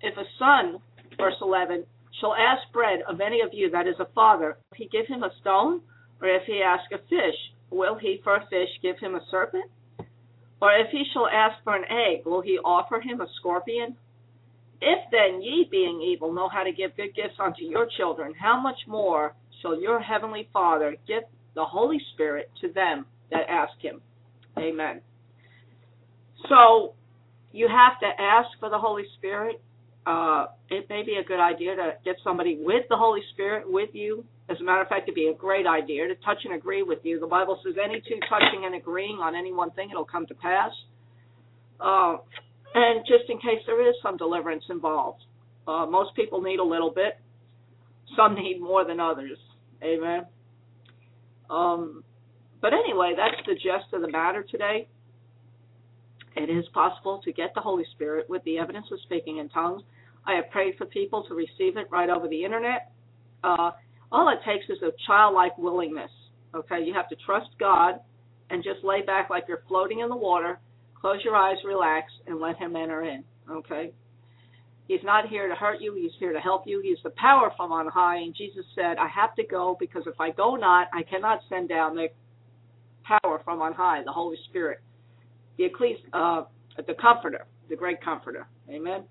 [0.00, 0.80] If a son,
[1.16, 1.84] verse 11,
[2.20, 5.30] shall ask bread of any of you that is a father, he give him a
[5.40, 5.80] stone,
[6.20, 7.38] or if he ask a fish,
[7.70, 9.70] will he for a fish give him a serpent?
[10.60, 13.96] Or if he shall ask for an egg, will he offer him a scorpion?
[14.80, 18.60] If then ye, being evil, know how to give good gifts unto your children, how
[18.60, 21.22] much more shall your heavenly Father give
[21.54, 24.00] the Holy Spirit to them that ask him?
[24.58, 25.00] Amen.
[26.48, 26.94] So,
[27.52, 29.60] you have to ask for the Holy Spirit
[30.06, 33.90] uh, it may be a good idea to get somebody with the Holy Spirit with
[33.92, 34.24] you.
[34.48, 36.98] As a matter of fact, it'd be a great idea to touch and agree with
[37.04, 37.20] you.
[37.20, 40.34] The Bible says any two touching and agreeing on any one thing, it'll come to
[40.34, 40.72] pass.
[41.80, 42.16] Uh,
[42.74, 45.22] and just in case there is some deliverance involved,
[45.68, 47.18] uh, most people need a little bit.
[48.16, 49.38] Some need more than others.
[49.82, 50.26] Amen.
[51.48, 52.02] Um,
[52.60, 54.88] but anyway, that's the gist of the matter today.
[56.36, 59.82] It is possible to get the Holy Spirit with the evidence of speaking in tongues.
[60.26, 62.92] I have prayed for people to receive it right over the internet.
[63.42, 63.72] Uh,
[64.10, 66.10] all it takes is a childlike willingness.
[66.54, 68.00] Okay, you have to trust God
[68.50, 70.58] and just lay back like you're floating in the water.
[71.00, 73.24] Close your eyes, relax, and let Him enter in.
[73.50, 73.92] Okay.
[74.88, 75.94] He's not here to hurt you.
[75.94, 76.80] He's here to help you.
[76.82, 78.18] He's the power from on high.
[78.18, 81.68] And Jesus said, I have to go because if I go not, I cannot send
[81.68, 82.08] down the
[83.04, 84.80] power from on high, the Holy Spirit
[85.58, 86.44] the ecclesi- uh,
[86.86, 88.46] the comforter, the great comforter.
[88.68, 89.04] Amen.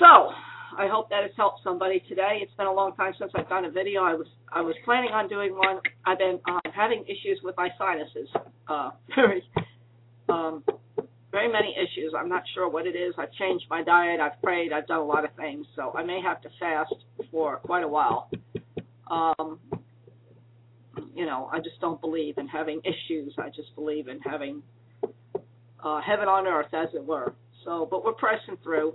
[0.00, 0.32] So,
[0.78, 2.38] I hope that has helped somebody today.
[2.40, 4.00] It's been a long time since I've done a video.
[4.00, 5.78] I was I was planning on doing one.
[6.06, 8.28] I've been uh, having issues with my sinuses.
[8.66, 9.42] Uh, very
[10.30, 10.64] um,
[11.30, 12.14] very many issues.
[12.18, 13.12] I'm not sure what it is.
[13.18, 14.20] I've changed my diet.
[14.20, 14.72] I've prayed.
[14.72, 15.66] I've done a lot of things.
[15.76, 16.94] So I may have to fast
[17.30, 18.30] for quite a while.
[19.10, 19.58] Um,
[21.14, 23.34] you know, I just don't believe in having issues.
[23.38, 24.62] I just believe in having
[25.84, 27.34] uh, heaven on earth, as it were.
[27.66, 28.94] So, but we're pressing through.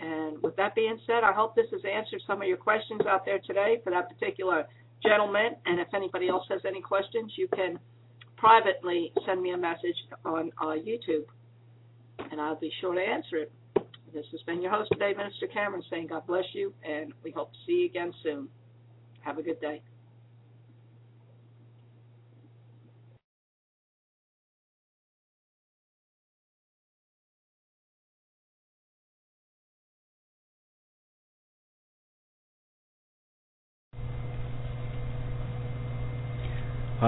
[0.00, 3.24] And with that being said, I hope this has answered some of your questions out
[3.24, 4.66] there today for that particular
[5.02, 5.56] gentleman.
[5.66, 7.78] And if anybody else has any questions, you can
[8.36, 11.24] privately send me a message on uh, YouTube,
[12.30, 13.52] and I'll be sure to answer it.
[14.12, 17.52] This has been your host today, Minister Cameron, saying God bless you, and we hope
[17.52, 18.48] to see you again soon.
[19.20, 19.82] Have a good day.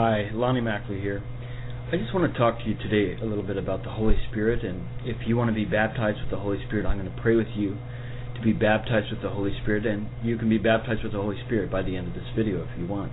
[0.02, 1.22] Hi, Lonnie Mackley here.
[1.92, 4.64] I just want to talk to you today a little bit about the Holy Spirit,
[4.64, 7.36] and if you want to be baptized with the Holy Spirit, I'm going to pray
[7.36, 7.78] with you
[8.34, 11.36] to be baptized with the Holy Spirit, and you can be baptized with the Holy
[11.46, 13.12] Spirit by the end of this video if you want.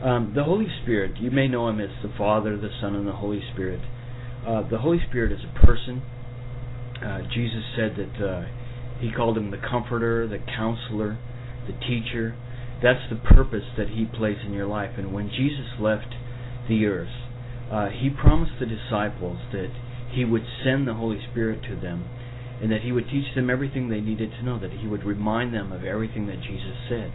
[0.00, 3.18] Um, the Holy Spirit, you may know Him as the Father, the Son, and the
[3.18, 3.80] Holy Spirit.
[4.46, 6.00] Uh, the Holy Spirit is a person.
[7.02, 8.46] Uh, Jesus said that uh,
[9.00, 11.18] He called Him the Comforter, the Counselor,
[11.66, 12.36] the Teacher.
[12.82, 14.92] That's the purpose that He plays in your life.
[14.96, 16.14] And when Jesus left
[16.68, 17.28] the earth,
[17.70, 19.70] uh, he promised the disciples that
[20.12, 22.08] he would send the Holy Spirit to them
[22.62, 25.54] and that he would teach them everything they needed to know, that he would remind
[25.54, 27.12] them of everything that Jesus said.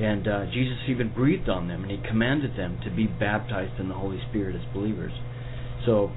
[0.00, 3.88] And uh, Jesus even breathed on them and he commanded them to be baptized in
[3.88, 5.12] the Holy Spirit as believers.
[5.84, 6.10] So,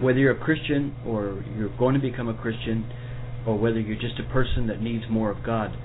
[0.00, 2.90] whether you're a Christian or you're going to become a Christian,
[3.46, 5.76] or whether you're just a person that needs more of God,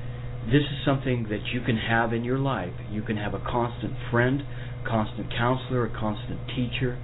[0.47, 2.73] this is something that you can have in your life.
[2.89, 4.43] You can have a constant friend,
[4.87, 6.97] constant counselor, a constant teacher,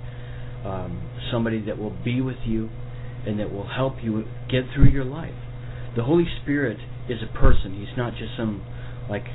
[0.66, 2.70] um, somebody that will be with you
[3.26, 5.36] and that will help you get through your life.
[5.96, 6.78] The Holy Spirit
[7.10, 7.76] is a person.
[7.78, 8.66] He's not just some
[9.10, 9.26] like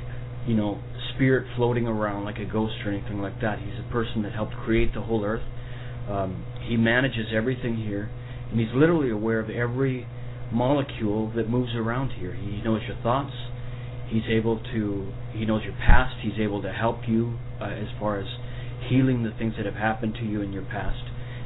[0.47, 0.81] you know
[1.13, 3.59] spirit floating around like a ghost or anything like that.
[3.59, 5.43] He's a person that helped create the whole earth.
[6.09, 8.09] Um, he manages everything here,
[8.49, 10.07] and he's literally aware of every
[10.51, 12.33] molecule that moves around here.
[12.33, 13.33] He knows your thoughts.
[14.09, 15.11] He's able to.
[15.33, 16.15] He knows your past.
[16.21, 18.27] He's able to help you uh, as far as
[18.89, 21.03] healing the things that have happened to you in your past.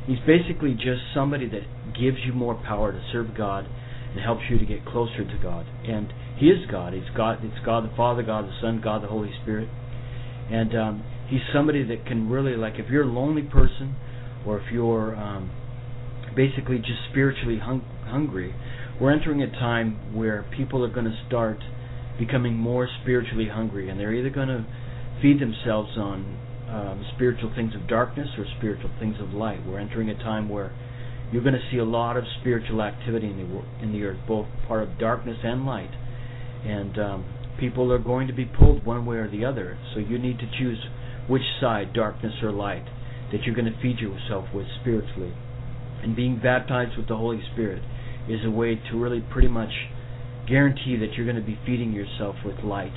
[0.07, 1.63] He's basically just somebody that
[1.93, 3.65] gives you more power to serve God
[4.11, 5.65] and helps you to get closer to God.
[5.85, 6.93] And He is God.
[6.93, 7.39] He's God.
[7.43, 9.69] It's God the Father, God the Son, God the Holy Spirit.
[10.51, 13.95] And um, He's somebody that can really, like, if you're a lonely person,
[14.45, 15.51] or if you're um,
[16.35, 18.53] basically just spiritually hung- hungry,
[18.99, 21.59] we're entering a time where people are going to start
[22.19, 24.65] becoming more spiritually hungry, and they're either going to
[25.21, 26.37] feed themselves on
[26.69, 29.65] um, spiritual things of darkness or spiritual things of light.
[29.65, 30.71] We're entering a time where
[31.31, 34.47] you're going to see a lot of spiritual activity in the in the earth, both
[34.67, 35.91] part of darkness and light,
[36.65, 37.25] and um,
[37.59, 39.77] people are going to be pulled one way or the other.
[39.93, 40.83] So you need to choose
[41.27, 42.85] which side, darkness or light,
[43.31, 45.33] that you're going to feed yourself with spiritually.
[46.01, 47.81] And being baptized with the Holy Spirit
[48.27, 49.71] is a way to really pretty much
[50.47, 52.93] guarantee that you're going to be feeding yourself with light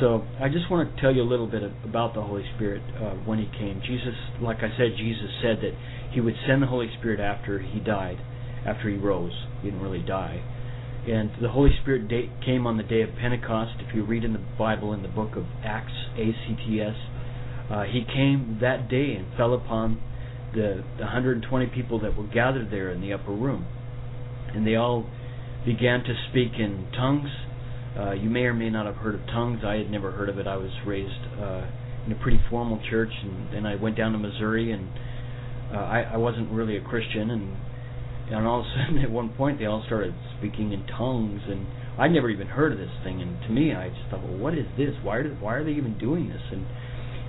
[0.00, 3.14] so I just want to tell you a little bit about the Holy Spirit uh,
[3.24, 3.80] when He came.
[3.86, 5.74] Jesus, like I said, Jesus said that
[6.12, 8.18] He would send the Holy Spirit after He died,
[8.66, 9.46] after He rose.
[9.60, 10.42] He didn't really die.
[11.06, 13.74] And the Holy Spirit day, came on the day of Pentecost.
[13.80, 16.96] If you read in the Bible in the book of Acts, A-C-T-S,
[17.70, 20.00] uh, He came that day and fell upon
[20.54, 23.66] the, the 120 people that were gathered there in the upper room.
[24.54, 25.06] And they all
[25.64, 27.30] began to speak in tongues
[27.98, 29.60] uh, you may or may not have heard of tongues.
[29.64, 30.46] I had never heard of it.
[30.46, 31.66] I was raised uh,
[32.06, 34.88] in a pretty formal church, and then I went down to Missouri, and
[35.74, 37.56] uh, I, I wasn't really a Christian, and
[38.30, 41.66] and all of a sudden at one point they all started speaking in tongues, and
[41.98, 43.20] I'd never even heard of this thing.
[43.20, 44.94] And to me, I just thought, well, what is this?
[45.02, 46.42] Why are why are they even doing this?
[46.50, 46.64] And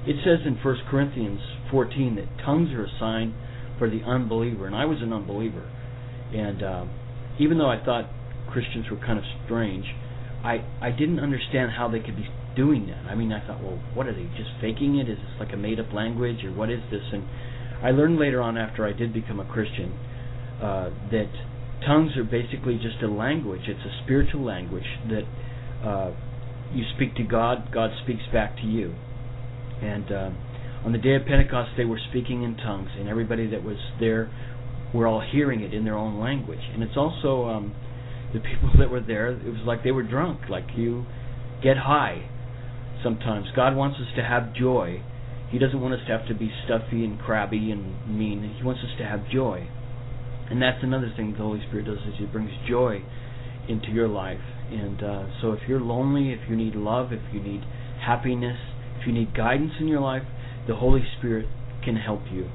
[0.07, 1.41] it says in First Corinthians
[1.71, 3.35] 14 that tongues are a sign
[3.77, 5.69] for the unbeliever, and I was an unbeliever,
[6.31, 6.85] and uh,
[7.37, 8.09] even though I thought
[8.53, 9.85] Christians were kind of strange
[10.43, 13.09] I I didn't understand how they could be doing that.
[13.09, 15.09] I mean, I thought, well, what are they just faking it?
[15.09, 17.01] Is this like a made up language or what is this?
[17.11, 17.23] And
[17.81, 19.97] I learned later on after I did become a Christian
[20.61, 21.31] uh, that
[21.85, 23.61] tongues are basically just a language.
[23.67, 25.23] It's a spiritual language that
[25.87, 26.11] uh,
[26.73, 28.93] you speak to God, God speaks back to you.
[29.81, 30.29] And uh,
[30.85, 34.31] on the day of Pentecost, they were speaking in tongues, and everybody that was there
[34.93, 36.61] were all hearing it in their own language.
[36.73, 37.75] And it's also um,
[38.33, 40.49] the people that were there, it was like they were drunk.
[40.49, 41.05] Like you
[41.63, 42.29] get high
[43.03, 43.47] sometimes.
[43.55, 45.01] God wants us to have joy.
[45.51, 48.55] He doesn't want us to have to be stuffy and crabby and mean.
[48.57, 49.67] He wants us to have joy.
[50.49, 53.03] And that's another thing the Holy Spirit does is He brings joy
[53.69, 54.41] into your life.
[54.71, 57.61] And uh, so if you're lonely, if you need love, if you need
[58.05, 58.57] happiness,
[58.99, 60.23] if you need guidance in your life,
[60.67, 61.47] the Holy Spirit
[61.83, 62.49] can help you.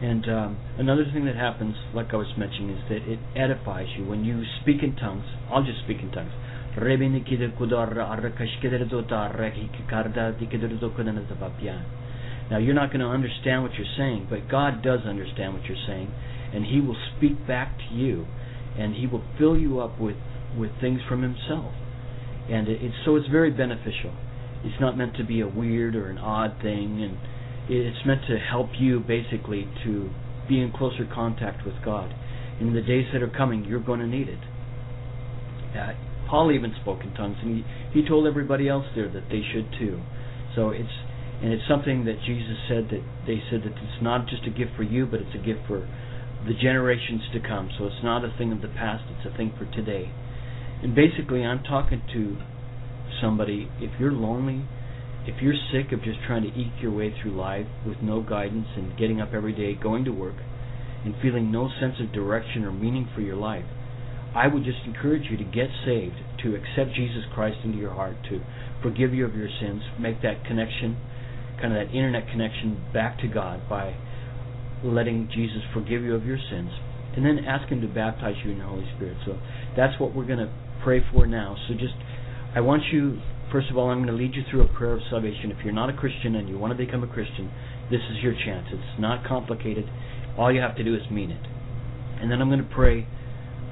[0.00, 4.06] And um, another thing that happens, like I was mentioning, is that it edifies you
[4.06, 5.24] when you speak in tongues.
[5.52, 6.32] I'll just speak in tongues.
[12.50, 15.84] Now you're not going to understand what you're saying, but God does understand what you're
[15.86, 16.10] saying,
[16.54, 18.26] and He will speak back to you,
[18.78, 20.16] and He will fill you up with
[20.56, 21.74] with things from Himself,
[22.48, 24.14] and it, so it's very beneficial.
[24.64, 27.18] It's not meant to be a weird or an odd thing, and
[27.68, 30.10] it's meant to help you basically to
[30.48, 32.14] be in closer contact with God.
[32.60, 34.40] In the days that are coming, you're going to need it.
[35.76, 35.92] Uh,
[36.28, 39.70] Paul even spoke in tongues, and he, he told everybody else there that they should
[39.78, 40.00] too.
[40.54, 40.90] So it's
[41.42, 44.72] And it's something that Jesus said that they said that it's not just a gift
[44.76, 45.88] for you, but it's a gift for
[46.46, 47.70] the generations to come.
[47.78, 50.12] So it's not a thing of the past, it's a thing for today.
[50.82, 52.36] And basically, I'm talking to
[53.20, 54.64] somebody, if you're lonely,
[55.26, 58.66] if you're sick of just trying to eke your way through life with no guidance
[58.76, 60.36] and getting up every day, going to work,
[61.04, 63.64] and feeling no sense of direction or meaning for your life,
[64.34, 68.16] I would just encourage you to get saved, to accept Jesus Christ into your heart,
[68.30, 68.40] to
[68.82, 70.96] forgive you of your sins, make that connection,
[71.60, 73.96] kind of that internet connection back to God by
[74.84, 76.70] letting Jesus forgive you of your sins,
[77.16, 79.16] and then ask Him to baptize you in the Holy Spirit.
[79.26, 79.38] So
[79.76, 80.52] that's what we're going to
[80.82, 81.56] pray for now.
[81.68, 81.94] So just,
[82.54, 83.18] I want you,
[83.52, 85.50] first of all, I'm going to lead you through a prayer of salvation.
[85.50, 87.50] If you're not a Christian and you want to become a Christian,
[87.90, 88.66] this is your chance.
[88.72, 89.88] It's not complicated.
[90.38, 91.42] All you have to do is mean it.
[92.20, 93.06] And then I'm going to pray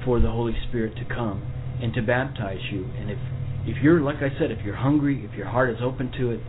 [0.05, 1.43] for the Holy Spirit to come
[1.81, 2.85] and to baptize you.
[2.97, 3.17] And if
[3.65, 6.39] if you're like I said, if you're hungry, if your heart is open to it,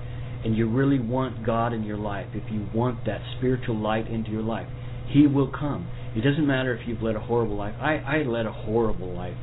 [0.44, 4.31] and you really want God in your life, if you want that spiritual light into
[4.31, 4.66] your life,
[5.09, 5.89] He will come.
[6.16, 7.74] It doesn't matter if you've led a horrible life.
[7.81, 9.36] I, I led a horrible life.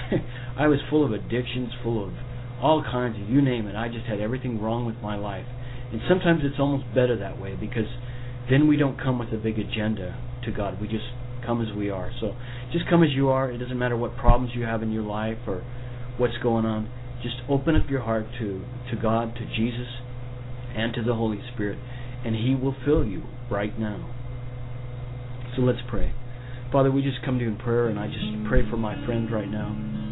[0.58, 2.14] I was full of addictions, full of
[2.60, 3.76] all kinds of you name it.
[3.76, 5.46] I just had everything wrong with my life.
[5.92, 7.86] And sometimes it's almost better that way because
[8.50, 10.80] then we don't come with a big agenda to God.
[10.80, 11.04] We just
[11.46, 12.10] come as we are.
[12.20, 12.34] So
[12.72, 13.50] just come as you are.
[13.50, 15.64] It doesn't matter what problems you have in your life or
[16.16, 16.90] what's going on.
[17.22, 19.88] Just open up your heart to, to God, to Jesus,
[20.76, 21.78] and to the Holy Spirit,
[22.24, 24.12] and He will fill you right now.
[25.56, 26.12] So let's pray.
[26.72, 29.30] Father, we just come to you in prayer, and I just pray for my friend
[29.32, 30.03] right now.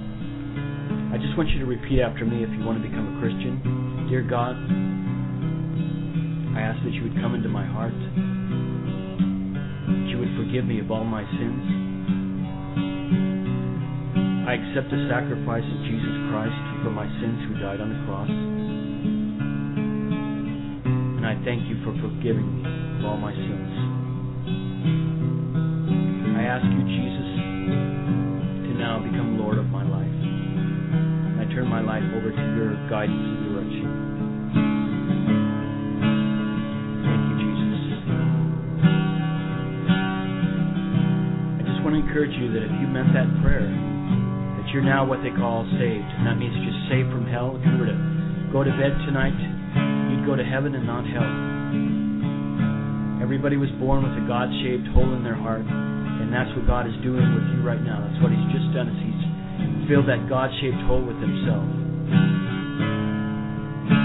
[1.13, 3.61] I just want you to repeat after me if you want to become a Christian.
[4.09, 4.57] Dear God,
[6.57, 10.89] I ask that you would come into my heart, that you would forgive me of
[10.91, 11.61] all my sins.
[14.49, 18.33] I accept the sacrifice of Jesus Christ for my sins who died on the cross.
[21.21, 23.73] And I thank you for forgiving me of all my sins.
[26.41, 27.29] I ask you, Jesus,
[28.65, 30.02] to now become Lord of my life.
[31.53, 33.85] Turn my life over to your guidance and direction.
[37.05, 37.83] Thank you, Jesus.
[41.61, 45.05] I just want to encourage you that if you meant that prayer, that you're now
[45.05, 46.09] what they call saved.
[46.17, 47.61] And that means just saved from hell.
[47.61, 48.01] If you were to
[48.49, 49.37] go to bed tonight,
[50.09, 51.29] you'd go to heaven and not hell.
[53.21, 56.97] Everybody was born with a God-shaped hole in their heart, and that's what God is
[57.05, 58.01] doing with you right now.
[58.09, 58.89] That's what He's just done.
[58.89, 59.21] Is He's
[59.89, 61.65] filled that God-shaped hole with Himself.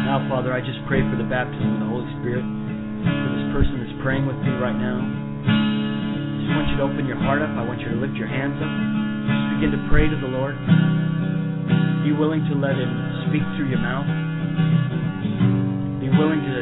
[0.08, 3.76] Now, Father, I just pray for the baptism of the Holy Spirit for this person
[3.84, 5.00] that's praying with me right now.
[5.04, 7.52] I just want you to open your heart up.
[7.56, 8.72] I want you to lift your hands up.
[8.72, 10.56] Just begin to pray to the Lord.
[12.08, 12.92] Be willing to let Him
[13.28, 14.08] speak through your mouth.
[16.00, 16.58] Be willing to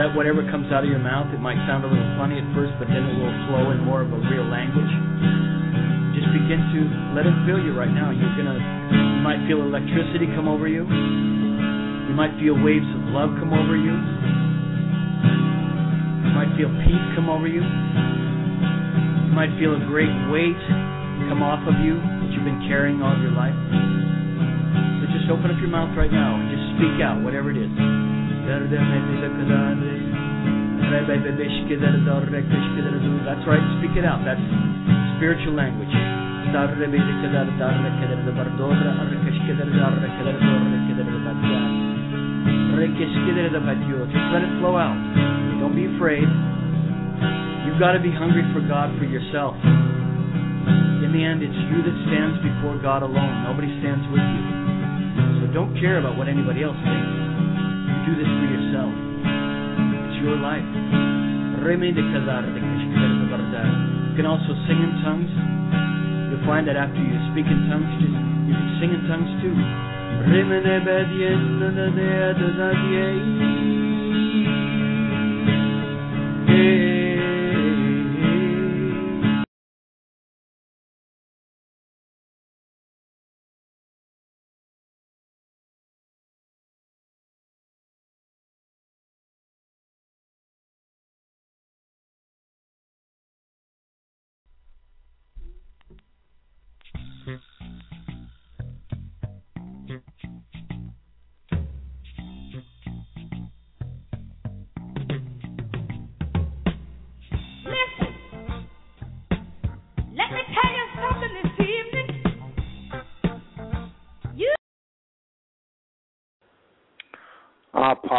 [0.00, 2.72] let whatever comes out of your mouth, it might sound a little funny at first,
[2.80, 4.88] but then it will flow in more of a real language.
[6.12, 6.80] Just begin to
[7.16, 8.12] let Him fill you right now.
[8.12, 10.84] You're gonna, you might feel electricity come over you.
[10.84, 13.96] You might feel waves of love come over you.
[16.28, 17.64] You might feel peace come over you.
[17.64, 20.60] You might feel a great weight
[21.32, 23.56] come off of you that you've been carrying all your life.
[25.00, 27.72] So just open up your mouth right now and just speak out, whatever it is.
[33.24, 34.20] That's right, speak it out.
[34.28, 34.44] That's
[35.22, 35.86] spiritual language.
[44.10, 44.98] Just let it flow out.
[45.62, 46.26] Don't be afraid.
[46.26, 49.54] You've got to be hungry for God for yourself.
[51.06, 53.46] In the end, it's you that stands before God alone.
[53.46, 54.42] Nobody stands with you.
[55.38, 57.14] So don't care about what anybody else thinks.
[57.94, 58.90] You do this for yourself.
[58.90, 60.66] It's your life.
[64.12, 65.32] You can also sing in tongues.
[66.28, 68.12] You'll find that after you speak in tongues, just
[68.44, 69.56] you can sing in tongues too.
[76.52, 77.21] Listen.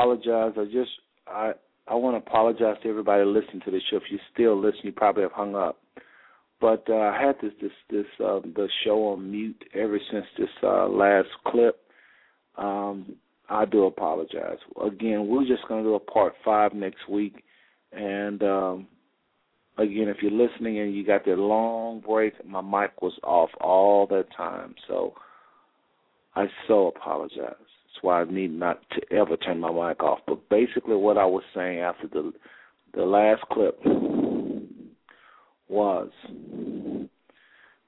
[0.03, 0.53] Apologize.
[0.57, 0.91] I just
[1.27, 1.53] I
[1.87, 3.97] I want to apologize to everybody listening to the show.
[3.97, 5.79] If you're still listening, you probably have hung up.
[6.61, 10.49] But uh, I had this this this uh, the show on mute ever since this
[10.63, 11.79] uh, last clip.
[12.57, 13.15] Um,
[13.49, 14.57] I do apologize.
[14.83, 17.43] Again, we're just going to do a part five next week,
[17.91, 18.87] and um,
[19.77, 24.07] again, if you're listening and you got that long break, my mic was off all
[24.07, 25.13] that time, so
[26.35, 27.55] I so apologize.
[27.93, 30.19] That's why I need not to ever turn my mic off.
[30.25, 32.33] But basically, what I was saying after the
[32.95, 33.79] the last clip
[35.67, 36.09] was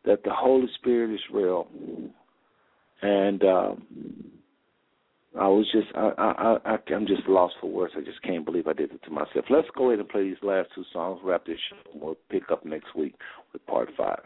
[0.05, 1.67] that the Holy Spirit is real,
[3.01, 3.87] and um,
[5.39, 7.93] I was just I, I I I'm just lost for words.
[7.97, 9.45] I just can't believe I did it to myself.
[9.49, 12.51] Let's go ahead and play these last two songs, wrap this show, and we'll pick
[12.51, 13.15] up next week
[13.53, 14.21] with part five.